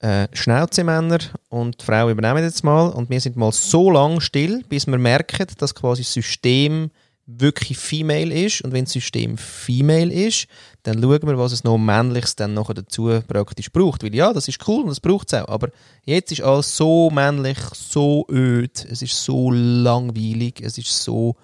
äh, 0.00 0.28
Schnauzemänner 0.32 1.18
und 1.48 1.80
die 1.80 1.84
Frauen 1.84 2.10
übernehmen 2.10 2.42
jetzt 2.42 2.64
mal 2.64 2.88
und 2.88 3.10
wir 3.10 3.20
sind 3.20 3.36
mal 3.36 3.52
so 3.52 3.90
lang 3.90 4.20
still, 4.20 4.62
bis 4.68 4.86
wir 4.86 4.98
merken, 4.98 5.46
dass 5.58 5.74
quasi 5.74 6.02
das 6.02 6.12
System 6.12 6.90
wirklich 7.30 7.76
female 7.76 8.32
ist 8.32 8.62
und 8.62 8.72
wenn 8.72 8.86
das 8.86 8.94
System 8.94 9.36
female 9.36 10.10
ist, 10.10 10.46
dann 10.82 11.02
schauen 11.02 11.26
wir, 11.26 11.38
was 11.38 11.52
es 11.52 11.62
noch 11.62 11.76
männliches 11.76 12.36
dann 12.36 12.54
nachher 12.54 12.72
dazu 12.72 13.20
praktisch 13.28 13.70
braucht. 13.70 14.02
Weil 14.02 14.14
ja, 14.14 14.32
das 14.32 14.48
ist 14.48 14.66
cool 14.66 14.82
und 14.82 14.88
das 14.88 15.00
braucht 15.00 15.30
es 15.30 15.38
auch, 15.38 15.48
aber 15.48 15.68
jetzt 16.04 16.32
ist 16.32 16.40
alles 16.40 16.74
so 16.74 17.10
männlich, 17.10 17.58
so 17.74 18.26
öd, 18.30 18.86
es 18.90 19.02
ist 19.02 19.22
so 19.22 19.50
langweilig, 19.50 20.62
es 20.62 20.78
ist 20.78 21.04
so 21.04 21.36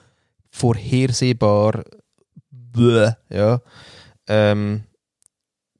vorhersehbar, 0.50 1.84
bläh, 2.50 3.12
ja, 3.28 3.60
ähm, 4.26 4.84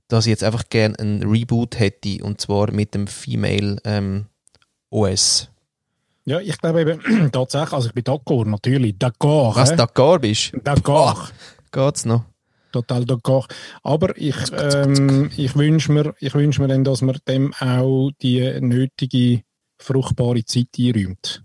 dass 0.09 0.27
ich 0.27 0.31
jetzt 0.31 0.45
einfach 0.45 0.69
gerne 0.69 0.99
ein 0.99 1.23
Reboot 1.23 1.79
hätte 1.79 2.23
und 2.23 2.43
zwar 2.43 2.71
mit 2.73 2.95
dem 2.95 3.07
Female 3.07 3.79
ähm, 3.85 4.27
OS. 4.91 5.49
Ja, 6.27 6.41
ich 6.41 6.57
glaube 6.59 6.81
eben 6.81 7.31
tatsächlich, 7.33 7.73
also 7.73 7.89
ich 7.89 7.95
bin 7.95 8.05
d'accord, 8.05 8.47
natürlich, 8.47 8.99
d'accord. 8.99 9.57
Was, 9.57 9.77
d'accord 9.77 10.21
bist? 10.21 10.53
D'accord. 10.65 11.33
geht's 11.71 12.05
noch? 12.07 12.25
Total 12.73 13.05
d'accord. 13.05 13.47
Aber 13.83 14.17
ich, 14.17 14.35
ähm, 14.57 15.31
ich 15.37 15.55
wünsche 15.55 15.93
mir, 15.93 16.15
ich 16.19 16.35
wünsch 16.35 16.59
mir 16.59 16.69
dann, 16.69 16.83
dass 16.83 17.03
man 17.03 17.19
dem 17.29 17.53
auch 17.55 18.11
die 18.23 18.41
nötige 18.61 19.43
fruchtbare 19.79 20.45
Zeit 20.45 20.69
einräumt. 20.79 21.44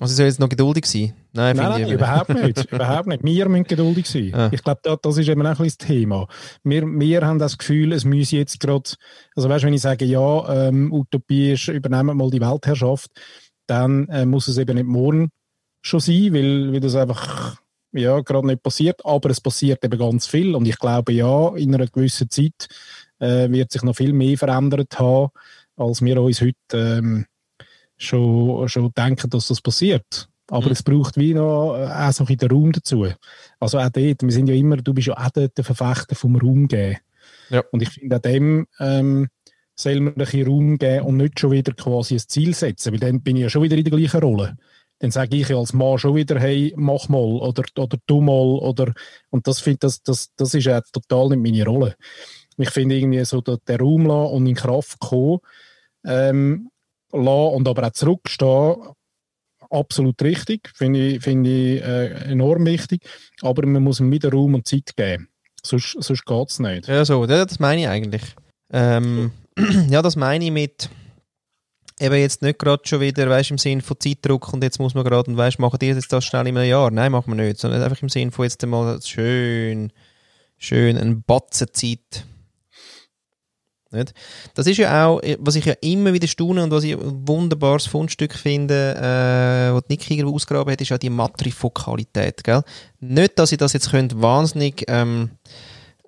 Also 0.00 0.10
sie 0.10 0.16
soll 0.16 0.26
jetzt 0.26 0.40
noch 0.40 0.48
geduldig 0.48 0.86
sein? 0.86 1.14
Nein, 1.32 1.56
nein, 1.56 1.82
nein 1.82 1.92
überhaupt 1.92 2.30
nicht. 2.30 2.64
überhaupt 2.72 3.06
nicht. 3.06 3.22
Wir 3.22 3.48
müssen 3.48 3.64
geduldig 3.64 4.08
sein. 4.08 4.34
Ah. 4.34 4.48
Ich 4.52 4.62
glaube, 4.62 4.80
das, 4.82 4.98
das 5.00 5.18
ist 5.18 5.28
eben 5.28 5.42
auch 5.42 5.50
ein 5.50 5.56
bisschen 5.56 5.78
das 5.78 5.86
Thema. 5.86 6.28
Wir, 6.64 6.82
wir 6.84 7.26
haben 7.26 7.38
das 7.38 7.58
Gefühl, 7.58 7.92
es 7.92 8.04
müsse 8.04 8.36
jetzt 8.36 8.58
gerade, 8.58 8.90
also 9.36 9.48
weißt 9.48 9.62
du, 9.62 9.66
wenn 9.66 9.74
ich 9.74 9.82
sage, 9.82 10.04
ja, 10.04 10.68
ähm, 10.68 10.92
Utopie 10.92 11.52
ist, 11.52 11.68
übernehmen 11.68 12.16
mal 12.16 12.30
die 12.30 12.40
Weltherrschaft, 12.40 13.10
dann 13.66 14.08
äh, 14.08 14.26
muss 14.26 14.48
es 14.48 14.58
eben 14.58 14.74
nicht 14.74 14.86
morgen 14.86 15.30
schon 15.80 16.00
sein, 16.00 16.34
weil, 16.34 16.72
weil 16.72 16.80
das 16.80 16.96
einfach 16.96 17.56
ja, 17.92 18.20
gerade 18.20 18.48
nicht 18.48 18.62
passiert. 18.62 19.04
Aber 19.04 19.30
es 19.30 19.40
passiert 19.40 19.84
eben 19.84 19.98
ganz 19.98 20.26
viel. 20.26 20.56
Und 20.56 20.66
ich 20.66 20.78
glaube, 20.78 21.12
ja, 21.12 21.54
in 21.54 21.72
einer 21.72 21.86
gewissen 21.86 22.28
Zeit 22.30 22.68
äh, 23.20 23.48
wird 23.50 23.70
sich 23.70 23.82
noch 23.82 23.94
viel 23.94 24.12
mehr 24.12 24.36
verändert 24.36 24.98
haben, 24.98 25.30
als 25.76 26.02
wir 26.02 26.20
uns 26.20 26.40
heute 26.40 26.56
ähm, 26.72 27.26
schon, 27.96 28.68
schon 28.68 28.92
denken, 28.92 29.30
dass 29.30 29.48
das 29.48 29.60
passiert. 29.60 30.28
Aber 30.48 30.66
mhm. 30.66 30.72
es 30.72 30.82
braucht 30.82 31.16
wie 31.16 31.34
noch 31.34 31.76
äh, 31.76 31.86
auch 31.86 32.12
so 32.12 32.24
ein 32.26 32.36
den 32.36 32.50
Raum 32.50 32.72
dazu. 32.72 33.06
Also 33.60 33.78
auch 33.78 33.88
dort, 33.88 34.22
wir 34.22 34.32
sind 34.32 34.48
ja 34.48 34.54
immer, 34.54 34.76
du 34.76 34.92
bist 34.92 35.08
ja 35.08 35.16
auch 35.16 35.30
dort 35.30 35.56
der 35.56 35.64
Verfechter 35.64 36.14
vom 36.14 36.36
Raum 36.36 36.68
geben. 36.68 36.98
Ja. 37.50 37.62
Und 37.72 37.82
ich 37.82 37.90
finde, 37.90 38.16
auch 38.16 38.20
dem 38.20 38.66
ähm, 38.78 39.28
soll 39.74 40.00
man 40.00 40.14
ein 40.14 40.18
bisschen 40.18 40.46
Raum 40.46 40.78
geben 40.78 41.06
und 41.06 41.16
nicht 41.16 41.40
schon 41.40 41.50
wieder 41.50 41.72
quasi 41.72 42.14
ein 42.14 42.20
Ziel 42.20 42.54
setzen, 42.54 42.92
weil 42.92 43.00
dann 43.00 43.22
bin 43.22 43.36
ich 43.36 43.42
ja 43.42 43.48
schon 43.48 43.62
wieder 43.62 43.76
in 43.76 43.84
der 43.84 43.98
gleichen 43.98 44.20
Rolle. 44.20 44.56
Dann 44.98 45.10
sage 45.10 45.36
ich 45.36 45.48
ja 45.48 45.56
als 45.56 45.72
Mann 45.72 45.98
schon 45.98 46.14
wieder, 46.14 46.38
hey, 46.38 46.72
mach 46.76 47.08
mal 47.08 47.18
oder, 47.18 47.64
oder 47.76 47.98
tu 48.06 48.20
mal 48.20 48.58
oder 48.58 48.92
und 49.30 49.46
das 49.46 49.60
finde 49.60 49.80
das, 49.80 50.02
das, 50.02 50.30
das 50.36 50.54
ist 50.54 50.64
ja 50.66 50.80
total 50.80 51.30
nicht 51.30 51.42
meine 51.42 51.64
Rolle. 51.64 51.96
Ich 52.56 52.70
finde 52.70 52.96
irgendwie 52.96 53.24
so 53.24 53.40
den 53.40 53.80
Raum 53.80 54.06
lassen 54.06 54.34
und 54.34 54.46
in 54.46 54.54
Kraft 54.54 55.00
kommen 55.00 55.40
ähm, 56.04 56.70
lassen 57.14 57.54
und 57.54 57.68
aber 57.68 57.86
auch 57.86 57.92
zurückstehen, 57.92 58.76
absolut 59.70 60.20
richtig, 60.22 60.70
finde 60.74 61.00
ich, 61.00 61.22
find 61.22 61.46
ich 61.46 61.82
äh, 61.82 62.30
enorm 62.30 62.66
wichtig, 62.66 63.02
aber 63.42 63.66
man 63.66 63.82
muss 63.82 64.00
ihm 64.00 64.10
wieder 64.10 64.30
Raum 64.30 64.54
und 64.54 64.66
Zeit 64.66 64.96
geben, 64.96 65.28
sonst, 65.62 65.96
sonst 66.00 66.24
geht 66.24 66.50
es 66.50 66.58
nicht. 66.58 66.88
Ja, 66.88 67.04
so, 67.04 67.26
das 67.26 67.58
meine 67.58 67.82
ich 67.82 67.88
eigentlich. 67.88 68.22
Ähm, 68.72 69.32
ja, 69.88 70.02
das 70.02 70.16
meine 70.16 70.44
ich 70.44 70.50
mit 70.50 70.90
eben 72.00 72.14
jetzt 72.16 72.42
nicht 72.42 72.58
gerade 72.58 72.82
schon 72.84 73.00
wieder, 73.00 73.28
weißt 73.28 73.52
im 73.52 73.58
Sinn 73.58 73.80
von 73.80 73.98
Zeitdruck 73.98 74.52
und 74.52 74.62
jetzt 74.64 74.78
muss 74.78 74.94
man 74.94 75.04
gerade 75.04 75.30
und 75.30 75.36
weißt, 75.36 75.58
machen 75.58 75.78
die 75.80 75.86
jetzt 75.86 76.12
das 76.12 76.24
schnell 76.24 76.46
in 76.46 76.56
einem 76.56 76.68
Jahr? 76.68 76.90
Nein, 76.90 77.12
machen 77.12 77.36
wir 77.36 77.44
nicht, 77.44 77.58
sondern 77.58 77.82
einfach 77.82 78.02
im 78.02 78.08
Sinn 78.08 78.30
von 78.30 78.44
jetzt 78.44 78.62
einmal 78.64 79.00
schön, 79.02 79.92
schön 80.58 80.96
ein 80.96 81.22
Batzen 81.22 81.68
Zeit 81.72 82.26
nicht? 83.94 84.14
Das 84.54 84.66
ist 84.66 84.76
ja 84.76 85.06
auch, 85.06 85.20
was 85.38 85.56
ich 85.56 85.64
ja 85.64 85.74
immer 85.80 86.12
wieder 86.12 86.26
staune 86.26 86.62
und 86.62 86.70
was 86.70 86.84
ich 86.84 86.94
ein 86.94 87.26
wunderbares 87.26 87.86
Fundstück 87.86 88.34
finde, 88.34 88.94
äh, 88.96 89.74
was 89.74 89.84
Nick 89.88 90.00
Krieger 90.00 90.26
ausgraben 90.26 90.72
hat, 90.72 90.80
ist 90.80 90.90
ja 90.90 90.98
die 90.98 91.10
Matrifokalität. 91.10 92.44
Gell? 92.44 92.62
Nicht, 93.00 93.38
dass 93.38 93.52
ich 93.52 93.58
das 93.58 93.72
jetzt 93.72 93.90
könnte 93.90 94.20
wahnsinnig, 94.20 94.84
ähm, 94.88 95.30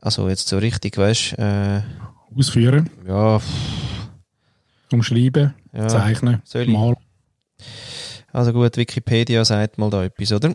also 0.01 0.28
jetzt 0.28 0.49
so 0.49 0.59
richtig, 0.59 0.99
weißt 0.99 1.39
äh, 1.39 1.82
Ausführen. 2.37 2.91
Ja. 3.07 3.41
Umschreiben, 4.93 5.55
ja, 5.72 5.89
zeichnen, 5.89 6.43
malen. 6.66 6.97
Also 8.32 8.53
gut, 8.53 8.76
Wikipedia 8.76 9.45
sagt 9.45 9.78
mal 9.78 9.89
da 9.89 10.05
etwas, 10.05 10.30
oder? 10.32 10.55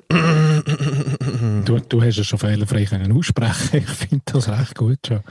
du, 1.65 1.79
du 1.79 2.01
hast 2.03 2.19
es 2.19 2.27
schon 2.27 2.37
fehlerfrei 2.37 2.85
können 2.85 3.11
aussprechen. 3.11 3.77
Ich 3.77 3.89
finde 3.89 4.23
das 4.25 4.49
recht 4.49 4.75
gut 4.75 4.99
schon. 5.07 5.21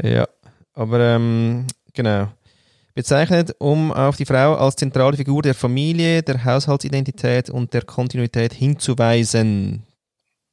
Ja, 0.00 0.28
aber 0.74 1.00
ähm, 1.00 1.66
genau. 1.92 2.28
Bezeichnet, 2.94 3.56
um 3.58 3.90
auf 3.90 4.16
die 4.16 4.26
Frau 4.26 4.54
als 4.54 4.76
zentrale 4.76 5.16
Figur 5.16 5.40
der 5.40 5.54
Familie, 5.54 6.22
der 6.22 6.44
Haushaltsidentität 6.44 7.48
und 7.48 7.72
der 7.72 7.82
Kontinuität 7.82 8.52
hinzuweisen. 8.52 9.84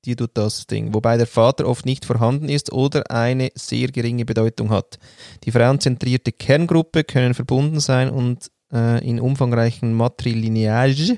Die 0.06 0.16
tut 0.16 0.32
das 0.36 0.66
Ding. 0.66 0.94
Wobei 0.94 1.18
der 1.18 1.28
Vater 1.28 1.68
oft 1.68 1.86
nicht 1.86 2.06
vorhanden 2.06 2.48
ist 2.48 2.72
oder 2.72 3.12
eine 3.12 3.50
sehr 3.56 3.90
geringe 3.90 4.24
Bedeutung 4.24 4.70
hat. 4.70 4.98
Die 5.44 5.52
frauenzentrierte 5.52 6.32
Kerngruppe 6.32 7.04
können 7.04 7.34
verbunden 7.34 7.82
sein 7.82 8.10
und 8.10 8.50
äh, 8.74 9.08
in 9.08 9.20
umfangreichen 9.20 9.94
Matrilineage, 9.94 11.18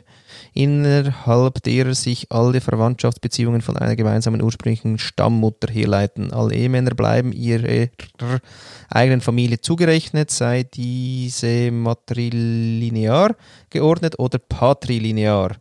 innerhalb 0.53 1.61
derer 1.63 1.93
sich 1.93 2.31
alle 2.31 2.61
Verwandtschaftsbeziehungen 2.61 3.61
von 3.61 3.77
einer 3.77 3.95
gemeinsamen 3.95 4.41
ursprünglichen 4.41 4.97
Stammmutter 4.99 5.71
herleiten. 5.71 6.31
Alle 6.33 6.55
Ehemänner 6.55 6.95
bleiben 6.95 7.31
ihrer 7.31 7.89
eigenen 8.89 9.21
Familie 9.21 9.61
zugerechnet, 9.61 10.31
sei 10.31 10.63
diese 10.63 11.71
matrilinear 11.71 13.35
geordnet 13.69 14.19
oder 14.19 14.39
patrilinear 14.39 15.57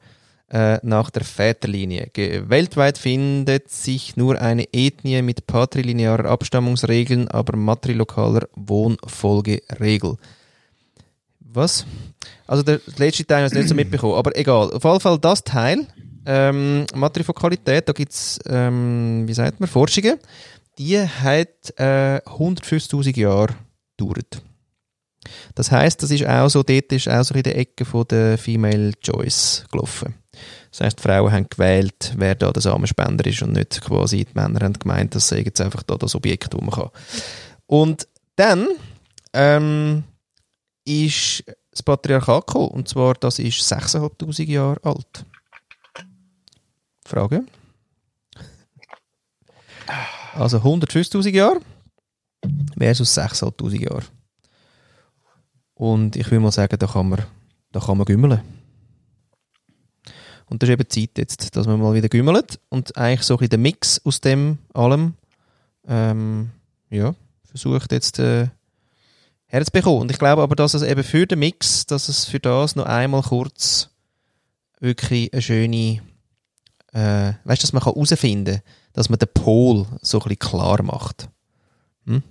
äh, 0.53 0.78
nach 0.82 1.11
der 1.11 1.24
Väterlinie. 1.24 2.11
Weltweit 2.49 2.99
findet 2.99 3.70
sich 3.70 4.16
nur 4.16 4.41
eine 4.41 4.64
Ethnie 4.72 5.22
mit 5.22 5.47
patrilinearer 5.47 6.28
Abstammungsregeln, 6.28 7.28
aber 7.28 7.57
matrilokaler 7.57 8.49
Wohnfolgeregel. 8.57 10.16
Was? 11.53 11.84
Also 12.46 12.62
der 12.62 12.80
letzte 12.96 13.26
Teil 13.26 13.38
habe 13.44 13.48
ich 13.48 13.55
nicht 13.55 13.68
so 13.68 13.74
mitbekommen, 13.74 14.14
aber 14.14 14.36
egal. 14.36 14.72
Auf 14.72 14.84
jeden 14.84 15.01
Fall 15.01 15.18
das 15.18 15.42
Teil, 15.42 15.86
ähm, 16.26 16.86
Matrifokalität, 16.94 17.88
da 17.88 17.92
gibt 17.92 18.12
es, 18.12 18.38
ähm, 18.46 19.24
wie 19.26 19.34
sagt 19.34 19.59
man, 19.59 19.68
Forschungen, 19.68 20.18
die 20.78 20.98
hat 20.98 21.72
äh, 21.76 22.20
150'000 22.24 23.18
Jahre 23.18 23.55
gedauert. 23.96 24.42
Das 25.55 25.70
heißt, 25.70 26.03
das 26.03 26.11
ist 26.11 26.26
auch 26.26 26.48
so, 26.48 26.62
dort 26.62 26.92
ist 26.92 27.09
auch 27.09 27.22
so 27.22 27.34
in 27.34 27.42
der 27.42 27.59
Ecke 27.59 27.84
von 27.84 28.07
der 28.09 28.38
Female 28.38 28.92
Choice 29.01 29.64
gelaufen. 29.70 30.14
Das 30.70 30.80
heißt, 30.80 31.01
Frauen 31.01 31.32
haben 31.32 31.48
gewählt, 31.48 32.14
wer 32.16 32.34
da 32.34 32.53
der 32.53 32.62
Samenspender 32.62 33.26
ist 33.26 33.42
und 33.42 33.53
nicht 33.53 33.80
quasi 33.82 34.24
die 34.24 34.34
Männer 34.34 34.61
haben 34.61 34.78
gemeint, 34.78 35.14
das 35.14 35.28
sei 35.28 35.40
jetzt 35.40 35.61
einfach 35.61 35.82
da 35.82 35.96
das 35.96 36.14
Objekt, 36.14 36.55
das 36.55 36.61
man 36.61 36.70
kann. 36.70 36.90
Und 37.66 38.07
dann 38.36 38.68
ähm, 39.32 40.05
ist 40.91 41.45
das 41.70 41.82
Patriarchat 41.82 42.47
gekommen. 42.47 42.68
Und 42.68 42.88
zwar, 42.88 43.14
das 43.14 43.38
ist 43.38 43.61
6'500 43.72 44.45
Jahre 44.45 44.80
alt. 44.82 45.24
Frage? 47.05 47.45
Also 50.34 50.59
150.000 50.59 51.30
Jahre 51.30 51.61
versus 52.78 53.16
6'500 53.16 53.80
Jahre. 53.80 54.05
Und 55.74 56.16
ich 56.16 56.30
will 56.30 56.41
mal 56.41 56.53
sagen, 56.53 56.78
da 56.78 56.86
kann 56.86 57.09
man, 57.09 57.24
da 57.72 57.80
kann 57.80 57.97
man 57.97 58.05
gümmeln. 58.05 58.41
Und 60.47 60.62
das 60.62 60.68
ist 60.68 60.72
eben 60.72 60.88
Zeit 60.88 61.18
jetzt, 61.18 61.57
dass 61.57 61.66
man 61.66 61.80
mal 61.80 61.95
wieder 61.95 62.09
gümmelt 62.09 62.59
und 62.68 62.97
eigentlich 62.97 63.22
so 63.22 63.34
ein 63.34 63.38
bisschen 63.38 63.51
den 63.51 63.62
Mix 63.62 64.05
aus 64.05 64.20
dem 64.20 64.59
allem 64.74 65.14
ähm, 65.86 66.51
ja, 66.91 67.14
versucht 67.45 67.93
jetzt 67.93 68.18
äh, 68.18 68.49
herzubekommen. 69.51 70.03
Und 70.03 70.11
ich 70.11 70.18
glaube 70.18 70.42
aber, 70.42 70.57
dass 70.57 70.74
es 70.74 70.82
eben 70.82 71.03
für 71.03 71.26
den 71.26 71.40
Mix, 71.40 71.84
dass 71.86 72.09
es 72.09 72.24
für 72.24 72.40
das 72.40 72.76
noch 72.76 72.86
einmal 72.86 73.22
kurz 73.22 73.90
wirklich 74.78 75.32
eine 75.32 75.42
schöne, 75.42 76.01
äh, 76.92 77.32
weißt 77.44 77.62
du, 77.62 77.66
dass 77.66 77.72
man 77.72 77.82
herausfinden 77.84 78.55
kann, 78.57 78.62
dass 78.92 79.09
man 79.09 79.18
den 79.18 79.28
Pol 79.34 79.86
so 80.01 80.18
ein 80.18 80.22
bisschen 80.22 80.38
klar 80.38 80.82
macht. 80.82 81.28
Hm? 82.07 82.22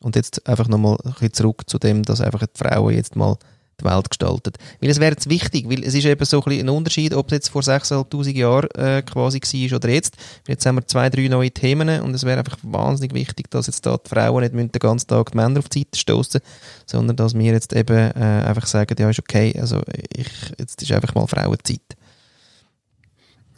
Und 0.00 0.14
jetzt 0.14 0.46
einfach 0.46 0.68
nochmal 0.68 0.98
ein 1.04 1.12
bisschen 1.12 1.32
zurück 1.32 1.68
zu 1.68 1.78
dem, 1.78 2.04
dass 2.04 2.20
einfach 2.20 2.46
die 2.46 2.58
Frauen 2.58 2.94
jetzt 2.94 3.16
mal 3.16 3.36
die 3.80 3.84
Welt 3.84 4.10
gestaltet. 4.10 4.58
Weil 4.80 4.90
es 4.90 5.00
wäre 5.00 5.12
jetzt 5.12 5.28
wichtig, 5.28 5.68
weil 5.68 5.84
es 5.84 5.94
ist 5.94 6.04
eben 6.04 6.24
so 6.24 6.38
ein, 6.38 6.44
bisschen 6.44 6.68
ein 6.68 6.74
Unterschied, 6.74 7.14
ob 7.14 7.26
es 7.26 7.32
jetzt 7.32 7.48
vor 7.48 7.62
6'500 7.62 8.30
Jahren 8.30 8.70
äh, 8.72 9.02
quasi 9.02 9.40
war 9.40 9.76
oder 9.76 9.88
jetzt. 9.88 10.16
Jetzt 10.46 10.66
haben 10.66 10.76
wir 10.76 10.86
zwei, 10.86 11.10
drei 11.10 11.28
neue 11.28 11.50
Themen 11.50 12.00
und 12.00 12.14
es 12.14 12.24
wäre 12.24 12.38
einfach 12.38 12.58
wahnsinnig 12.62 13.14
wichtig, 13.14 13.50
dass 13.50 13.66
jetzt 13.66 13.86
da 13.86 13.96
die 13.96 14.08
Frauen 14.08 14.42
nicht 14.42 14.74
den 14.74 14.80
ganzen 14.80 15.06
Tag 15.06 15.32
die 15.32 15.36
Männer 15.36 15.60
auf 15.60 15.68
die 15.68 15.80
Seite 15.80 15.98
stoßen, 15.98 16.40
sondern 16.86 17.16
dass 17.16 17.34
wir 17.34 17.52
jetzt 17.52 17.72
eben 17.72 17.96
äh, 17.96 18.44
einfach 18.46 18.66
sagen, 18.66 18.96
ja 18.98 19.10
ist 19.10 19.18
okay, 19.18 19.54
also 19.58 19.82
ich, 20.14 20.28
jetzt 20.58 20.82
ist 20.82 20.92
einfach 20.92 21.14
mal 21.14 21.26
Frauenzeit. 21.26 21.80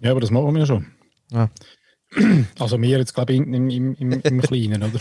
Ja, 0.00 0.12
aber 0.12 0.20
das 0.20 0.30
machen 0.30 0.54
wir 0.54 0.66
schon. 0.66 0.86
Ja. 1.30 1.48
Also 2.58 2.80
wir 2.80 2.98
jetzt, 2.98 3.14
glaube 3.14 3.32
ich, 3.32 3.38
im, 3.38 3.70
im, 3.70 3.94
im, 3.94 4.40
Kleinen, 4.42 4.82
oder? 4.82 5.00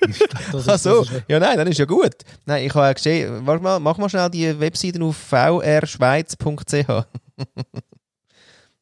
Das 0.52 0.68
Ach 0.68 0.78
so, 0.78 1.06
ja 1.26 1.40
nein, 1.40 1.56
dann 1.56 1.66
ist 1.66 1.78
ja 1.78 1.86
gut. 1.86 2.16
Nein, 2.44 2.66
ich 2.66 2.74
habe 2.74 2.86
ja 2.86 2.92
gesehen, 2.92 3.46
warte 3.46 3.62
mal, 3.62 3.80
mach 3.80 3.96
mal 3.96 4.10
schnell 4.10 4.28
die 4.30 4.58
Webseite 4.60 5.02
auf 5.02 5.16
vrschweiz.ch. 5.16 7.06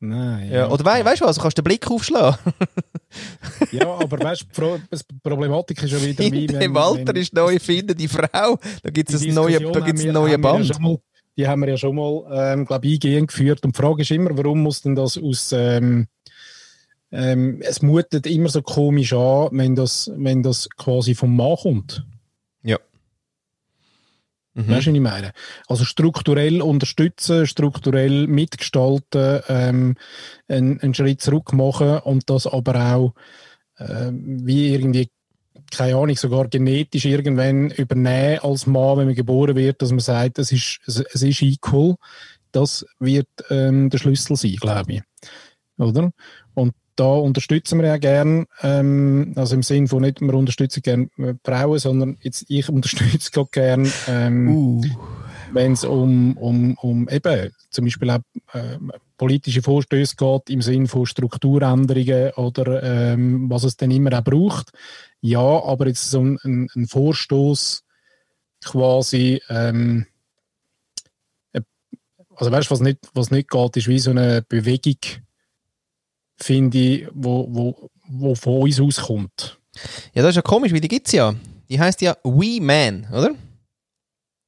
Nein. 0.01 0.49
Ja. 0.49 0.57
ja 0.57 0.69
oder 0.69 0.85
we 0.85 1.05
weißt 1.05 1.21
du 1.21 1.25
was, 1.27 1.37
du 1.37 1.43
kannst 1.43 1.59
den 1.59 1.65
Blick 1.65 1.89
aufschlagen. 1.91 2.39
ja, 3.73 3.87
aber 3.87 4.19
weißt 4.21 4.47
du, 4.53 4.79
die 4.93 5.15
Problematik 5.23 5.83
ist 5.83 5.93
ja 5.93 6.03
wieder 6.03 6.25
wie. 6.33 6.47
In 6.47 6.61
dem 6.61 6.77
Alter 6.77 7.15
ist 7.17 7.33
neu 7.33 7.59
finden 7.59 7.97
die 7.97 8.09
Frau, 8.09 8.59
da 8.83 8.91
gibt 8.91 9.11
es 9.11 9.23
ein 9.23 9.35
neues 9.35 9.61
neue 9.61 10.39
Band. 10.39 10.67
Ja 10.67 10.79
mal, 10.79 10.99
die 11.37 11.47
haben 11.47 11.61
wir 11.61 11.69
ja 11.69 11.77
schon 11.77 11.95
mal, 11.95 12.25
ähm, 12.33 12.65
glaube 12.65 12.87
ich, 12.87 12.95
eingehend 12.95 13.29
geführt. 13.29 13.65
Und 13.65 13.77
die 13.77 13.81
Frage 13.81 14.03
ist 14.03 14.11
immer, 14.11 14.37
warum 14.37 14.63
muss 14.63 14.83
denn 14.83 14.97
das 14.97 15.17
aus. 15.17 15.53
Ähm, 15.53 16.07
ähm, 17.11 17.61
es 17.63 17.83
mutet 17.83 18.27
immer 18.27 18.49
so 18.49 18.63
komisch 18.63 19.13
an, 19.13 19.49
wenn 19.53 19.75
das, 19.75 20.11
wenn 20.17 20.43
das 20.43 20.69
quasi 20.77 21.15
vom 21.15 21.35
Mann 21.37 21.57
kommt. 21.57 22.05
Ja. 22.63 22.79
Mhm. 24.55 24.69
Weißt 24.69 24.87
du, 24.87 24.91
was 24.91 24.97
ich 24.97 25.01
meine? 25.01 25.33
Also 25.69 25.85
strukturell 25.85 26.61
unterstützen, 26.61 27.47
strukturell 27.47 28.27
mitgestalten, 28.27 29.41
ähm, 29.49 29.95
einen, 30.49 30.81
einen 30.81 30.95
Schritt 30.95 31.23
zurück 31.23 31.53
machen 31.53 31.99
und 32.01 32.29
das 32.29 32.47
aber 32.47 32.95
auch 32.95 33.15
äh, 33.79 34.11
wie 34.13 34.75
irgendwie, 34.75 35.09
keine 35.71 35.97
Ahnung, 35.97 36.17
sogar 36.17 36.49
genetisch 36.49 37.05
irgendwann 37.05 37.71
übernehmen 37.71 38.41
als 38.41 38.67
Mann, 38.67 38.99
wenn 38.99 39.07
man 39.07 39.15
geboren 39.15 39.57
wird, 39.57 39.81
dass 39.81 39.91
man 39.91 40.01
sagt, 40.01 40.39
es 40.39 40.53
ist, 40.53 40.81
es, 40.87 41.01
es 41.01 41.23
ist 41.23 41.43
equal. 41.43 41.97
Das 42.53 42.85
wird 42.99 43.29
ähm, 43.51 43.91
der 43.91 43.99
Schlüssel 43.99 44.37
sein, 44.37 44.57
glaube 44.57 44.93
ich. 44.95 45.03
Oder? 45.77 46.11
Und 46.55 46.75
da 46.99 47.05
unterstützen 47.05 47.79
wir 47.79 47.87
ja 47.87 47.97
gern, 47.97 48.47
ähm, 48.63 49.33
also 49.37 49.55
im 49.55 49.63
Sinne 49.63 49.87
von 49.87 50.03
nicht, 50.03 50.21
wir 50.21 50.35
unterstützen 50.35 50.83
gern 50.83 51.11
Frauen, 51.45 51.79
sondern 51.79 52.19
jetzt 52.23 52.47
ich 52.49 52.69
unterstütze 52.69 53.31
gerade 53.31 53.51
gern, 53.53 53.93
ähm, 54.09 54.49
uh. 54.49 54.83
wenn 55.53 55.73
es 55.73 55.85
um, 55.85 56.37
um, 56.37 56.75
um 56.75 57.09
eben 57.09 57.51
zum 57.71 57.85
Beispiel 57.85 58.11
auch 58.11 58.19
äh, 58.53 58.79
politische 59.17 59.63
Vorstöße 59.63 60.17
geht 60.17 60.51
im 60.51 60.61
Sinne 60.61 60.89
von 60.89 61.07
Strukturänderungen 61.07 62.33
oder 62.33 62.83
ähm, 62.83 63.49
was 63.49 63.63
es 63.63 63.77
denn 63.77 63.93
immer 63.93 64.19
auch 64.19 64.25
braucht. 64.25 64.73
Ja, 65.21 65.39
aber 65.41 65.87
jetzt 65.87 66.11
so 66.11 66.21
ein, 66.21 66.69
ein 66.75 66.87
Vorstoß 66.89 67.85
quasi 68.65 69.41
ähm, 69.49 70.07
äh, 71.53 71.61
also 72.35 72.51
weißt 72.51 72.71
du, 72.71 72.73
was 72.73 72.81
nicht, 72.81 72.99
was 73.15 73.31
nicht 73.31 73.51
geht, 73.51 73.77
ist 73.77 73.87
wie 73.87 74.01
so 74.01 74.11
eine 74.11 74.43
Bewegung 74.49 75.28
finde 76.41 76.79
ich, 76.79 77.09
wo, 77.13 77.47
wo, 77.51 77.91
wo 78.09 78.35
von 78.35 78.63
uns 78.63 78.81
auskommt. 78.81 79.59
Ja, 80.15 80.23
das 80.23 80.31
ist 80.31 80.37
ja 80.37 80.43
komisch, 80.43 80.73
weil 80.73 80.81
die 80.81 80.89
gibt 80.89 81.07
es 81.07 81.13
ja. 81.13 81.35
Die 81.69 81.79
heißt 81.79 82.01
ja 82.01 82.17
We 82.25 82.61
Man, 82.61 83.07
oder? 83.13 83.35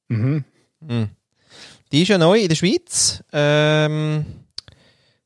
Mhm. 0.09 0.43
mhm. 0.79 1.09
Die 1.91 2.03
ist 2.03 2.07
ja 2.07 2.17
neu 2.17 2.39
in 2.39 2.47
der 2.47 2.55
Schweiz. 2.55 3.21
Ähm, 3.33 4.25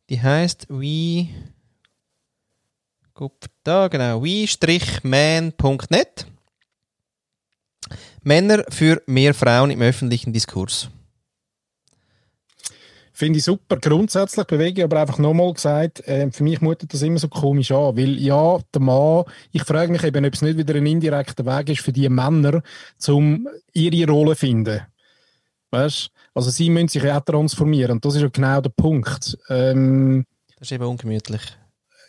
die 0.09 0.21
heißt 0.21 0.67
We. 0.69 1.27
Guck 3.13 3.33
da, 3.63 3.87
genau. 3.87 4.21
we-man.net. 4.23 5.55
Männer 8.23 8.65
für 8.69 9.01
mehr 9.05 9.33
Frauen 9.33 9.69
im 9.69 9.81
öffentlichen 9.81 10.33
Diskurs. 10.33 10.89
Finde 13.17 13.39
ich 13.39 13.45
super. 13.45 13.77
Grundsätzlich 13.77 14.45
bewege 14.45 14.81
ich 14.81 14.83
aber 14.83 14.99
einfach 14.99 15.19
nochmal 15.19 15.53
gesagt, 15.53 16.05
äh, 16.05 16.29
für 16.31 16.43
mich 16.43 16.59
mutet 16.59 16.93
das 16.93 17.01
immer 17.01 17.17
so 17.17 17.29
komisch 17.29 17.71
an, 17.71 17.95
weil 17.95 18.19
ja, 18.19 18.59
der 18.73 18.81
Mann, 18.81 19.23
ich 19.53 19.63
frage 19.63 19.89
mich 19.89 20.03
eben, 20.03 20.25
ob 20.25 20.33
es 20.33 20.41
nicht 20.41 20.57
wieder 20.57 20.75
ein 20.75 20.85
indirekter 20.85 21.45
Weg 21.45 21.69
ist 21.69 21.81
für 21.81 21.93
die 21.93 22.09
Männer, 22.09 22.61
um 23.07 23.47
ihre 23.71 24.11
Rolle 24.11 24.31
zu 24.31 24.39
finden. 24.41 24.81
Weißt 25.71 26.09
Also 26.33 26.49
sie 26.49 26.69
müssen 26.69 26.89
sich 26.89 27.03
ja 27.03 27.17
auch 27.17 27.23
transformieren 27.23 27.93
und 27.93 28.03
das 28.03 28.15
ist 28.15 28.21
ja 28.21 28.27
genau 28.27 28.59
der 28.59 28.71
Punkt. 28.71 29.37
Ähm, 29.47 30.25
das 30.59 30.67
ist 30.67 30.71
eben 30.73 30.83
ungemütlich. 30.83 31.41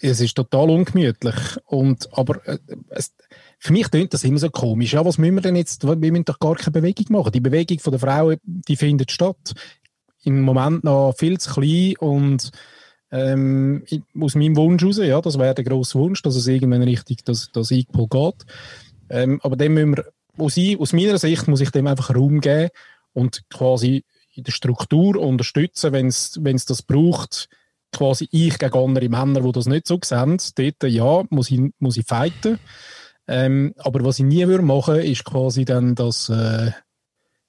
Es 0.01 0.21
ist 0.21 0.35
total 0.35 0.71
ungemütlich. 0.71 1.37
Und, 1.67 2.13
aber 2.15 2.45
äh, 2.49 2.59
es, 2.89 3.15
für 3.61 3.73
mich 3.73 3.89
klingt 3.93 4.13
das 4.13 4.25
immer 4.25 4.39
so 4.39 4.51
komisch. 4.51 4.95
Ja, 4.95 5.05
was 5.05 5.19
müssen 5.19 5.37
wir 5.37 5.43
denn 5.43 5.55
jetzt? 5.55 5.85
Wir 5.87 5.95
müssen 5.95 6.25
doch 6.25 6.41
gar 6.41 6.57
keine 6.57 6.73
Bewegung 6.73 7.07
machen. 7.11 7.31
Die 7.31 7.41
Bewegung 7.41 7.79
der 7.93 7.99
Frauen, 8.01 8.39
die 8.43 8.75
findet 8.75 9.13
statt 9.13 9.55
im 10.27 10.43
Moment 10.43 10.85
noch 10.85 11.14
viel 11.16 11.39
zu 11.39 11.55
klein 11.55 11.95
und 11.99 12.51
ähm, 13.12 13.85
aus 14.20 14.35
meinem 14.35 14.57
Wunsch 14.57 14.83
heraus, 14.83 14.99
ja, 14.99 15.20
das 15.20 15.39
wäre 15.39 15.55
der 15.55 15.64
grosse 15.64 15.99
Wunsch, 15.99 16.22
dass 16.22 16.35
es 16.35 16.47
irgendwann 16.47 16.83
richtig 16.83 17.24
das, 17.24 17.51
das 17.53 17.70
Equal 17.70 18.09
geht. 18.09 18.45
Ähm, 19.09 19.41
aber 19.43 19.57
dem 19.57 19.74
müssen 19.74 19.97
wir, 19.97 20.05
aus, 20.39 20.59
aus 20.79 20.93
meiner 20.93 21.18
Sicht 21.18 21.49
muss 21.49 21.61
ich 21.61 21.70
dem 21.70 21.87
einfach 21.87 22.14
Raum 22.14 22.41
geben 22.41 22.70
und 23.12 23.43
quasi 23.49 24.05
in 24.35 24.45
der 24.45 24.53
Struktur 24.53 25.16
unterstützen, 25.20 25.93
wenn 25.93 26.09
es 26.09 26.64
das 26.66 26.83
braucht, 26.83 27.49
quasi 27.93 28.29
ich 28.33 28.59
gegen 28.59 28.77
andere 28.77 29.09
Männer, 29.09 29.41
die 29.41 29.53
das 29.53 29.66
nicht 29.66 29.87
so 29.87 29.99
sehen, 30.03 30.39
dort, 30.57 30.93
ja, 30.93 31.22
muss 31.31 31.51
ich, 31.51 31.61
muss 31.79 31.97
ich 31.97 32.05
fighten. 32.05 32.59
Ähm, 33.29 33.74
aber 33.79 34.05
was 34.05 34.18
ich 34.18 34.24
nie 34.24 34.47
würde 34.47 34.64
machen, 34.64 34.97
ist 34.97 35.24
quasi 35.24 35.64
dann 35.64 35.95
das, 35.95 36.29
äh, 36.29 36.72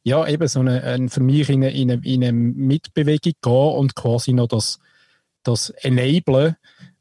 ja, 0.07 0.25
eben 0.25 0.47
so 0.47 0.61
eine, 0.61 0.83
ein, 0.83 1.09
für 1.09 1.19
mich 1.19 1.49
in 1.49 1.65
eine, 1.65 1.75
in, 1.75 1.91
eine, 1.91 2.01
in 2.05 2.23
eine 2.23 2.31
Mitbewegung 2.31 3.33
gehen 3.41 3.51
und 3.51 3.93
quasi 3.93 4.31
noch 4.31 4.47
das, 4.47 4.79
das 5.43 5.69
Enablen. 5.69 6.55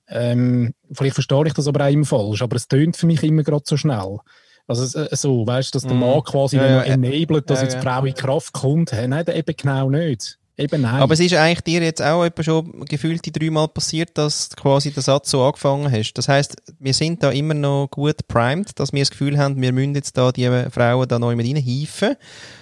Ähm, 0.09 0.75
vielleicht 0.91 1.15
verstehe 1.15 1.47
ich 1.47 1.55
das 1.55 1.69
aber 1.69 1.85
auch 1.85 1.91
immer 1.91 2.05
falsch, 2.05 2.43
aber 2.43 2.57
es 2.57 2.67
tönt 2.67 2.97
für 2.97 3.07
mich 3.07 3.23
immer 3.23 3.45
gerade 3.45 3.63
so 3.65 3.77
schnell. 3.77 4.19
Also 4.67 4.99
äh, 4.99 5.15
so, 5.15 5.47
weißt 5.47 5.73
du, 5.73 5.77
dass 5.77 5.87
der 5.87 5.95
mm. 5.95 6.01
Mann 6.01 6.25
quasi 6.25 6.57
ja, 6.57 6.67
ja, 6.67 6.83
enablet, 6.83 7.49
dass 7.49 7.61
ja, 7.61 7.67
jetzt 7.67 7.77
die 7.77 7.83
Frau 7.83 8.05
in 8.05 8.15
Kraft 8.15 8.53
kommt. 8.53 8.93
Nein, 8.93 9.25
eben 9.33 9.57
genau 9.57 9.89
nicht. 9.89 10.41
Eben 10.59 10.81
nein. 10.83 11.03
Aber 11.03 11.13
es 11.13 11.21
ist 11.21 11.35
eigentlich 11.35 11.61
dir 11.61 11.83
jetzt 11.83 12.01
auch 12.01 12.25
etwa 12.25 12.43
schon 12.43 12.87
gefühlt 12.87 13.25
die 13.27 13.33
dreimal 13.33 13.69
passiert, 13.69 14.17
dass 14.17 14.49
quasi 14.57 14.91
der 14.91 15.03
Satz 15.03 15.31
so 15.31 15.45
angefangen 15.45 15.93
hast. 15.93 16.15
Das 16.15 16.29
heißt, 16.29 16.57
wir 16.79 16.95
sind 16.95 17.23
da 17.23 17.31
immer 17.31 17.53
noch 17.53 17.89
gut 17.91 18.27
primed, 18.27 18.79
dass 18.81 18.93
wir 18.93 19.03
das 19.03 19.11
Gefühl 19.11 19.37
haben, 19.37 19.61
wir 19.61 19.73
müssen 19.73 19.95
jetzt 19.95 20.17
da 20.17 20.33
die 20.33 20.49
Frauen 20.71 21.09
da 21.09 21.19
neu 21.19 21.37
mit 21.37 21.47
reinhieven. 21.47 22.17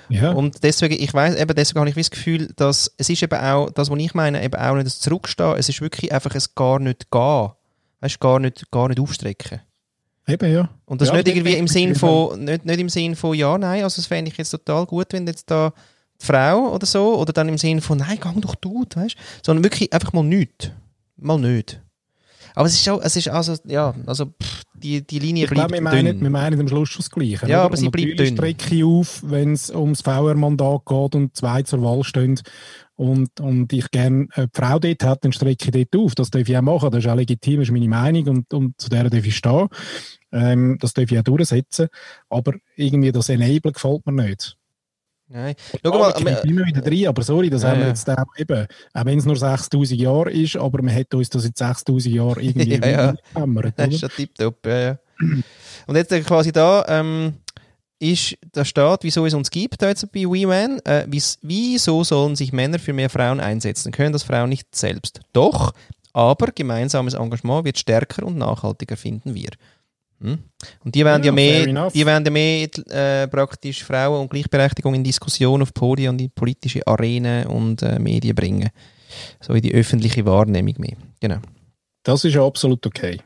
Ja. 0.09 0.33
Und 0.33 0.65
deswegen, 0.65 0.95
ich 0.95 1.15
weiß 1.15 1.37
eben, 1.37 1.55
deswegen 1.55 1.81
habe 1.81 1.89
ich 1.89 1.95
das 1.95 2.11
Gefühl, 2.11 2.53
dass 2.57 2.93
es 2.97 3.09
ist 3.09 3.23
eben 3.23 3.39
auch, 3.39 3.71
das, 3.71 3.91
was 3.91 3.99
ich 3.99 4.15
meine, 4.15 4.43
eben 4.43 4.61
auch 4.61 4.75
nicht 4.75 4.87
das 4.87 4.99
Zurückstehen, 4.99 5.57
es 5.57 5.69
ist 5.69 5.81
wirklich 5.81 6.13
einfach 6.13 6.35
ein 6.35 6.43
gar 6.57 6.81
nicht 6.81 7.11
gehen. 7.13 7.51
Weißt 8.01 8.19
gar 8.19 8.41
nicht, 8.41 8.71
gar 8.73 8.89
nicht 8.89 8.99
aufstrecken. 8.99 9.61
Eben, 10.27 10.53
ja. 10.53 10.69
Und 10.85 11.01
das 11.01 11.09
ja, 11.09 11.15
ist 11.15 11.27
nicht 11.27 11.37
irgendwie 11.37 11.57
im 11.57 11.69
Sinn 11.69 11.95
von, 11.95 12.43
nicht, 12.45 12.65
nicht 12.65 12.81
im 12.81 12.89
Sinn 12.89 13.15
von, 13.15 13.35
ja, 13.35 13.57
nein, 13.57 13.85
also 13.85 13.97
das 13.97 14.07
fände 14.07 14.31
ich 14.31 14.37
jetzt 14.37 14.51
total 14.51 14.85
gut, 14.85 15.13
wenn 15.13 15.27
jetzt 15.27 15.51
da 15.51 15.73
die 16.21 16.27
Frau 16.27 16.73
oder 16.73 16.87
so, 16.87 17.19
oder 17.19 17.33
dann 17.33 17.49
im 17.49 17.59
Sinn 17.59 17.81
von, 17.81 17.99
nein, 17.99 18.19
gang 18.21 18.41
doch 18.41 18.55
du, 18.55 18.85
weißt 18.95 19.17
sondern 19.43 19.65
wirklich 19.65 19.93
einfach 19.93 20.13
mal 20.13 20.25
nichts. 20.25 20.71
Mal 21.17 21.39
nicht. 21.39 21.81
Aber 22.55 22.67
es 22.67 22.75
ist 22.75 22.89
auch, 22.89 23.01
es 23.03 23.17
ist 23.17 23.29
also, 23.29 23.57
ja, 23.67 23.95
also 24.07 24.27
pff, 24.27 24.63
die, 24.75 25.05
die 25.05 25.19
Linie 25.19 25.45
ich 25.45 25.51
bleibt 25.51 25.73
glaub, 25.73 25.83
wir 25.83 25.91
dünn. 25.91 26.05
Meinen, 26.05 26.21
wir 26.21 26.31
meinen 26.31 26.61
am 26.61 26.69
Schluss 26.69 26.91
schon 26.91 27.01
das 27.01 27.11
Gleiche. 27.11 27.49
Ja, 27.49 27.59
oder? 27.59 27.63
aber 27.65 27.77
sie 27.77 27.89
bleibt 27.89 28.19
dünn. 28.19 28.37
strecke 28.37 28.85
auf, 28.85 29.23
wenn 29.25 29.53
es 29.53 29.71
ums 29.71 30.03
VR-Mandat 30.03 30.85
geht 30.87 31.15
und 31.15 31.37
zwei 31.37 31.63
zur 31.63 31.83
Wahl 31.83 32.05
stehen 32.05 32.41
und, 32.97 33.41
und 33.41 33.73
ich 33.73 33.91
gerne 33.91 34.29
eine 34.33 34.49
Frau 34.53 34.79
dort 34.79 34.85
hätte, 34.85 35.19
dann 35.23 35.33
strecke 35.33 35.65
ich 35.65 35.71
dort 35.71 36.05
auf. 36.05 36.15
Das 36.15 36.31
darf 36.31 36.49
ich 36.49 36.57
auch 36.57 36.63
machen, 36.63 36.91
das 36.91 37.05
ist 37.05 37.11
auch 37.11 37.17
legitim, 37.17 37.59
das 37.59 37.69
ist 37.69 37.73
meine 37.73 37.89
Meinung 37.89 38.29
und, 38.29 38.55
und 38.55 38.81
zu 38.81 38.89
der 38.89 39.11
darf 39.11 39.27
ich 39.27 39.37
stehen. 39.37 39.69
Ähm, 40.31 40.79
das 40.81 40.95
darf 40.95 41.11
ich 41.11 41.19
auch 41.19 41.25
durchsetzen. 41.25 41.89
Aber 42.29 42.55
irgendwie 42.77 43.11
das 43.11 43.29
Enablen 43.29 43.73
gefällt 43.73 44.07
mir 44.07 44.27
nicht. 44.27 44.57
Nein. 45.29 45.55
Schau 45.83 45.99
mal, 45.99 46.13
aber, 46.13 46.45
immer 46.45 46.67
wieder 46.67 46.85
rein, 46.85 47.07
aber 47.07 47.23
sorry, 47.23 47.49
das 47.49 47.63
ja, 47.63 47.71
haben 47.71 47.81
wir 47.81 47.89
jetzt 47.89 48.09
auch 48.09 48.25
eben, 48.37 48.67
auch 48.93 49.05
wenn 49.05 49.19
es 49.19 49.25
nur 49.25 49.37
6000 49.37 49.99
Jahre 49.99 50.31
ist, 50.31 50.57
aber 50.57 50.83
man 50.83 50.95
hat 50.95 51.15
uns 51.15 51.31
das 51.31 51.45
in 51.45 51.53
6000 51.55 52.15
Jahren 52.15 52.43
irgendwie 52.43 52.75
ja, 52.83 52.87
ja. 52.87 53.15
gehammert. 53.33 53.73
Das 53.77 53.89
ist 53.89 54.01
schon 54.01 54.11
tipptopp, 54.11 54.67
ja, 54.67 54.79
ja. 54.79 54.99
Und 55.87 55.97
jetzt 55.97 56.11
quasi 56.27 56.53
da, 56.53 56.85
ähm, 56.89 57.35
ist 57.99 58.37
der 58.55 58.65
Staat, 58.65 59.05
wieso 59.05 59.25
es 59.25 59.35
uns 59.35 59.51
gibt, 59.51 59.81
jetzt 59.81 60.13
bei 60.13 60.25
WeMan, 60.25 60.79
äh, 60.85 61.07
wieso 61.41 62.05
sollen 62.05 62.37
sich 62.37 62.53
Männer 62.53 62.79
für 62.79 62.93
mehr 62.93 63.09
Frauen 63.09 63.41
einsetzen? 63.41 63.93
Können 63.93 64.13
das 64.13 64.25
Frauen 64.25 64.51
nicht 64.51 64.75
selbst? 64.75 65.21
Doch, 65.33 65.73
aber 66.13 66.49
gemeinsames 66.55 67.15
Engagement 67.15 67.65
wird 67.65 67.79
stärker 67.79 68.27
und 68.27 68.37
nachhaltiger, 68.37 68.97
finden 68.97 69.35
wir. 69.35 69.51
Hm? 70.25 70.39
Und 70.83 70.95
die 70.95 71.05
werden 71.05 71.23
ja, 71.23 71.27
ja 71.27 71.33
mehr, 71.33 71.91
die 71.91 72.07
werden 72.07 72.33
mehr 72.33 72.67
äh, 72.89 73.29
praktisch 73.29 73.85
Frauen 73.85 74.23
und 74.23 74.31
Gleichberechtigung 74.31 74.95
in 74.95 75.05
Diskussion 75.05 75.61
auf 75.61 75.75
Podien 75.75 76.11
und 76.11 76.21
in 76.21 76.31
politische 76.31 76.87
Arenen 76.87 77.47
und 77.47 77.83
äh, 77.83 77.99
Medien 77.99 78.35
bringen. 78.35 78.71
So 79.41 79.53
in 79.53 79.61
die 79.61 79.75
öffentliche 79.75 80.25
Wahrnehmung 80.25 80.75
mehr. 80.79 80.97
Genau. 81.21 81.41
Das 82.05 82.25
ist 82.25 82.35
ja 82.35 82.45
absolut 82.45 82.87
okay. 82.87 83.21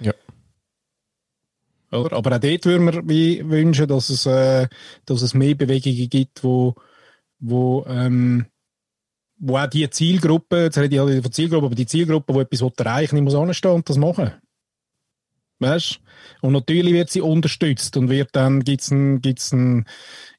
Ja. 0.00 0.12
Oder? 1.90 2.14
Aber 2.14 2.36
auch 2.36 2.40
dort 2.40 2.66
würden 2.66 3.08
wir 3.08 3.48
wünschen, 3.48 3.88
dass 3.88 4.10
es, 4.10 4.26
äh, 4.26 4.68
dass 5.06 5.22
es 5.22 5.32
mehr 5.32 5.54
Bewegungen 5.54 6.10
gibt, 6.10 6.44
wo, 6.44 6.74
wo, 7.38 7.86
ähm, 7.88 8.44
wo 9.38 9.56
auch 9.56 9.66
die 9.66 9.88
Zielgruppe, 9.88 10.64
jetzt 10.64 10.76
rede 10.76 10.94
ich 10.94 11.00
halt 11.00 11.22
von 11.22 11.32
Zielgruppe, 11.32 11.66
aber 11.66 11.74
die 11.74 11.86
Zielgruppe, 11.86 12.34
die 12.34 12.40
etwas 12.40 12.72
erreichen 12.76 13.16
will, 13.16 13.22
muss 13.22 13.34
anstehen 13.34 13.72
und 13.72 13.88
das 13.88 13.96
machen. 13.96 14.32
Weißt 15.58 16.00
Und 16.40 16.52
natürlich 16.52 16.92
wird 16.92 17.10
sie 17.10 17.20
unterstützt 17.20 17.96
und 17.96 18.10
wird 18.10 18.30
dann, 18.32 18.64
gibt's 18.64 18.90
ein, 18.90 19.20
gibt's 19.20 19.52
ein, 19.52 19.86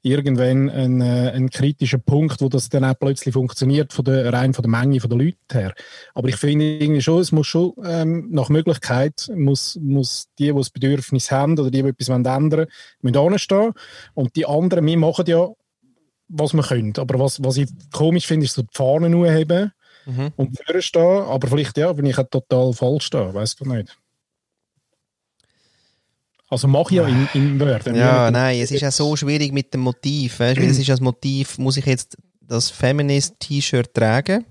irgendwann 0.02 0.70
einen, 0.70 1.02
äh, 1.02 1.32
einen 1.32 1.50
kritischen 1.50 2.02
Punkt, 2.02 2.42
wo 2.42 2.50
das 2.50 2.70
dann 2.70 2.86
auch 2.86 2.98
plötzlich 3.00 3.34
funktioniert, 3.34 3.92
von 3.92 4.06
der, 4.06 4.32
rein 4.32 4.54
von 4.54 4.64
der 4.64 4.70
Menge 4.70 5.00
von 5.00 5.10
der 5.10 5.20
Leute 5.20 5.38
her. 5.52 5.74
Aber 6.14 6.28
ich 6.30 6.36
finde 6.36 6.78
irgendwie 6.78 7.02
schon, 7.02 7.22
es 7.22 7.32
muss 7.32 7.48
schon, 7.48 7.74
ähm, 7.84 8.28
nach 8.30 8.50
Möglichkeit, 8.50 9.32
muss, 9.36 9.80
muss 9.82 10.28
die, 10.38 10.52
die 10.52 10.58
das 10.58 10.70
Bedürfnis 10.70 11.32
haben 11.32 11.58
oder 11.58 11.72
die, 11.72 11.82
die 11.82 11.90
etwas 11.90 12.10
ändern 12.10 12.52
wollen, 12.52 12.68
müssen 13.02 13.18
anstehen. 13.18 13.72
Und 14.14 14.36
die 14.36 14.46
anderen, 14.46 14.86
wir 14.86 14.98
machen 14.98 15.26
ja, 15.28 15.48
was 16.28 16.54
wir 16.54 16.64
können. 16.64 16.94
Aber 16.98 17.20
was, 17.20 17.44
was 17.44 17.58
ich 17.58 17.70
komisch 17.92 18.28
finde, 18.28 18.46
ist 18.46 18.54
so 18.54 18.62
die 18.62 18.68
Fahnen 18.74 19.12
nur 19.12 19.32
haben 19.32 19.72
mhm. 20.06 20.32
und 20.36 20.58
vorne 20.58 20.82
stehen. 20.82 21.02
Aber 21.02 21.48
vielleicht, 21.48 21.78
ja, 21.78 21.92
bin 21.94 22.06
ich 22.06 22.18
auch 22.18 22.30
total 22.30 22.74
falsch 22.74 23.10
da, 23.10 23.34
weiß 23.34 23.56
ich 23.60 23.68
nicht. 23.68 23.98
Also 26.48 26.68
mache 26.68 26.91
ich 26.91 26.98
ja 26.98 27.08
in, 27.08 27.28
in 27.34 27.60
Word. 27.60 27.88
Ja, 27.88 28.30
nein, 28.30 28.60
es 28.60 28.72
ist 28.72 28.82
ja 28.82 28.91
so 28.91 29.16
schwierig 29.16 29.52
mit 29.52 29.74
dem 29.74 29.82
Motiv. 29.82 30.39
Weißt? 30.39 30.60
Weil 30.60 30.70
es 30.70 30.78
ist 30.78 30.89
das 30.89 31.02
Motiv, 31.02 31.58
muss 31.58 31.78
ich 31.78 31.86
jetzt 31.86 32.18
das 32.41 32.70
Feminist-T-Shirt 32.70 33.93
tragen? 33.93 34.46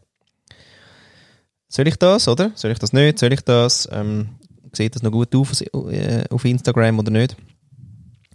Soll 1.69 1.89
ich 1.89 1.97
das, 1.97 2.29
oder? 2.29 2.53
Soll 2.55 2.73
ich 2.73 2.79
das 2.79 2.93
nicht? 2.93 3.19
Soll 3.19 3.33
ich 3.33 3.41
das? 3.43 3.89
Ähm, 3.93 4.31
sieht 4.73 4.95
das 4.95 5.03
noch 5.03 5.13
gut 5.13 5.35
auf, 5.35 5.53
äh, 5.61 6.25
auf 6.31 6.45
Instagram 6.45 6.99
oder 6.99 7.11
nicht? 7.11 7.37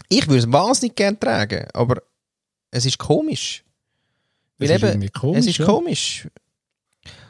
Ich 0.07 0.27
würde 0.27 0.39
es 0.39 0.51
wahnsinnig 0.51 0.95
gerne 0.95 1.19
tragen, 1.19 1.67
aber 1.73 2.01
es 2.71 2.85
ist 2.85 2.97
komisch. 2.97 3.63
Weil 4.57 4.69
Es 4.69 4.75
ist 4.75 4.83
eben, 4.83 4.91
irgendwie 4.91 5.09
komisch, 5.09 5.39
es 5.39 5.47
ist 5.47 5.57
ja. 5.59 5.65
komisch. 5.65 6.27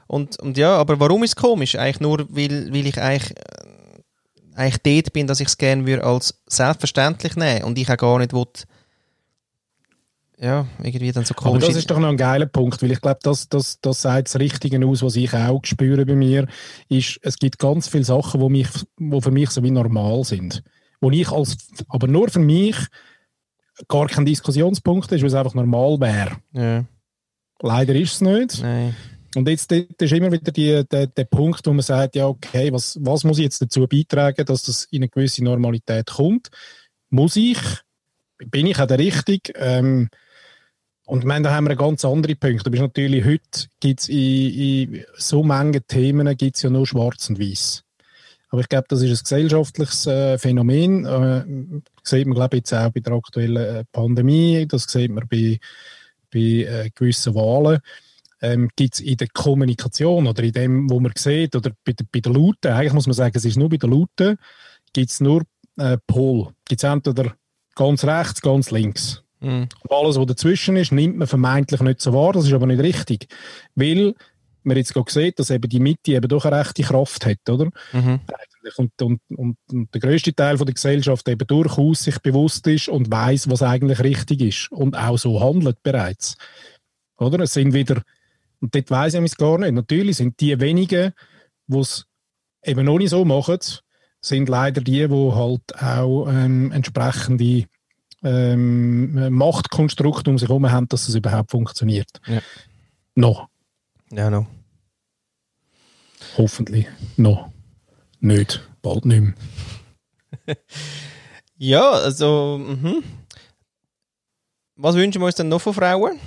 Und, 0.08 0.40
und 0.40 0.58
ja, 0.58 0.76
aber 0.76 1.00
warum 1.00 1.24
ist 1.24 1.32
es 1.32 1.36
komisch? 1.36 1.76
Eigentlich 1.76 2.00
nur, 2.00 2.26
weil, 2.30 2.74
weil 2.74 2.88
ich 2.88 3.00
eigentlich, 3.00 3.36
eigentlich 4.60 5.04
dort 5.04 5.14
bin, 5.14 5.28
dass 5.28 5.40
ich 5.40 5.48
es 5.48 5.58
gerne 5.58 5.86
würde 5.88 6.04
als 6.04 6.42
selbstverständlich 6.48 7.36
nehmen 7.36 7.64
und 7.64 7.78
ich 7.78 7.90
auch 7.90 7.98
gar 7.98 8.20
nicht 8.20 8.34
will, 8.34 8.46
ja, 10.42 10.66
irgendwie 10.82 11.12
dann 11.12 11.26
so 11.26 11.34
Aber 11.36 11.52
komisch 11.52 11.66
das 11.66 11.76
ist 11.76 11.92
doch 11.92 12.00
noch 12.00 12.08
ein 12.08 12.16
geiler 12.18 12.46
Punkt, 12.46 12.82
weil 12.82 12.92
ich 12.92 13.02
glaube, 13.02 13.20
das, 13.24 13.50
das, 13.50 13.82
das 13.82 14.02
sagt 14.02 14.30
das 14.30 14.40
Richtige 14.40 14.86
aus, 14.86 15.04
was 15.04 15.18
ich 15.18 15.34
auch 15.34 15.60
spüre 15.66 16.06
bei 16.06 16.16
mir, 16.16 16.48
ist, 16.88 17.20
es 17.24 17.38
gibt 17.38 17.60
ganz 17.60 17.90
viele 17.90 18.06
Sachen, 18.06 18.40
die 18.40 18.50
mich, 18.50 18.68
wo 18.98 19.20
für 19.20 19.32
mich 19.32 19.50
so 19.50 19.64
wie 19.64 19.72
normal 19.72 20.24
sind. 20.24 20.64
Wo 21.02 21.12
ich 21.12 21.30
als, 21.30 21.58
aber 21.90 22.08
nur 22.08 22.30
für 22.30 22.40
mich 22.40 22.78
gar 23.90 24.08
kein 24.08 24.26
Diskussionspunkt 24.26 25.12
ist, 25.12 25.22
weil 25.22 25.28
es 25.28 25.34
einfach 25.34 25.56
normal 25.56 26.00
wäre. 26.00 26.38
ja, 26.54 26.86
Leider 27.62 27.94
ist 27.96 28.14
es 28.14 28.22
nicht. 28.22 28.62
nein. 28.62 28.96
Und 29.36 29.48
jetzt 29.48 29.72
ist 29.72 30.12
immer 30.12 30.32
wieder 30.32 30.52
die, 30.52 30.84
der, 30.90 31.08
der 31.08 31.24
Punkt, 31.26 31.66
wo 31.66 31.72
man 31.72 31.84
sagt, 31.84 32.16
ja, 32.16 32.28
okay, 32.28 32.74
was, 32.74 32.98
was 33.02 33.24
muss 33.24 33.38
ich 33.38 33.44
jetzt 33.44 33.62
dazu 33.62 33.88
beitragen, 33.88 34.46
dass 34.46 34.64
das 34.64 34.86
in 34.86 35.04
eine 35.04 35.10
gewisse 35.10 35.44
Normalität 35.44 36.08
kommt? 36.08 36.50
Muss 37.10 37.36
ich? 37.36 37.60
Bin 38.38 38.66
ich 38.66 38.80
auch 38.80 38.88
der 38.88 38.98
Richtige? 38.98 39.54
Ähm, 39.56 40.10
und 41.06 41.20
ich 41.20 41.26
meine, 41.26 41.46
da 41.46 41.56
haben 41.56 41.68
wir 41.68 41.76
ganz 41.76 42.06
andere 42.06 42.36
Punkte. 42.36 42.70
Aber 42.70 42.78
natürlich 42.78 43.26
heute 43.26 43.68
gibt 43.80 44.02
es 44.02 44.10
in, 44.10 44.94
in 44.96 45.06
so 45.16 45.44
manchen 45.44 45.86
Themen 45.88 46.36
gibt's 46.38 46.62
ja 46.62 46.70
nur 46.70 46.88
schwarz 46.88 47.30
und 47.30 47.40
weiß. 47.40 47.84
Aber 48.50 48.62
ich 48.62 48.70
glaube, 48.70 48.86
das 48.90 49.02
ist 49.02 49.12
ein 49.12 49.24
gesellschaftliches 49.24 50.08
äh, 50.08 50.38
Phänomen. 50.40 51.06
Äh, 51.06 51.82
sieht 52.04 52.26
man, 52.26 52.36
glaube 52.36 52.58
ich, 52.58 52.62
jetzt 52.62 52.74
auch 52.74 52.90
bei 52.90 53.00
der 53.00 53.14
aktuellen 53.14 53.58
äh, 53.58 53.84
Pandemie. 53.92 54.66
Das 54.68 54.84
sieht 54.84 55.12
man 55.12 55.28
bei, 55.28 55.60
bei 56.32 56.40
äh, 56.40 56.90
gewissen 56.96 57.36
Wahlen 57.36 57.80
ähm, 58.42 58.70
gibt 58.76 58.96
es 58.96 59.00
in 59.00 59.18
der 59.18 59.28
Kommunikation 59.34 60.28
oder 60.28 60.44
in 60.44 60.52
dem, 60.52 60.90
wo 60.90 61.00
man 61.00 61.12
sieht, 61.16 61.56
oder 61.56 61.72
bei, 61.84 61.94
der- 61.94 62.06
bei 62.12 62.20
der 62.20 62.32
Lauten, 62.34 62.72
eigentlich 62.72 62.94
muss 62.94 63.08
man 63.08 63.14
sagen, 63.14 63.36
es 63.36 63.46
ist 63.46 63.58
nur 63.58 63.70
bei 63.70 63.78
der 63.78 63.90
Lauten, 63.90 64.38
gibt 64.94 65.12
es 65.12 65.20
nur 65.20 65.44
äh, 65.78 65.98
Pol. 66.08 66.50
Gibt 66.68 66.84
es 66.84 66.90
entweder 66.90 67.36
ganz 67.76 68.04
rechts, 68.04 68.42
ganz 68.42 68.72
links. 68.72 69.24
Mhm. 69.40 69.68
Und 69.82 69.92
alles, 69.92 70.18
was 70.18 70.26
dazwischen 70.26 70.76
ist, 70.76 70.92
nimmt 70.92 71.18
man 71.18 71.28
vermeintlich 71.28 71.82
nicht 71.82 72.02
so 72.02 72.14
wahr, 72.14 72.34
das 72.34 72.46
ist 72.46 72.54
aber 72.54 72.66
nicht 72.66 72.82
richtig. 72.82 73.28
Weil 73.76 74.14
man 74.64 74.76
jetzt 74.76 74.94
gerade 74.94 75.12
sieht, 75.12 75.40
dass 75.40 75.50
eben 75.50 75.70
die 75.70 75.80
Mitte 75.80 76.12
eben 76.12 76.28
doch 76.28 76.44
eine 76.46 76.60
rechte 76.60 76.84
Kraft 76.84 77.26
hat, 77.26 77.50
oder? 77.50 77.70
Mhm. 77.94 78.20
Und, 78.76 79.02
und, 79.02 79.22
und, 79.36 79.58
und 79.72 79.94
der 79.94 80.02
größte 80.02 80.36
Teil 80.36 80.58
von 80.58 80.68
der 80.68 80.74
Gesellschaft 80.76 81.28
eben 81.30 81.48
durchaus 81.48 82.04
sich 82.04 82.20
bewusst 82.20 82.68
ist 82.68 82.90
und 82.90 83.10
weiß, 83.10 83.50
was 83.50 83.64
eigentlich 83.64 84.00
richtig 84.02 84.42
ist 84.42 84.72
und 84.72 84.98
auch 84.98 85.18
so 85.18 85.40
handelt 85.40 85.82
bereits. 85.82 86.38
Oder? 87.18 87.40
Es 87.40 87.54
sind 87.54 87.74
wieder, 87.74 88.04
und 88.62 88.76
dort 88.76 88.92
weiss 88.92 89.14
ich 89.14 89.22
es 89.24 89.38
gar 89.38 89.58
nicht, 89.58 89.72
natürlich 89.74 90.18
sind 90.18 90.40
die 90.40 90.60
wenigen, 90.60 91.14
die 91.68 91.78
es 91.80 92.06
eben 92.64 92.86
noch 92.86 92.98
nicht 92.98 93.10
so 93.12 93.24
machen, 93.26 93.60
sind 94.22 94.50
leider 94.50 94.82
die, 94.82 95.08
die 95.08 95.32
halt 95.34 95.82
auch 95.82 96.28
ähm, 96.28 96.72
entsprechende 96.72 97.66
ähm, 98.24 99.34
Machtkonstrukte 99.34 100.30
um 100.30 100.38
sich 100.38 100.50
herum 100.50 100.70
haben, 100.70 100.88
dass 100.90 101.08
es 101.08 101.16
überhaupt 101.16 101.52
funktioniert. 101.52 102.10
Ja. 102.28 102.42
Noch, 103.16 103.48
Ja, 104.12 104.30
no. 104.30 104.46
hoffentlich. 106.38 106.88
Noch. 107.18 107.50
Nicht. 108.20 108.68
Bald 108.82 109.06
nicht 109.06 109.22
mehr. 109.22 109.34
Ja, 111.62 111.92
also, 111.92 112.58
mhm. 112.58 113.04
Was 114.78 114.96
wünschen 114.96 115.22
wir 115.22 115.26
uns 115.26 115.36
denn 115.36 115.50
noch 115.50 115.60
von 115.60 115.74
Frauen? 115.74 116.18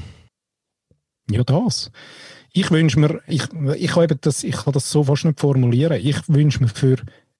Ja, 1.32 1.44
das. 1.44 1.90
Ich 2.52 2.70
wünsche 2.70 3.00
mir, 3.00 3.20
ich, 3.26 3.44
ich, 3.76 3.90
kann 3.90 4.04
eben 4.04 4.18
das, 4.20 4.44
ich 4.44 4.56
kann 4.56 4.72
das 4.72 4.90
so 4.90 5.04
fast 5.04 5.24
nicht 5.24 5.40
formulieren. 5.40 6.00
Ich 6.02 6.28
wünsche 6.28 6.60
mir 6.60 6.68
für, 6.68 6.96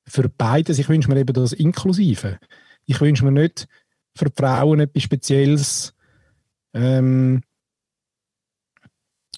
für 0.07 0.29
beides, 0.29 0.79
ich 0.79 0.89
wünsche 0.89 1.11
mir 1.11 1.19
eben 1.19 1.35
das 1.35 1.53
Inklusive. 1.53 2.39
Ich 2.87 3.01
wünsche 3.01 3.25
mir 3.25 3.33
nicht 3.33 3.69
für 4.17 4.31
Frauen 4.35 4.81
etwas 4.81 5.03
Spezielles, 5.03 5.95
ähm, 6.75 7.43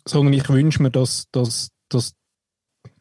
sondern 0.07 0.35
ich 0.35 0.49
wünsche 0.49 0.83
mir, 0.83 0.91
dass, 0.91 1.29
dass, 1.33 1.71
dass, 1.89 2.15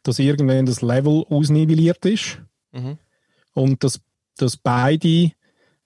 dass 0.01 0.19
irgendwann 0.19 0.65
das 0.65 0.81
Level 0.81 1.25
ausnivelliert 1.29 2.05
ist 2.05 2.39
Mhm. 2.73 2.97
und 3.53 3.83
dass, 3.83 4.01
dass 4.37 4.57
beide 4.57 5.31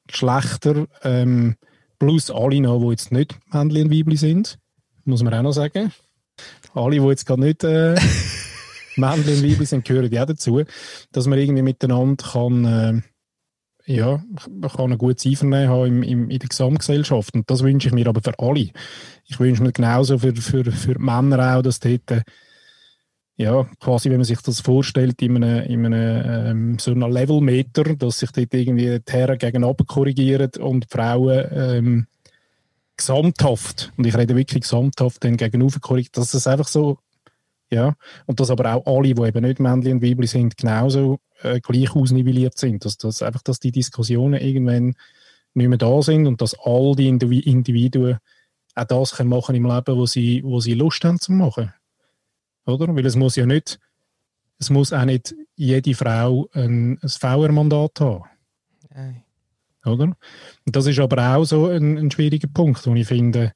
Geschlechter 0.08 0.88
ähm, 1.04 1.58
plus 2.00 2.32
alle 2.32 2.62
noch, 2.62 2.80
die 2.80 2.92
jetzt 2.92 3.12
nicht 3.12 3.38
Männchen 3.52 3.84
und 3.84 3.92
Weibli 3.92 4.16
sind, 4.16 4.58
muss 5.08 5.24
man 5.24 5.34
auch 5.34 5.42
noch 5.42 5.54
sagen. 5.54 5.92
Alle, 6.74 7.00
die 7.00 7.08
jetzt 7.08 7.26
gerade 7.26 7.42
nicht 7.42 7.64
äh, 7.64 7.96
Männchen 8.96 9.36
und 9.36 9.44
Weibli 9.44 9.66
sind, 9.66 9.86
gehören 9.86 10.12
ja 10.12 10.26
dazu, 10.26 10.64
dass 11.12 11.28
man 11.28 11.40
irgendwie 11.40 11.64
miteinander 11.64 12.24
kann, 12.24 12.66
äh, 12.66 13.02
ja, 13.92 14.22
kann 14.76 14.92
ein 14.92 14.98
gutes 14.98 15.26
Einvernehmen 15.26 15.70
haben 15.70 15.88
im, 15.88 16.04
im, 16.04 16.30
in 16.30 16.40
der 16.40 16.50
Gesamtgesellschaft. 16.50 17.34
Und 17.34 17.50
das 17.50 17.64
wünsche 17.64 17.88
ich 17.88 17.94
mir 17.94 18.08
aber 18.08 18.22
für 18.22 18.38
alle. 18.38 18.70
Ich 19.26 19.40
wünsche 19.40 19.64
mir 19.64 19.72
genauso 19.72 20.18
für, 20.18 20.36
für, 20.36 20.66
für 20.72 20.94
die 20.94 21.02
Männer 21.02 21.56
auch, 21.56 21.62
dass 21.62 21.80
dort 21.80 22.12
äh, 22.12 22.22
ja, 23.38 23.68
quasi, 23.80 24.10
wenn 24.10 24.18
man 24.18 24.26
sich 24.26 24.42
das 24.42 24.62
vorstellt, 24.62 25.22
in 25.22 25.36
einem, 25.36 25.64
in 25.66 25.86
einem 25.86 26.24
ähm, 26.26 26.80
so 26.80 26.92
einem 26.92 27.12
Levelmeter, 27.12 27.96
dass 27.96 28.20
sich 28.20 28.32
dort 28.32 28.54
irgendwie 28.54 29.00
die 29.00 29.12
Herren 29.12 29.38
gegeneinander 29.38 29.86
korrigieren 29.86 30.50
und 30.60 30.86
die 30.86 30.88
Frauen 30.90 31.46
ähm, 31.52 32.08
gesamthaft, 32.98 33.94
und 33.98 34.06
ich 34.06 34.16
rede 34.16 34.36
wirklich 34.36 34.64
gesamthaft, 34.64 35.24
dann 35.24 35.38
gegenüber 35.38 35.80
korrigieren, 35.80 36.14
dass 36.14 36.32
das 36.32 36.48
einfach 36.48 36.68
so, 36.68 37.00
ja, 37.70 37.96
und 38.26 38.40
dass 38.40 38.50
aber 38.50 38.74
auch 38.74 38.86
alle, 38.86 39.14
die 39.14 39.22
eben 39.22 39.44
nicht 39.44 39.60
Männchen 39.60 39.94
und 39.94 40.04
Weibli 40.04 40.28
sind, 40.28 40.58
genauso 40.58 41.20
äh, 41.42 41.60
gleich 41.60 41.96
ausnivelliert 41.96 42.58
sind, 42.58 42.86
dass, 42.86 42.98
dass 42.98 43.22
einfach, 43.22 43.42
dass 43.42 43.60
die 43.60 43.72
Diskussionen 43.72 44.40
irgendwann 44.42 44.96
nicht 45.54 45.68
mehr 45.68 45.78
da 45.78 46.02
sind 46.02 46.28
und 46.28 46.42
dass 46.42 46.58
all 46.60 46.96
die 46.96 47.12
Indivi- 47.12 47.46
Individuen 47.46 48.18
auch 48.76 48.86
das 48.86 49.16
können 49.16 49.30
machen 49.30 49.56
im 49.56 49.66
Leben, 49.66 49.98
wo 49.98 50.06
sie, 50.06 50.44
wo 50.44 50.60
sie 50.60 50.76
Lust 50.76 51.04
haben 51.04 51.20
zu 51.20 51.32
machen 51.32 51.74
oder? 52.68 52.96
Weil 52.96 53.06
es 53.06 53.16
muss 53.16 53.36
ja 53.36 53.46
nicht, 53.46 53.80
es 54.60 54.70
muss 54.70 54.94
auch 54.94 55.06
nicht 55.06 55.36
jede 55.56 55.94
Frau 55.94 56.50
ein, 56.54 57.00
ein 57.02 57.10
VR-Mandat 57.10 58.00
haben, 58.02 58.26
Nein. 58.94 59.24
Oder? 59.86 60.16
Das 60.66 60.86
ist 60.86 61.00
aber 61.00 61.36
auch 61.36 61.46
so 61.46 61.68
ein, 61.68 61.98
ein 61.98 62.12
schwieriger 62.12 62.48
Punkt, 62.48 62.86
wo 62.86 62.94
ich 62.96 63.08
finde, 63.08 63.54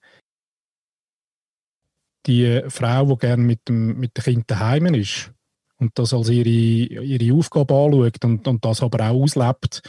die 2.28 2.62
Frau, 2.68 3.06
die 3.06 3.18
gerne 3.18 3.44
mit 3.44 3.68
dem, 3.68 4.00
mit 4.00 4.18
dem 4.18 4.24
Kind 4.24 4.52
daheim 4.52 4.94
ist 4.94 5.32
und 5.78 5.98
das 5.98 6.14
als 6.14 6.30
ihre, 6.30 6.48
ihre 6.48 7.36
Aufgabe 7.36 7.74
anschaut 7.74 8.24
und, 8.24 8.48
und 8.48 8.64
das 8.64 8.84
aber 8.84 9.10
auch 9.10 9.24
auslebt 9.24 9.82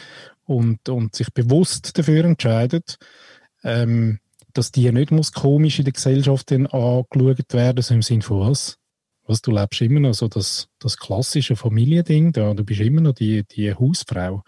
und, 0.45 0.89
und 0.89 1.15
sich 1.15 1.33
bewusst 1.33 1.97
dafür 1.99 2.25
entscheidet, 2.25 2.97
ähm, 3.63 4.19
dass 4.55 4.73
die 4.73 4.91
nicht 4.91 5.11
muss 5.11 5.33
komisch 5.33 5.79
in 5.79 5.85
der 5.85 5.93
Gesellschaft 5.93 6.51
angeschaut 6.53 7.53
werden, 7.53 7.83
so 7.83 7.95
im 7.95 8.03
Sinne 8.03 8.23
von 8.23 8.41
was? 8.41 8.79
Was, 9.25 9.41
du 9.41 9.53
lebst 9.53 9.81
immer 9.83 10.01
noch 10.01 10.15
so 10.15 10.27
das, 10.27 10.69
das 10.81 10.97
klassische 10.97 11.55
Familiending 11.55 12.33
da, 12.33 12.53
du 12.55 12.65
bist 12.65 12.81
immer 12.81 13.01
noch 13.01 13.15
die, 13.15 13.45
die 13.45 13.73
Hausfrau. 13.73 14.43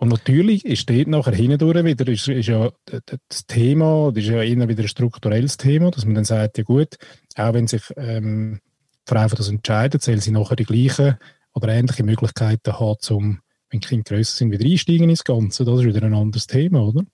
Und 0.00 0.08
natürlich 0.08 0.62
dort 0.86 1.08
nachher 1.08 1.34
hindurch 1.34 1.84
wieder, 1.84 2.08
ist, 2.08 2.26
ist 2.26 2.48
ja 2.48 2.70
das 2.86 3.46
Thema, 3.46 4.10
das 4.10 4.24
ist 4.24 4.30
ja 4.30 4.42
eher 4.42 4.66
wieder 4.66 4.82
ein 4.82 4.88
strukturelles 4.88 5.58
Thema, 5.58 5.90
dass 5.90 6.06
man 6.06 6.14
dann 6.14 6.24
sagt, 6.24 6.56
ja 6.56 6.64
gut, 6.64 6.96
auch 7.36 7.52
wenn 7.52 7.66
sich 7.66 7.82
ähm, 7.98 8.60
die 9.06 9.12
Frau 9.12 9.28
für 9.28 9.36
das 9.36 9.50
entscheidet, 9.50 10.02
soll 10.02 10.16
sie 10.16 10.30
nachher 10.30 10.56
die 10.56 10.64
gleichen 10.64 11.18
oder 11.52 11.68
ähnliche 11.68 12.02
Möglichkeiten 12.02 12.80
haben, 12.80 12.96
um, 13.10 13.40
wenn 13.68 13.80
Kinder 13.80 14.04
grösser 14.04 14.38
sind, 14.38 14.52
wieder 14.52 14.64
einsteigen 14.64 15.10
ins 15.10 15.22
Ganze. 15.22 15.66
Das 15.66 15.80
ist 15.80 15.84
wieder 15.84 16.02
ein 16.02 16.14
anderes 16.14 16.46
Thema, 16.46 16.82
oder? 16.82 17.04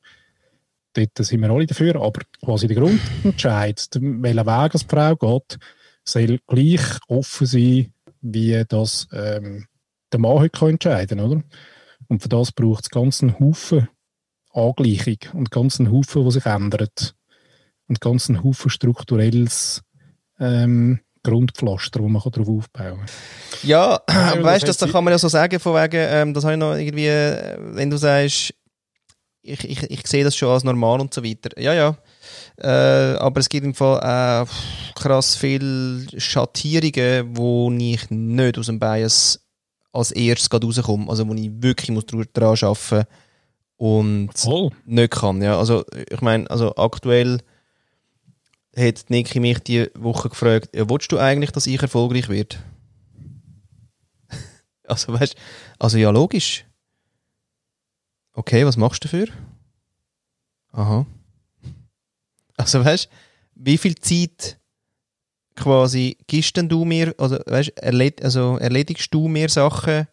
Dort 0.92 1.10
sind 1.18 1.40
wir 1.40 1.50
alle 1.50 1.66
dafür, 1.66 1.96
aber 1.96 2.20
quasi 2.40 2.68
der 2.68 2.76
Grundentscheid, 2.76 3.88
welchen 4.00 4.46
Weg 4.46 4.74
als 4.74 4.84
Frau 4.84 5.16
geht, 5.16 5.58
soll 6.04 6.38
gleich 6.46 6.98
offen 7.08 7.48
sein, 7.48 7.92
wie 8.20 8.62
das 8.68 9.08
ähm, 9.12 9.66
der 10.12 10.20
Mann 10.20 10.38
heute 10.38 10.68
entscheiden 10.68 11.18
kann, 11.18 11.32
oder? 11.32 11.42
Und 12.08 12.22
für 12.22 12.28
das 12.28 12.52
braucht 12.52 12.84
es 12.84 12.90
ganz 12.90 13.22
einen 13.22 13.38
Haufen 13.38 13.88
Angleichung 14.56 15.18
und 15.34 15.50
ganz 15.50 15.78
einen 15.78 15.92
Haufen, 15.92 16.24
was 16.24 16.34
sich 16.34 16.46
ändert. 16.46 17.14
Und 17.88 18.00
ganz 18.00 18.28
einen 18.28 18.42
Haufen 18.42 18.70
strukturelles 18.70 19.82
ähm, 20.40 21.00
Grundpflaster, 21.22 22.00
wo 22.00 22.08
man 22.08 22.22
darauf 22.22 22.48
aufbauen 22.48 22.98
kann. 22.98 23.06
Ja, 23.62 24.00
ja 24.08 24.42
weißt 24.42 24.62
du, 24.62 24.66
das, 24.68 24.78
das 24.78 24.90
kann 24.90 25.04
man 25.04 25.12
ja 25.12 25.18
so 25.18 25.28
sagen, 25.28 25.60
von 25.60 25.74
wegen, 25.74 25.96
ähm, 25.96 26.34
das 26.34 26.44
habe 26.44 26.54
ich 26.54 26.58
noch 26.58 26.74
irgendwie, 26.74 27.06
äh, 27.06 27.56
wenn 27.58 27.90
du 27.90 27.96
sagst, 27.96 28.54
ich, 29.42 29.64
ich, 29.68 29.82
ich 29.90 30.06
sehe 30.06 30.24
das 30.24 30.36
schon 30.36 30.48
als 30.48 30.64
normal 30.64 31.00
und 31.00 31.14
so 31.14 31.22
weiter. 31.22 31.50
Ja, 31.60 31.72
ja. 31.72 31.96
Äh, 32.56 33.16
aber 33.18 33.38
es 33.38 33.48
gibt 33.48 33.64
im 33.64 33.74
Fall 33.74 33.98
äh, 34.02 34.46
krass 34.98 35.36
viele 35.36 36.06
Schattierungen, 36.18 37.36
wo 37.36 37.70
ich 37.70 38.10
nicht 38.10 38.58
aus 38.58 38.66
dem 38.66 38.80
Bias 38.80 39.45
als 39.96 40.12
erstes 40.12 40.52
rauskomme. 40.52 41.08
Also 41.08 41.26
wo 41.28 41.34
ich 41.34 41.50
wirklich 41.62 41.90
muss 41.90 42.06
daran 42.06 42.56
arbeiten 42.62 43.06
und 43.76 44.30
oh. 44.46 44.70
nicht 44.84 45.12
kann. 45.12 45.42
Ja, 45.42 45.58
also 45.58 45.84
ich 46.10 46.20
meine, 46.20 46.48
also 46.50 46.76
aktuell 46.76 47.40
hat 48.76 49.08
Niki 49.08 49.40
mich 49.40 49.58
die 49.60 49.90
Woche 49.94 50.28
gefragt, 50.28 50.74
ja, 50.74 50.88
willst 50.88 51.10
du 51.10 51.18
eigentlich, 51.18 51.50
dass 51.50 51.66
ich 51.66 51.80
erfolgreich 51.80 52.28
werde? 52.28 52.56
also 54.84 55.12
weißt, 55.12 55.34
also 55.78 55.98
ja 55.98 56.10
logisch. 56.10 56.64
Okay, 58.32 58.66
was 58.66 58.76
machst 58.76 59.04
du 59.04 59.08
dafür? 59.08 59.28
Aha. 60.72 61.06
Also 62.58 62.82
weißt, 62.82 63.10
wie 63.54 63.76
viel 63.76 63.96
Zeit 63.96 64.58
quasi 65.56 66.16
gibst 66.26 66.56
du 66.56 66.84
mir, 66.84 67.14
also, 67.18 67.38
weißt, 67.46 67.78
erled 67.78 68.22
also 68.22 68.58
erledigst 68.58 69.12
du 69.12 69.28
mir 69.28 69.48
Sachen, 69.48 70.06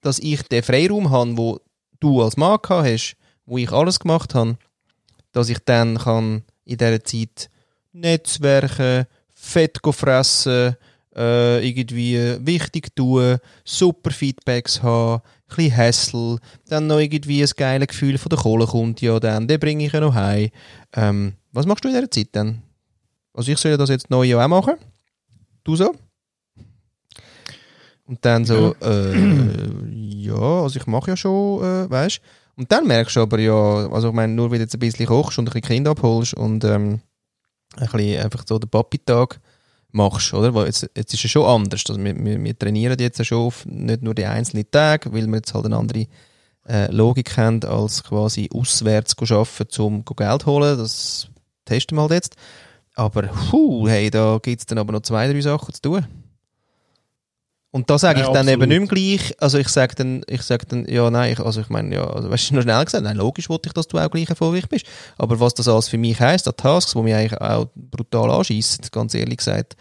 dass 0.00 0.18
ich 0.18 0.42
den 0.42 0.62
Freiraum 0.62 1.10
habe, 1.10 1.36
wo 1.36 1.60
du 2.00 2.22
als 2.22 2.36
Mann 2.36 2.58
hast, 2.68 3.16
wo 3.46 3.58
ich 3.58 3.72
alles 3.72 3.98
gemacht 3.98 4.34
habe, 4.34 4.58
dass 5.32 5.48
ich 5.48 5.58
dann 5.64 5.98
kann 5.98 6.44
in 6.64 6.78
dieser 6.78 7.02
Zeit 7.02 7.50
Netzwerken, 7.92 9.06
Fett 9.32 9.78
fressen, 9.82 10.76
äh, 11.16 11.66
irgendwie 11.66 12.36
wichtig 12.40 12.94
tun, 12.96 13.38
super 13.64 14.10
Feedbacks 14.10 14.82
haben, 14.82 15.22
ein 15.48 15.56
bisschen 15.56 15.76
Hassel, 15.76 16.38
dann 16.68 16.86
noch 16.86 16.98
irgendwie 16.98 17.42
ein 17.42 17.50
geiles 17.56 17.88
Gefühl 17.88 18.18
von 18.18 18.30
der 18.30 18.38
Kohle 18.38 18.66
kommt 18.66 19.00
ja 19.00 19.20
dann, 19.20 19.46
den 19.46 19.60
bringe 19.60 19.86
ich 19.86 19.92
ja 19.92 20.00
noch 20.00 20.14
heim. 20.14 20.50
Ähm, 20.94 21.34
was 21.52 21.66
machst 21.66 21.84
du 21.84 21.88
in 21.88 21.94
dieser 21.94 22.10
Zeit 22.10 22.28
dann? 22.32 22.62
Also 23.34 23.52
ich 23.52 23.58
soll 23.58 23.76
das 23.76 23.90
jetzt 23.90 24.10
neu 24.10 24.36
auch 24.36 24.48
machen. 24.48 24.74
Du 25.64 25.76
so? 25.76 25.94
Und 28.06 28.24
dann 28.24 28.44
so, 28.44 28.76
ja, 28.80 28.88
äh, 28.88 29.88
ja 29.90 30.62
also 30.62 30.78
ich 30.78 30.86
mache 30.86 31.10
ja 31.10 31.16
schon, 31.16 31.62
äh, 31.62 31.90
weißt 31.90 32.20
Und 32.56 32.70
dann 32.70 32.86
merkst 32.86 33.16
du 33.16 33.20
aber 33.20 33.38
ja, 33.38 33.88
also 33.90 34.08
ich 34.08 34.14
meine, 34.14 34.32
nur 34.32 34.50
weil 34.50 34.58
du 34.58 34.64
jetzt 34.64 34.74
ein 34.74 34.80
bisschen 34.80 35.06
kochst 35.06 35.38
und 35.38 35.48
ein 35.48 35.52
bisschen 35.52 35.68
Kinder 35.68 35.92
abholst 35.92 36.34
und 36.34 36.64
ähm, 36.64 37.00
ein 37.76 37.88
bisschen 37.88 38.22
einfach 38.22 38.44
so 38.46 38.58
den 38.58 38.70
Papi-Tag 38.70 39.40
machst, 39.90 40.34
oder? 40.34 40.54
Weil 40.54 40.66
jetzt, 40.66 40.88
jetzt 40.94 41.14
ist 41.14 41.24
es 41.24 41.30
schon 41.30 41.46
anders. 41.46 41.82
Also 41.88 42.02
wir, 42.02 42.14
wir, 42.16 42.42
wir 42.42 42.58
trainieren 42.58 42.98
jetzt 42.98 43.24
schon 43.24 43.38
auf 43.38 43.64
nicht 43.64 44.02
nur 44.02 44.14
die 44.14 44.26
einzelnen 44.26 44.70
Tage, 44.70 45.12
weil 45.12 45.26
wir 45.26 45.36
jetzt 45.36 45.54
halt 45.54 45.64
eine 45.64 45.76
andere 45.76 46.06
äh, 46.68 46.90
Logik 46.92 47.36
haben, 47.36 47.62
als 47.64 48.04
quasi 48.04 48.50
auswärts 48.52 49.14
zu 49.16 49.34
arbeiten, 49.34 49.82
um 49.82 50.04
Geld 50.04 50.42
zu 50.42 50.46
holen. 50.46 50.78
Das 50.78 51.28
testen 51.64 51.96
wir 51.96 52.02
halt 52.02 52.12
jetzt. 52.12 52.36
Aber 52.94 53.28
hu, 53.52 53.88
hey, 53.88 54.10
da 54.10 54.38
gibt 54.40 54.60
es 54.60 54.66
dann 54.66 54.78
aber 54.78 54.92
noch 54.92 55.02
zwei, 55.02 55.30
drei 55.30 55.40
Sachen 55.40 55.74
zu 55.74 55.82
tun. 55.82 56.06
Und 57.74 57.90
da 57.90 57.98
sage 57.98 58.20
ich 58.20 58.26
dann 58.26 58.48
absolut. 58.48 58.62
eben 58.62 58.68
nicht 58.68 58.92
mehr 58.92 59.16
gleich, 59.16 59.42
also 59.42 59.58
ich 59.58 59.68
sage 59.68 59.96
dann, 59.96 60.22
ich 60.28 60.42
sage 60.42 60.64
dann, 60.64 60.86
ja, 60.86 61.10
nein, 61.10 61.32
ich, 61.32 61.40
also 61.40 61.60
ich 61.60 61.70
meine, 61.70 61.92
ja, 61.92 62.08
also, 62.08 62.30
weißt 62.30 62.50
du, 62.50 62.54
nur 62.54 62.62
schnell 62.62 62.84
gesagt, 62.84 63.02
nein, 63.02 63.16
logisch 63.16 63.48
wollte 63.48 63.68
ich, 63.68 63.72
dass 63.72 63.88
du 63.88 63.98
auch 63.98 64.08
gleich 64.08 64.30
erfolgreich 64.30 64.68
bist. 64.68 64.86
Aber 65.18 65.40
was 65.40 65.54
das 65.54 65.66
alles 65.66 65.88
für 65.88 65.98
mich 65.98 66.20
heisst, 66.20 66.46
an 66.46 66.54
Tasks, 66.56 66.92
die 66.92 67.02
mich 67.02 67.14
eigentlich 67.14 67.40
auch 67.40 67.66
brutal 67.74 68.30
anschießen, 68.30 68.84
ganz 68.92 69.12
ehrlich 69.14 69.38
gesagt, 69.38 69.74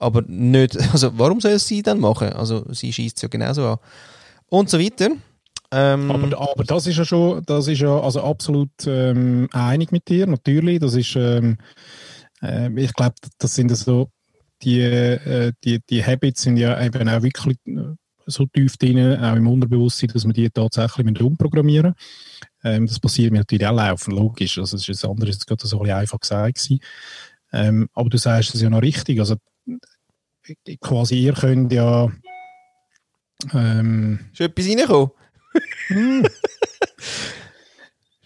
aber 0.00 0.22
nicht, 0.26 0.76
also 0.92 1.16
warum 1.16 1.40
soll 1.40 1.52
es 1.52 1.68
sie 1.68 1.80
dann 1.80 2.00
machen? 2.00 2.32
Also 2.32 2.64
sie 2.72 2.92
schießt 2.92 3.22
ja 3.22 3.28
genauso 3.28 3.68
an. 3.68 3.78
Und 4.48 4.68
so 4.68 4.80
weiter. 4.80 5.10
Ähm, 5.70 6.10
aber, 6.10 6.40
aber 6.40 6.64
das 6.64 6.88
ist 6.88 6.96
ja 6.96 7.04
schon, 7.04 7.44
das 7.46 7.68
ist 7.68 7.80
ja 7.80 8.00
also 8.00 8.20
absolut 8.20 8.70
ähm, 8.84 9.48
einig 9.52 9.92
mit 9.92 10.08
dir, 10.08 10.26
natürlich. 10.26 10.80
Das 10.80 10.94
ist, 10.94 11.14
ähm, 11.14 11.58
äh, 12.42 12.70
ich 12.76 12.92
glaube, 12.92 13.14
das 13.38 13.54
sind 13.54 13.74
so 13.76 14.10
die, 14.62 14.80
äh, 14.80 15.52
die, 15.64 15.80
die 15.88 16.04
Habits 16.04 16.42
sind 16.42 16.56
ja 16.56 16.80
eben 16.82 17.08
auch 17.08 17.22
wirklich 17.22 17.56
äh, 17.66 17.94
so 18.26 18.46
tief 18.46 18.76
drin, 18.76 19.16
auch 19.16 19.36
im 19.36 19.46
Unterbewusstsein, 19.46 20.10
dass 20.12 20.24
man 20.24 20.34
die 20.34 20.50
tatsächlich 20.50 21.20
umprogrammieren 21.20 21.94
ähm, 22.62 22.86
Das 22.86 23.00
passiert 23.00 23.32
mir 23.32 23.38
natürlich 23.38 23.66
auch 23.66 23.74
laufen, 23.74 24.12
logisch. 24.12 24.58
Also, 24.58 24.76
das 24.76 24.88
ist 24.88 25.02
das 25.02 25.10
andere, 25.10 25.30
ist 25.30 25.46
gerade 25.46 25.66
so 25.66 25.82
ein 25.82 25.90
einfach 25.90 26.20
gesagt 26.20 26.70
Ähm, 27.52 27.88
aber 27.94 28.10
du 28.10 28.18
sagst 28.18 28.54
es 28.54 28.60
ja 28.60 28.68
noch 28.68 28.82
richtig. 28.82 29.18
Also, 29.20 29.36
quasi, 30.80 31.16
ihr 31.16 31.32
könnt 31.32 31.72
ja. 31.72 32.10
Ähm, 33.54 34.30
ist 34.32 34.40
etwas 34.40 34.66
reingekommen? 34.66 35.10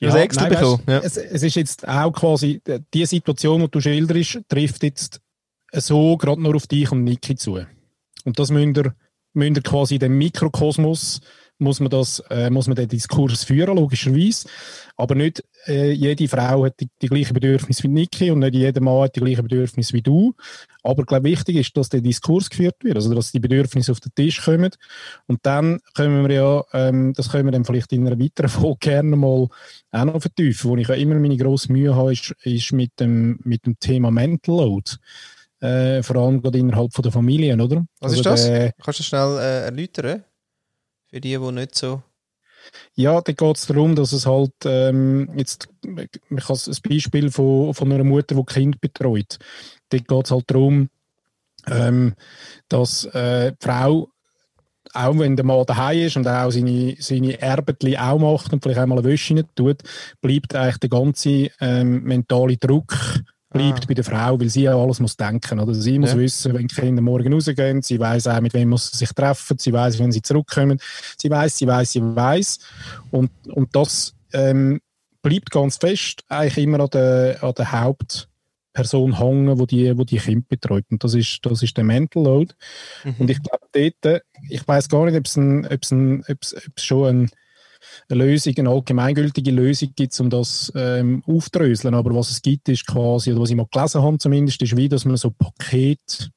ja, 0.03 0.15
nein, 0.15 0.29
weißt, 0.29 0.81
ja. 0.87 0.99
es, 0.99 1.17
es, 1.17 1.43
ist 1.43 1.57
jetzt 1.57 1.89
auch 1.89 2.13
quasi, 2.13 2.61
die 2.93 3.07
Situation, 3.07 3.61
die 3.61 3.71
du 3.71 3.81
schilderst, 3.81 4.41
trifft 4.49 4.83
jetzt 4.83 5.21
so 5.73 6.17
gerade 6.17 6.43
nur 6.43 6.57
auf 6.57 6.67
dich 6.67 6.91
und 6.91 7.05
Niki 7.05 7.37
zu. 7.37 7.61
Und 8.25 8.39
das 8.39 8.51
müsst 8.51 8.77
ihr, 8.77 8.95
müsst 9.33 9.57
ihr 9.57 9.63
quasi 9.63 9.99
dem 9.99 10.19
Mikrokosmos 10.19 11.21
muss 11.63 11.81
man, 11.81 11.91
das, 11.91 12.23
äh, 12.31 12.51
muss 12.51 12.67
man 12.67 12.77
den 12.77 12.89
Diskurs 12.89 13.45
führen, 13.45 13.77
logischerweise. 13.77 14.49
Aber 14.97 15.15
nicht 15.15 15.43
äh, 15.67 15.93
jede 15.93 16.29
Frau 16.29 16.65
hat 16.65 16.81
die, 16.81 16.89
die 17.01 17.09
gleichen 17.09 17.35
Bedürfnisse 17.35 17.85
wie 17.85 17.89
Niki 17.89 18.31
und 18.31 18.41
nicht 18.41 18.55
jeder 18.55 18.81
Mann 18.81 19.03
hat 19.03 19.17
die 19.17 19.21
gleichen 19.21 19.43
Bedürfnisse 19.43 19.93
wie 19.95 20.03
du. 20.03 20.35
Aber 20.83 21.05
glaube 21.05 21.25
wichtig 21.25 21.57
ist, 21.57 21.77
dass 21.77 21.89
der 21.89 22.01
Diskurs 22.01 22.51
geführt 22.51 22.77
wird, 22.83 22.97
also 22.97 23.15
dass 23.15 23.33
die 23.33 23.41
Bedürfnisse 23.41 23.93
auf 23.93 24.01
den 24.01 24.13
Tisch 24.15 24.45
kommen. 24.45 24.71
Und 25.27 25.41
dann 25.43 25.79
können 25.95 26.29
wir 26.29 26.35
ja, 26.35 26.65
ähm, 26.73 27.13
das 27.15 27.31
können 27.31 27.47
wir 27.47 27.53
dann 27.53 27.65
vielleicht 27.65 27.93
in 27.93 28.07
einer 28.07 28.19
weiteren 28.19 28.49
Folge 28.49 28.79
gerne 28.81 29.17
mal 29.17 29.49
auch 29.93 30.05
noch 30.05 30.21
vertiefen. 30.21 30.71
Wo 30.71 30.77
ich 30.77 30.89
ja 30.89 30.95
immer 30.95 31.15
meine 31.15 31.37
grosse 31.37 31.73
Mühe 31.73 31.95
habe, 31.95 32.13
ist, 32.13 32.35
ist 32.43 32.73
mit, 32.73 32.99
dem, 33.01 33.39
mit 33.45 33.65
dem 33.67 33.79
Thema 33.79 34.11
Mental 34.11 34.57
Load. 34.57 34.93
Äh, 35.61 36.03
vor 36.03 36.17
allem 36.17 36.43
gerade 36.43 36.59
innerhalb 36.59 36.93
von 36.93 37.03
der 37.03 37.13
Familien, 37.13 37.61
oder? 37.61 37.87
Was 38.01 38.13
also 38.13 38.17
ist 38.17 38.27
das? 38.27 38.45
Der, 38.47 38.73
Kannst 38.83 38.99
du 38.99 39.03
das 39.03 39.07
schnell 39.07 39.39
äh, 39.39 39.65
erläutern? 39.67 40.25
Für 41.13 41.21
die, 41.21 41.37
die 41.37 41.53
nicht 41.53 41.75
so... 41.75 42.03
Ja, 42.95 43.21
da 43.21 43.33
geht 43.33 43.57
es 43.57 43.67
darum, 43.67 43.97
dass 43.97 44.13
es 44.13 44.25
halt 44.25 44.53
ähm, 44.65 45.29
jetzt, 45.37 45.69
ich 45.83 46.49
habe 46.49 46.59
ein 46.67 46.77
Beispiel 46.89 47.31
von, 47.31 47.75
von 47.75 47.93
einer 47.93 48.05
Mutter, 48.05 48.35
die 48.37 48.45
Kind 48.45 48.81
betreut. 48.81 49.39
Da 49.91 49.99
geht 49.99 50.25
es 50.25 50.31
halt 50.31 50.51
darum, 50.51 50.89
ähm, 51.67 52.15
dass 52.69 53.05
äh, 53.07 53.53
die 53.53 53.57
Frau, 53.61 54.09
auch 54.95 55.19
wenn 55.19 55.37
der 55.37 55.45
Mann 55.45 55.67
daheim 55.67 55.99
ist 55.99 56.17
und 56.17 56.29
auch 56.29 56.51
seine, 56.51 56.97
seine 56.99 57.41
Erbetli 57.41 57.99
auch 57.99 58.19
macht 58.19 58.53
und 58.53 58.63
vielleicht 58.63 58.81
einmal 58.81 58.99
eine 58.99 59.09
Wäsche 59.09 59.35
nicht 59.35 59.55
tut, 59.55 59.83
bleibt 60.21 60.55
eigentlich 60.55 60.79
der 60.79 60.91
ganze 60.91 61.51
ähm, 61.61 62.05
mentale 62.05 62.57
Druck 62.57 62.95
bleibt 63.53 63.85
ah. 63.85 63.87
bei 63.87 63.95
der 63.95 64.05
Frau, 64.05 64.41
weil 64.41 64.49
sie 64.49 64.63
ja 64.63 64.77
alles 64.77 65.01
muss 65.01 65.17
denken. 65.17 65.61
Oder? 65.61 65.75
Sie 65.75 65.99
muss 65.99 66.13
ja. 66.13 66.19
wissen, 66.19 66.55
wenn 66.55 66.67
die 66.67 66.75
Kinder 66.75 67.03
morgen 67.03 67.33
rausgehen, 67.33 67.83
sie 67.83 67.99
weiß 67.99 68.27
auch, 68.29 68.41
mit 68.41 68.55
wem 68.55 68.71
muss 68.71 68.91
sie 68.91 68.99
sich 68.99 69.13
treffen, 69.13 69.59
sie 69.59 69.73
weiß, 69.73 69.99
wenn 69.99 70.13
sie 70.13 70.23
zurückkommen, 70.23 70.79
sie 71.19 71.31
weiß, 71.31 71.59
sie 71.59 71.67
weiß, 71.67 71.93
sie 71.93 72.03
weiß. 72.03 72.59
Und, 73.11 73.31
und 73.49 73.75
das 73.75 74.15
ähm, 74.33 74.81
bleibt 75.23 75.51
ganz 75.51 75.77
fest 75.77 76.25
eigentlich 76.29 76.65
immer 76.65 76.81
an 76.81 76.91
der, 76.91 77.43
an 77.43 77.55
der 77.55 77.73
Hauptperson 77.73 79.19
hängen, 79.19 79.59
wo 79.59 79.67
die, 79.67 79.97
wo 79.97 80.05
die 80.05 80.19
Kinder 80.19 80.47
betreut. 80.49 80.85
Und 80.91 81.03
das 81.05 81.15
ist, 81.15 81.41
das 81.43 81.63
ist 81.63 81.77
der 81.77 81.85
Mental 81.85 82.25
Load. 82.25 82.55
Mhm. 83.05 83.15
Und 83.19 83.31
ich 83.31 83.43
glaube, 83.43 83.67
dort, 83.73 84.23
ich 84.49 84.67
weiß 84.67 84.89
gar 84.89 85.05
nicht, 85.05 85.27
es, 85.27 85.37
ob 85.37 86.39
es 86.43 86.55
schon 86.77 87.07
ein 87.07 87.31
eine 88.09 88.25
Lösung, 88.25 88.55
eine 88.57 88.71
allgemeingültige 88.71 89.51
Lösung 89.51 89.93
gibt, 89.95 90.19
um 90.21 90.31
das 90.31 90.73
ähm, 90.75 91.23
aufdröseln. 91.27 91.95
Aber 91.95 92.15
was 92.15 92.31
es 92.31 92.43
gibt, 92.43 92.69
ist 92.69 92.87
quasi, 92.87 93.33
oder 93.33 93.43
was 93.43 93.51
ich 93.51 93.57
mal 93.57 93.67
gelesen 93.71 94.03
habe 94.03 94.19
zumindest, 94.19 94.63
ist 94.63 94.77
wie, 94.77 94.89
dass 94.89 95.05
man 95.05 95.17
so 95.17 95.31
Paket, 95.31 96.31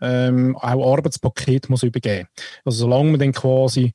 ähm, 0.00 0.56
auch 0.56 0.92
Arbeitspaket 0.96 1.68
muss 1.68 1.82
übergeben. 1.82 2.28
Also 2.64 2.78
solange 2.78 3.10
man 3.10 3.20
dann 3.20 3.32
quasi 3.32 3.92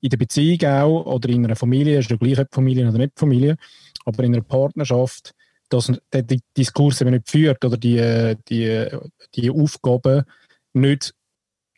in 0.00 0.10
der 0.10 0.16
Beziehung 0.16 0.62
auch 0.64 1.06
oder 1.06 1.28
in 1.28 1.44
einer 1.44 1.56
Familie, 1.56 1.98
ist 1.98 2.10
ja 2.10 2.16
gleich 2.16 2.38
ob 2.38 2.54
Familie 2.54 2.88
oder 2.88 2.98
nicht 2.98 3.18
Familie, 3.18 3.56
aber 4.04 4.24
in 4.24 4.34
einer 4.34 4.44
Partnerschaft, 4.44 5.34
dass 5.68 5.92
der 6.12 6.24
Diskurs 6.56 7.00
eben 7.00 7.10
nicht 7.10 7.28
führt 7.28 7.64
oder 7.64 7.76
die, 7.76 8.36
die, 8.48 8.86
die 9.34 9.50
Aufgaben 9.50 10.24
nicht 10.72 11.14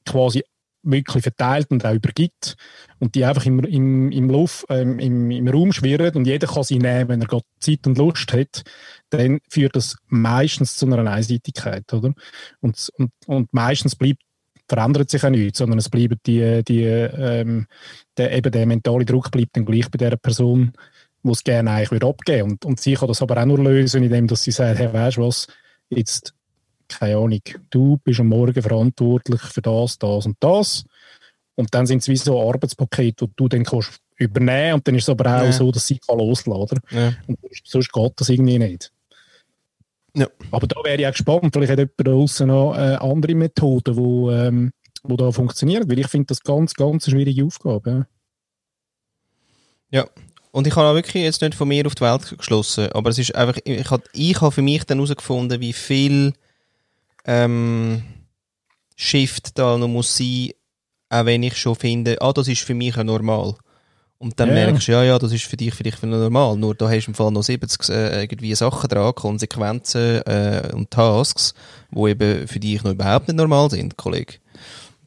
quasi 0.05 0.45
wirklich 0.83 1.23
verteilt 1.23 1.71
und 1.71 1.85
auch 1.85 1.95
übergibt 1.95 2.57
und 2.99 3.15
die 3.15 3.25
einfach 3.25 3.45
im, 3.47 3.61
im, 3.61 4.11
im, 4.13 4.31
Luft, 4.31 4.65
ähm, 4.69 4.99
im, 4.99 5.31
im 5.31 5.49
Raum 5.49 5.73
schwirren 5.73 6.15
und 6.15 6.27
jeder 6.27 6.47
kann 6.47 6.63
sie 6.63 6.79
nehmen, 6.79 7.09
wenn 7.09 7.21
er 7.21 7.29
gerade 7.29 7.45
Zeit 7.59 7.87
und 7.87 7.99
Lust 7.99 8.33
hat, 8.33 8.63
dann 9.11 9.41
führt 9.49 9.77
das 9.77 9.97
meistens 10.09 10.77
zu 10.77 10.87
einer 10.87 11.11
Einseitigkeit, 11.11 11.93
oder? 11.93 12.15
Und, 12.61 12.91
und, 12.97 13.11
und 13.27 13.53
meistens 13.53 13.97
bleibt 13.97 14.23
verändert 14.69 15.11
sich 15.11 15.25
auch 15.25 15.31
nichts, 15.31 15.59
sondern 15.59 15.79
es 15.81 15.89
bleibt 15.89 16.27
die, 16.27 16.63
die, 16.63 16.85
ähm, 16.85 17.67
der, 18.17 18.33
eben 18.33 18.53
der 18.53 18.67
mentale 18.67 19.05
Druck 19.05 19.31
bleibt 19.33 19.57
dann 19.57 19.65
gleich 19.65 19.91
bei 19.91 19.99
der 19.99 20.17
Person, 20.17 20.73
die 21.25 21.31
es 21.31 21.43
gerne 21.43 21.73
eigentlich 21.73 21.91
würde 21.91 22.07
abgeben 22.07 22.53
und, 22.53 22.65
und 22.65 22.81
sie 22.81 22.95
kann 22.95 23.09
das 23.09 23.21
aber 23.21 23.37
auch 23.37 23.47
nur 23.47 23.59
lösen, 23.59 24.03
indem 24.03 24.29
dass 24.29 24.45
sie 24.45 24.53
sagt, 24.53 24.79
hey, 24.79 24.93
weißt 24.93 25.17
du 25.17 25.23
was, 25.23 25.49
jetzt 25.91 26.35
keine 26.91 27.17
Ahnung, 27.17 27.41
du 27.71 27.97
bist 28.05 28.21
am 28.21 28.29
Morgen 28.29 28.63
verantwortlich 28.63 29.41
für 29.41 29.63
das, 29.63 29.99
das 29.99 30.27
und 30.27 30.37
das. 30.41 30.85
Und 31.55 31.75
dann 31.75 31.87
sind 31.87 32.03
es 32.03 32.09
wie 32.09 32.17
so 32.17 32.41
Arbeitspakete, 32.49 33.27
die 33.27 33.33
du 33.37 33.49
dann 33.49 33.65
kannst 33.65 34.01
übernehmen 34.17 34.75
und 34.75 34.87
dann 34.87 34.95
ist 34.95 35.05
es 35.05 35.09
aber 35.09 35.27
auch 35.27 35.45
Ja. 35.45 35.53
so, 35.53 35.73
dass 35.73 35.87
sie 35.87 35.99
kann 35.99 36.19
losladen 36.19 36.79
kann. 36.89 36.99
Ja. 36.99 37.15
Und 37.27 37.39
sonst 37.65 37.93
geht 37.93 38.13
das 38.17 38.29
irgendwie 38.29 38.59
nicht. 38.59 38.93
Ja. 40.15 40.27
Aber 40.51 40.67
da 40.67 40.77
wäre 40.85 41.01
ich 41.01 41.07
auch 41.07 41.13
gespannt, 41.13 41.51
vielleicht 41.53 41.73
hat 41.73 41.79
jemand 41.79 41.95
da 41.99 42.05
draussen 42.05 42.49
noch 42.49 42.75
äh, 42.75 42.97
andere 42.97 43.35
Methoden, 43.35 43.95
die 43.95 43.97
wo, 43.97 44.31
ähm, 44.31 44.73
wo 45.03 45.17
da 45.17 45.31
funktionieren, 45.33 45.89
weil 45.89 45.99
ich 46.01 46.09
finde 46.09 46.27
das 46.27 46.43
ganz, 46.43 46.75
ganz 46.75 47.07
eine 47.07 47.13
schwierige 47.17 47.45
Aufgabe. 47.45 48.07
Ja. 49.91 50.07
Und 50.53 50.67
ich 50.67 50.75
habe 50.75 50.89
auch 50.89 50.95
wirklich 50.95 51.23
jetzt 51.23 51.43
nicht 51.43 51.55
von 51.55 51.69
mir 51.69 51.87
auf 51.87 51.95
die 51.95 52.03
Welt 52.03 52.37
geschlossen, 52.37 52.91
aber 52.93 53.11
es 53.11 53.19
ist 53.19 53.35
einfach, 53.37 53.59
ich 53.65 53.91
habe 53.91 54.03
ich 54.13 54.41
hab 54.41 54.53
für 54.53 54.63
mich 54.63 54.83
dann 54.85 54.99
herausgefunden, 54.99 55.61
wie 55.61 55.73
viel 55.73 56.33
ähm, 57.25 58.03
Shift 58.97 59.59
da 59.59 59.77
noch 59.79 59.89
muss 59.89 60.17
sein, 60.17 60.51
auch 61.09 61.25
wenn 61.25 61.43
ich 61.43 61.57
schon 61.57 61.75
finde, 61.75 62.21
ah, 62.21 62.33
das 62.33 62.49
ist 62.49 62.63
für 62.63 62.75
mich 62.75 62.97
ja 62.97 63.05
normal. 63.05 63.55
Und 64.19 64.39
dann 64.39 64.49
Ja. 64.49 64.55
merkst 64.55 64.87
du, 64.87 64.93
ja, 64.93 65.03
ja, 65.03 65.19
das 65.19 65.33
ist 65.33 65.45
für 65.45 65.57
dich 65.57 65.75
vielleicht 65.75 66.03
normal, 66.03 66.55
nur 66.57 66.75
da 66.75 66.91
hast 66.91 67.07
du 67.07 67.11
im 67.11 67.15
Fall 67.15 67.31
noch 67.33 67.43
70 67.43 67.89
äh, 67.89 68.23
irgendwie 68.23 68.55
Sachen 68.55 68.89
dran, 68.89 69.15
Konsequenzen 69.15 70.21
äh, 70.27 70.71
und 70.75 70.91
Tasks, 70.91 71.55
wo 71.91 72.07
eben 72.07 72.47
für 72.47 72.61
dich 72.61 72.85
noch 72.85 72.93
überhaupt 72.93 73.29
nicht 73.29 73.37
normal 73.37 73.71
sind, 73.71 73.97
Kollege. 73.97 74.35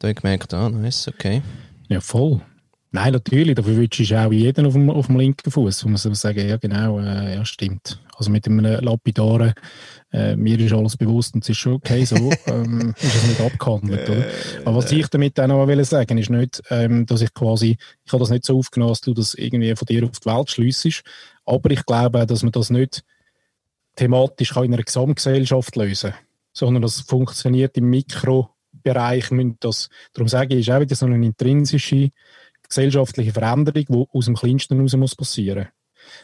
Da 0.00 0.08
habe 0.08 0.10
ich 0.16 0.20
gemerkt, 0.20 0.52
ah, 0.52 0.68
nice, 0.68 1.06
okay. 1.06 1.42
ja, 1.88 2.00
voll. 2.00 2.40
Nein, 2.90 3.12
natürlich, 3.12 3.54
dafür 3.54 3.76
wünschst 3.76 4.10
du 4.10 4.16
auch 4.20 4.32
jeden 4.32 4.66
auf 4.66 4.72
dem, 4.72 4.90
auf 4.90 5.06
dem 5.06 5.18
linken 5.18 5.50
Fuß, 5.50 5.84
wo 5.84 5.88
man 5.88 5.96
so 5.96 6.12
sagen, 6.14 6.48
ja 6.48 6.56
genau, 6.56 6.98
äh, 7.00 7.36
ja 7.36 7.44
stimmt. 7.44 8.00
Also 8.16 8.30
mit 8.30 8.46
einem 8.46 8.64
lapidaren, 8.64 9.52
äh, 10.14 10.36
mir 10.36 10.60
ist 10.60 10.72
alles 10.72 10.96
bewusst 10.96 11.34
und 11.34 11.42
es 11.42 11.50
ist 11.50 11.58
schon 11.58 11.74
okay 11.74 12.04
so, 12.04 12.14
ähm, 12.46 12.94
ist 12.96 13.16
es 13.16 13.26
nicht 13.26 13.40
abgehandelt, 13.40 14.08
oder? 14.08 14.24
Aber 14.64 14.76
was 14.76 14.92
ich 14.92 15.08
damit 15.08 15.38
auch 15.40 15.48
noch 15.48 15.66
will 15.66 15.84
sagen 15.84 16.18
ist 16.18 16.30
nicht, 16.30 16.62
ähm, 16.70 17.04
dass 17.04 17.20
ich 17.20 17.34
quasi, 17.34 17.76
ich 18.04 18.12
habe 18.12 18.20
das 18.20 18.30
nicht 18.30 18.44
so 18.44 18.56
aufgenommen, 18.56 18.92
dass 18.92 19.00
du 19.00 19.12
das 19.12 19.34
irgendwie 19.34 19.74
von 19.74 19.86
dir 19.86 20.04
auf 20.04 20.20
die 20.20 20.26
Welt 20.26 20.50
schliessest, 20.50 21.02
aber 21.44 21.70
ich 21.72 21.84
glaube 21.84 22.26
dass 22.26 22.44
man 22.44 22.52
das 22.52 22.70
nicht 22.70 23.04
thematisch 23.96 24.50
kann 24.50 24.64
in 24.64 24.74
einer 24.74 24.84
Gesamtgesellschaft 24.84 25.74
lösen 25.74 26.12
kann, 26.12 26.20
sondern 26.52 26.82
das 26.82 27.00
funktioniert 27.00 27.76
im 27.76 27.90
Mikrobereich. 27.90 29.30
Das, 29.58 29.88
darum 30.12 30.28
sage 30.28 30.54
ich, 30.54 30.68
ist 30.68 30.74
auch 30.74 30.80
wieder 30.80 30.94
so 30.94 31.06
eine 31.06 31.26
intrinsische 31.26 32.10
gesellschaftliche 32.68 33.32
Veränderung, 33.32 33.84
die 33.88 34.16
aus 34.16 34.24
dem 34.26 34.36
Kleinsten 34.36 34.76
heraus 34.76 34.96
muss 34.96 35.16
passieren 35.16 35.68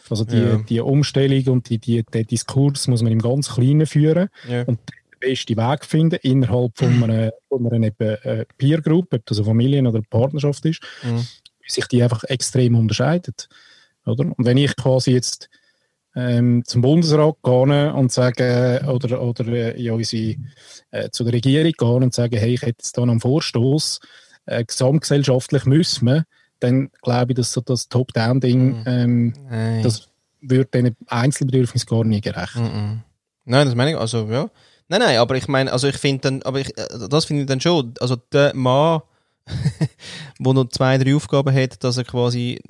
Also 0.09 0.25
die, 0.25 0.37
Ja. 0.37 0.57
die 0.59 0.81
Umstellung 0.81 1.47
und 1.55 1.69
die, 1.69 1.79
die, 1.79 2.03
den 2.03 2.27
Diskurs 2.27 2.89
muss 2.89 3.03
man 3.03 3.13
im 3.13 3.21
ganz 3.21 3.55
Kleinen 3.55 3.87
führen 3.87 4.29
Ja. 4.49 4.63
und 4.65 4.79
den 4.79 5.19
besten 5.21 5.57
Weg 5.57 5.85
finden 5.85 6.19
innerhalb 6.23 6.77
von 6.79 7.03
einer, 7.05 7.33
von 7.49 7.67
einer 7.73 7.87
eben, 7.87 8.17
äh, 8.23 8.45
Peer 8.57 8.81
Group, 8.81 9.13
ob 9.13 9.27
das 9.27 9.39
eine 9.39 9.47
Familie 9.47 9.81
oder 9.83 9.97
eine 9.99 10.03
Partnerschaft 10.09 10.65
ist, 10.67 10.81
Mhm. 11.03 11.27
wie 11.63 11.71
sich 11.71 11.87
die 11.87 12.03
einfach 12.03 12.25
extrem 12.25 12.75
unterscheidet. 12.75 13.49
Oder? 14.07 14.25
Und 14.25 14.45
wenn 14.47 14.57
ich 14.57 14.75
quasi 14.77 15.13
jetzt 15.13 15.49
ähm, 16.17 16.65
zum 16.67 16.83
Bundesrat 16.83 17.37
gehe 17.45 17.95
und 17.95 18.11
sage, 18.11 18.83
oder, 18.89 19.23
oder 19.23 19.47
äh, 19.47 19.81
in 19.81 19.93
unsere, 19.93 20.35
äh, 20.91 21.09
zu 21.11 21.23
der 21.23 21.35
Regierung 21.35 21.71
gehe 21.79 21.89
und 21.89 22.13
sage, 22.15 22.37
hey, 22.37 22.55
ich 22.55 22.63
hätte 22.63 22.79
jetzt 22.81 22.99
da 22.99 23.03
noch 23.03 23.13
einen 23.13 23.21
Vorstoß, 23.21 24.01
äh, 24.47 24.65
gesamtgesellschaftlich 24.65 25.67
müssen 25.67 26.07
wir, 26.07 26.25
dann 26.61 26.91
glaube 27.03 27.33
ich, 27.33 27.37
dass 27.37 27.53
so 27.53 27.61
das 27.61 27.89
Top-Down-Ding, 27.89 28.81
Mhm. 28.81 28.85
ähm, 28.87 29.83
das 29.83 30.09
wird 30.41 30.73
diesen 30.75 30.97
Einzelbedürfnissen 31.09 31.89
gar 31.89 32.05
nie 32.05 32.21
gerecht. 32.21 32.57
Mhm. 32.57 33.01
Nein, 33.45 33.67
das 33.67 33.75
meine 33.75 33.91
ich, 33.93 33.97
also 33.97 34.27
ja. 34.31 34.51
Nein, 34.89 35.01
nein, 35.01 35.19
aber 35.19 35.37
ich 35.37 35.47
meine, 35.49 35.73
also 35.73 35.87
ich 35.89 35.97
finde 35.99 36.21
dann, 36.23 36.43
aber 36.43 36.61
ich, 36.61 36.77
äh, 36.79 37.09
das 37.09 37.25
finde 37.25 37.43
ich 37.43 37.49
dann 37.49 37.61
schon, 37.61 37.95
also 38.01 38.17
der 38.17 38.55
Mann, 38.55 39.03
der 40.39 40.53
noch 40.55 40.69
zwei, 40.69 40.99
drei 40.99 41.15
Aufgaben 41.15 41.55
hat, 41.55 41.83
dass 41.85 41.97
er 41.97 42.05
quasi 42.05 42.61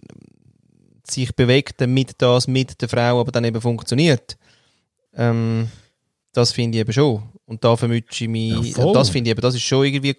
sich 1.08 1.34
bewegt, 1.34 1.80
damit 1.80 2.14
das 2.18 2.46
mit 2.46 2.80
der 2.80 2.88
Frau 2.88 3.20
aber 3.20 3.32
dann 3.32 3.44
eben 3.44 3.60
funktioniert, 3.60 4.36
ähm, 5.14 5.68
das 6.32 6.52
finde 6.52 6.78
ich 6.78 6.82
eben 6.82 6.92
schon. 6.92 7.22
Und 7.46 7.64
da 7.64 7.76
vermütsche 7.76 8.24
ich 8.24 8.30
mich, 8.30 8.76
Ja, 8.76 8.92
das 8.92 9.10
finde 9.10 9.28
ich 9.28 9.32
eben, 9.32 9.40
das 9.40 9.54
ist 9.54 9.62
schon 9.62 9.84
irgendwie 9.84 10.16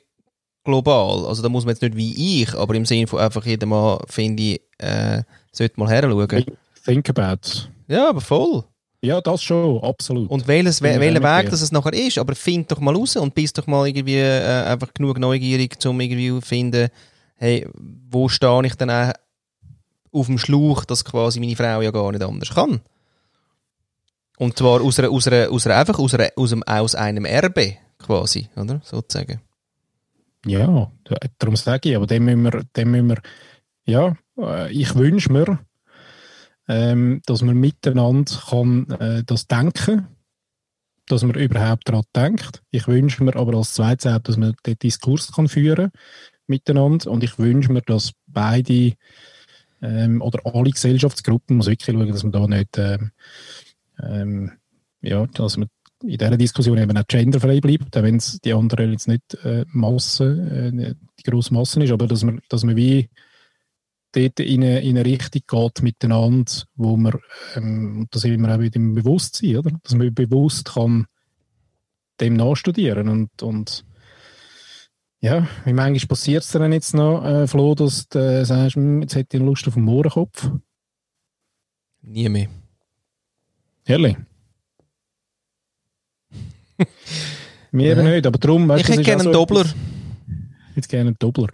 global. 0.63 1.25
Also 1.25 1.41
da 1.41 1.49
muss 1.49 1.65
man 1.65 1.73
jetzt 1.73 1.81
nicht 1.81 1.95
wie 1.95 2.41
ich, 2.41 2.53
aber 2.53 2.75
im 2.75 2.85
Sinne 2.85 3.07
von 3.07 3.19
einfach 3.19 3.45
jeder 3.45 3.65
Mann, 3.65 3.99
finde 4.07 4.43
ich, 4.43 4.61
äh, 4.77 5.23
sollte 5.51 5.79
mal 5.79 5.89
her 5.89 6.03
schauen. 6.03 6.45
Think 6.85 7.09
about. 7.09 7.69
Ja, 7.87 8.09
aber 8.09 8.21
voll. 8.21 8.63
Ja, 9.03 9.19
das 9.19 9.41
schon, 9.41 9.83
absolut. 9.83 10.29
Und 10.29 10.47
welches, 10.47 10.77
ich 10.77 10.83
welcher 10.83 11.23
Weg 11.23 11.45
dir. 11.45 11.49
das 11.49 11.61
es 11.61 11.71
nachher 11.71 11.93
ist, 11.93 12.19
aber 12.19 12.35
find 12.35 12.71
doch 12.71 12.79
mal 12.79 12.95
raus 12.95 13.15
und 13.15 13.33
bist 13.33 13.57
doch 13.57 13.65
mal 13.65 13.87
irgendwie 13.87 14.17
äh, 14.17 14.63
einfach 14.63 14.93
genug 14.93 15.17
neugierig, 15.17 15.77
um 15.85 15.99
irgendwie 15.99 16.29
zu 16.29 16.41
finden, 16.41 16.89
hey, 17.35 17.67
wo 17.73 18.29
stehe 18.29 18.65
ich 18.65 18.75
denn 18.75 18.91
auch 18.91 19.11
auf 20.11 20.27
dem 20.27 20.37
Schlauch, 20.37 20.85
dass 20.85 21.03
quasi 21.03 21.39
meine 21.39 21.55
Frau 21.55 21.81
ja 21.81 21.89
gar 21.89 22.11
nicht 22.11 22.21
anders 22.21 22.53
kann. 22.53 22.81
Und 24.37 24.57
zwar 24.57 24.81
aus, 24.81 24.99
einer, 24.99 25.09
aus, 25.09 25.27
einer, 25.27 25.51
aus 25.51 25.65
einer, 25.65 25.77
einfach 25.77 25.97
aus, 25.97 26.13
einer, 26.13 26.29
aus, 26.35 26.51
einem, 26.51 26.63
aus 26.63 26.95
einem 26.95 27.25
Erbe, 27.25 27.77
quasi, 27.97 28.49
oder? 28.55 28.81
Sozusagen. 28.83 29.41
Ja, 30.45 30.91
da- 31.03 31.17
darum 31.37 31.55
sage 31.55 31.89
ich, 31.89 31.95
aber 31.95 32.07
dem 32.07 32.25
müssen 32.25 32.43
wir, 32.43 32.63
dem 32.75 32.91
müssen 32.91 33.09
wir 33.09 33.21
ja, 33.85 34.15
äh, 34.37 34.71
ich 34.71 34.95
wünsche 34.95 35.31
mir, 35.31 35.59
ähm, 36.67 37.21
dass 37.25 37.41
man 37.41 37.57
miteinander 37.57 38.31
kann, 38.49 38.89
äh, 38.91 39.23
das 39.25 39.47
denken 39.47 40.07
dass 41.07 41.23
man 41.23 41.35
überhaupt 41.35 41.89
daran 41.89 42.03
denkt. 42.15 42.63
Ich 42.71 42.87
wünsche 42.87 43.23
mir 43.23 43.35
aber 43.35 43.55
als 43.57 43.73
zweites 43.73 44.05
auch, 44.05 44.19
dass 44.19 44.37
man 44.37 44.55
den 44.65 44.77
Diskurs 44.79 45.31
kann 45.33 45.49
führen 45.49 45.91
miteinander 46.47 47.11
und 47.11 47.23
ich 47.23 47.37
wünsche 47.37 47.71
mir, 47.71 47.81
dass 47.81 48.13
beide 48.27 48.93
ähm, 49.81 50.21
oder 50.21 50.39
alle 50.45 50.71
Gesellschaftsgruppen, 50.71 51.57
muss 51.57 51.67
wirklich 51.67 51.95
schauen, 51.95 52.07
dass 52.07 52.23
man 52.23 52.31
da 52.31 52.47
nicht 52.47 52.77
ähm, 52.77 53.11
ähm, 54.01 54.51
ja, 55.01 55.25
dass 55.27 55.57
man 55.57 55.69
in 56.03 56.17
dieser 56.17 56.37
Diskussion 56.37 56.77
eben 56.77 56.97
auch 56.97 57.07
genderfrei 57.07 57.59
bleibt, 57.59 57.95
auch 57.97 58.03
wenn 58.03 58.17
es 58.17 58.39
die 58.41 58.53
anderen 58.53 58.91
jetzt 58.91 59.07
nicht 59.07 59.35
äh, 59.43 59.65
Masse, 59.71 60.71
äh, 60.73 60.95
die 61.19 61.23
grosse 61.23 61.53
Masse 61.53 61.83
ist, 61.83 61.91
aber 61.91 62.07
dass 62.07 62.23
man, 62.23 62.41
dass 62.49 62.63
man 62.63 62.75
wie 62.75 63.09
dort 64.13 64.39
in 64.39 64.63
eine, 64.63 64.81
in 64.81 64.97
eine 64.97 65.05
Richtung 65.05 65.41
geht 65.47 65.83
miteinander, 65.83 66.51
wo 66.75 66.97
man, 66.97 67.19
ähm, 67.55 68.07
das 68.11 68.23
immer 68.25 68.55
auch 68.55 68.59
wieder 68.59 68.75
im 68.75 68.95
Bewusstsein, 68.95 69.57
oder? 69.57 69.71
dass 69.83 69.95
man 69.95 70.13
bewusst 70.13 70.73
kann 70.73 71.05
dem 72.19 72.35
nachstudieren 72.35 73.09
und, 73.09 73.41
und 73.41 73.85
ja, 75.21 75.47
wie 75.65 75.73
manchmal 75.73 76.07
passiert 76.07 76.43
es 76.43 76.51
dann 76.51 76.73
jetzt 76.73 76.95
noch, 76.95 77.23
äh, 77.23 77.47
Flo, 77.47 77.75
dass 77.75 78.07
du 78.09 78.19
äh, 78.19 78.43
sagst, 78.43 78.75
hm, 78.75 79.01
jetzt 79.01 79.15
hätte 79.15 79.37
ich 79.37 79.43
Lust 79.43 79.67
auf 79.67 79.75
einen 79.75 79.85
Mohrenkopf. 79.85 80.49
Nie 82.01 82.27
mehr. 82.29 82.49
Ehrlich? 83.85 84.17
Wir 87.71 87.95
Ja. 87.95 88.03
nicht, 88.03 88.27
aber 88.27 88.37
darum... 88.37 88.67
weißt 88.67 88.83
Ich 88.83 88.89
hätte 88.89 89.03
gerne 89.03 89.23
einen 89.23 89.33
so 89.33 89.39
Doppler. 89.39 89.65
Jetzt 90.75 90.89
gerne 90.89 91.09
einen 91.09 91.19
Doppler. 91.19 91.47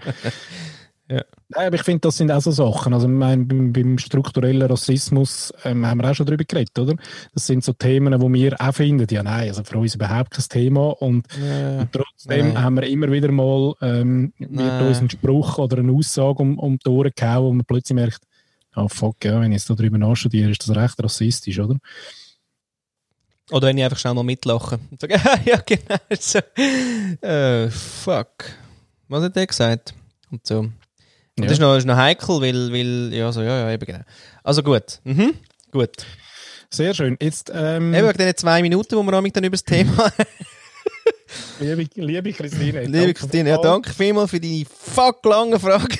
Ja. 1.09 1.23
Nein, 1.49 1.67
aber 1.67 1.75
ich 1.75 1.83
finde, 1.83 2.01
das 2.01 2.17
sind 2.17 2.31
auch 2.31 2.41
so 2.41 2.51
Sachen. 2.51 2.93
Also, 2.93 3.07
ich 3.07 3.13
meine, 3.13 3.45
beim, 3.45 3.71
beim 3.71 3.97
strukturellen 3.97 4.63
Rassismus 4.63 5.53
ähm, 5.63 5.85
haben 5.85 6.01
wir 6.01 6.09
auch 6.11 6.13
schon 6.13 6.25
darüber 6.25 6.43
geredet, 6.43 6.77
oder? 6.77 6.95
Das 7.33 7.47
sind 7.47 7.63
so 7.63 7.71
Themen, 7.71 8.19
wo 8.21 8.31
wir 8.33 8.59
auch 8.59 8.73
finden, 8.73 9.07
ja, 9.09 9.23
nein, 9.23 9.47
also 9.47 9.63
für 9.63 9.77
uns 9.77 9.95
überhaupt 9.95 10.31
kein 10.31 10.45
Thema. 10.49 10.89
Und 11.01 11.25
Ja. 11.41 11.85
trotzdem 11.93 12.47
Nein. 12.49 12.61
haben 12.61 12.75
wir 12.75 12.83
immer 12.87 13.09
wieder 13.09 13.31
mal, 13.31 13.73
ähm, 13.81 14.33
uns 14.39 14.99
ein 14.99 15.09
Spruch 15.09 15.57
oder 15.59 15.77
eine 15.77 15.93
Aussage 15.93 16.39
um, 16.39 16.59
um 16.59 16.77
die 16.77 16.89
Ohren 16.89 17.11
gehauen, 17.15 17.43
wo 17.45 17.53
man 17.53 17.65
plötzlich 17.65 17.95
merkt, 17.95 18.23
ah, 18.73 18.89
fuck, 18.89 19.23
ja, 19.23 19.39
wenn 19.39 19.53
ich 19.53 19.65
jetzt 19.65 19.69
darüber 19.69 19.97
nachstudiere, 19.97 20.51
ist 20.51 20.67
das 20.67 20.75
recht 20.75 21.01
rassistisch, 21.01 21.57
oder? 21.59 21.77
Oder 23.51 23.67
wenn 23.67 23.77
ich 23.77 23.83
einfach 23.83 23.97
schnell 23.97 24.13
mal 24.13 24.23
mitlache 24.23 24.79
und 24.91 24.99
sage, 24.99 25.13
ja 25.45 25.61
genau, 25.65 25.97
so. 26.19 26.39
äh, 27.25 27.69
fuck. 27.69 28.45
Was 29.07 29.23
hat 29.23 29.35
der 29.35 29.47
gesagt? 29.47 29.93
Und 30.31 30.45
so. 30.45 30.59
Und 30.59 30.73
Ja. 31.39 31.43
das 31.45 31.53
ist 31.53 31.59
noch, 31.59 31.75
ist 31.77 31.85
noch 31.85 31.95
heikel, 31.95 32.41
weil, 32.41 32.71
weil, 32.73 33.13
ja, 33.13 33.31
so, 33.31 33.41
ja, 33.41 33.59
ja, 33.59 33.71
eben 33.71 33.85
genau. 33.85 34.03
Also 34.43 34.63
gut, 34.63 34.99
mhm. 35.03 35.33
gut. 35.71 36.05
Sehr 36.69 36.93
schön. 36.93 37.15
Jetzt, 37.21 37.51
ähm, 37.53 37.93
Eben 37.93 38.07
wegen 38.07 38.17
diesen 38.17 38.35
zwei 38.37 38.61
Minuten, 38.61 38.95
wo 38.97 39.03
wir 39.03 39.11
dann 39.31 39.43
über 39.43 39.51
das 39.51 39.63
Thema 39.63 40.11
liebe, 41.59 41.87
liebe 41.95 42.33
Christine. 42.33 42.85
Liebe 42.85 43.13
Christine, 43.13 43.49
ja, 43.49 43.57
danke 43.57 43.93
vielmals 43.93 44.31
für 44.31 44.39
deine 44.39 44.65
fuck 44.65 45.25
lange 45.25 45.59
Frage. 45.59 45.97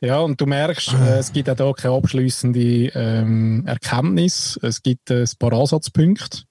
Ja, 0.00 0.20
und 0.20 0.40
du 0.40 0.46
merkst, 0.46 0.92
äh, 0.94 1.18
es 1.18 1.32
gibt 1.32 1.50
auch 1.50 1.56
da 1.56 1.72
keine 1.72 1.94
abschließende 1.94 2.90
ähm, 2.94 3.64
Erkenntnis. 3.66 4.58
Es 4.62 4.82
gibt 4.82 5.10
äh, 5.10 5.22
ein 5.22 5.28
paar 5.38 5.52
Ansatzpunkte. 5.52 6.42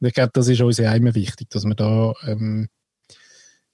Und 0.00 0.06
ich 0.06 0.14
glaube, 0.14 0.30
das 0.32 0.48
ist 0.48 0.60
uns 0.60 0.78
ja 0.78 0.92
immer 0.94 1.14
wichtig, 1.14 1.50
dass 1.50 1.64
wir 1.64 1.74
da 1.74 2.12
ähm, 2.26 2.68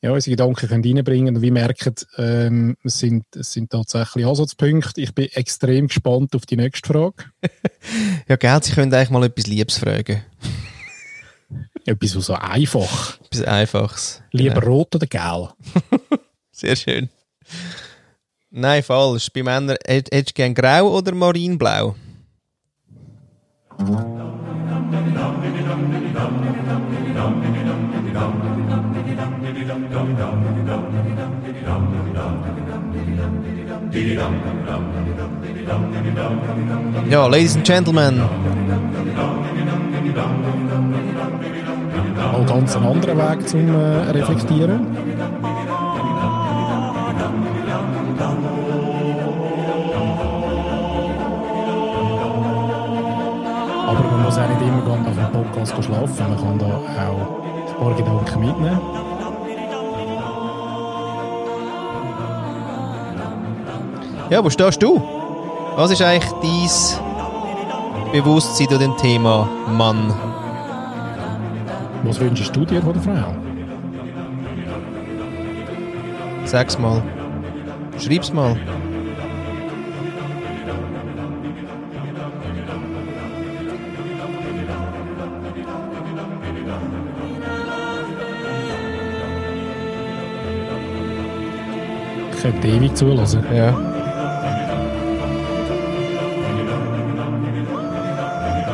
ja, 0.01 0.13
unsere 0.13 0.31
Gedanken 0.37 0.69
können 0.69 0.85
reinbringen 0.85 1.37
und 1.37 1.43
wir 1.43 1.53
merken, 1.53 1.95
ähm, 2.19 2.77
es, 2.85 3.01
sind, 3.01 3.25
es 3.35 3.53
sind 3.53 3.71
tatsächlich 3.71 4.25
Ansatzpunkte. 4.25 5.01
Ich 5.01 5.13
bin 5.15 5.29
extrem 5.33 5.89
gespannt 5.89 6.35
auf 6.37 6.47
die 6.47 6.57
nächste 6.57 6.87
Frage. 6.87 7.25
ja, 8.29 8.37
gell, 8.37 8.63
Sie 8.63 8.73
können 8.73 8.95
eigentlich 8.95 9.11
mal 9.11 9.25
etwas 9.25 9.47
Liebes 9.47 9.79
fragen. 9.79 10.23
Etwas 11.85 12.11
so 12.13 12.35
einfach. 12.35 13.19
Etwas 13.25 13.43
Einfaches. 13.43 14.23
Lieber 14.31 14.61
Genau. 14.61 14.67
rot 14.67 14.95
oder 14.95 15.07
gel? 15.07 15.49
Sehr 16.53 16.77
schön. 16.77 17.09
Nein, 18.51 18.83
falsch. 18.83 19.31
Bei 19.33 19.43
Männern 19.43 19.77
hätt- 19.87 20.09
hättest 20.13 20.31
du 20.31 20.35
gern 20.35 20.55
grau 20.55 20.97
oder 20.97 21.15
marinblau? 21.15 21.95
Ja, 37.11 37.27
Ladies 37.27 37.57
and 37.57 37.65
Gentlemen, 37.67 38.21
Mal 42.33 42.45
ganz 42.47 42.77
einen 42.77 42.87
anderen 42.87 43.19
Weg 43.19 43.49
zum 43.49 43.69
äh, 43.75 44.11
Reflektieren. 44.11 44.81
Podcast 55.59 55.85
schlafen. 55.85 56.29
Man 56.29 56.39
kann 56.39 56.59
da 56.59 56.67
auch 56.67 57.31
ein 57.69 57.77
paar 57.79 57.95
Gedanken 57.95 58.41
mitnehmen. 58.41 58.81
ja, 64.31 64.45
wo 64.45 64.51
stehst 64.51 64.83
du? 64.83 65.03
Was 65.77 65.91
ist 65.91 66.03
eigentlich 66.03 66.33
dein 66.43 68.13
Bewusstsein 68.13 68.69
zu 68.69 68.79
dem 68.79 68.97
Thema 68.97 69.49
Mann? 69.69 70.13
Was 72.05 72.21
wünschst 72.21 72.55
du 72.55 72.65
dir 72.65 72.83
von 72.83 72.93
der 72.93 73.03
Frau? 73.03 73.35
Sag's 76.45 76.79
mal. 76.79 77.03
Schreib's 77.99 78.33
mal. 78.33 78.57
Könnte 92.53 92.69
ewig 92.69 92.97
zulassen. 92.97 93.45
Ja. 93.55 93.71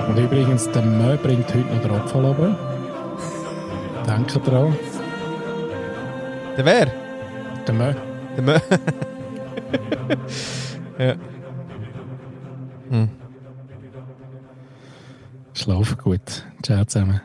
Und 0.09 0.19
übrigens, 0.19 0.71
der 0.71 0.83
Mö 0.83 1.17
bringt 1.17 1.49
heute 1.49 1.75
noch 1.75 1.83
den 1.83 1.91
Abfall 1.91 2.25
runter. 2.25 2.57
Denke 4.07 4.39
dran. 4.39 4.77
Der 6.57 6.65
wer? 6.65 6.87
Der 7.67 7.75
Mö. 7.75 7.95
Der 8.37 8.43
Mö 8.43 8.59
ja. 10.99 11.15
Schlafen 15.55 15.99
gut. 15.99 16.45
Ciao 16.63 16.85
zusammen. 16.85 17.21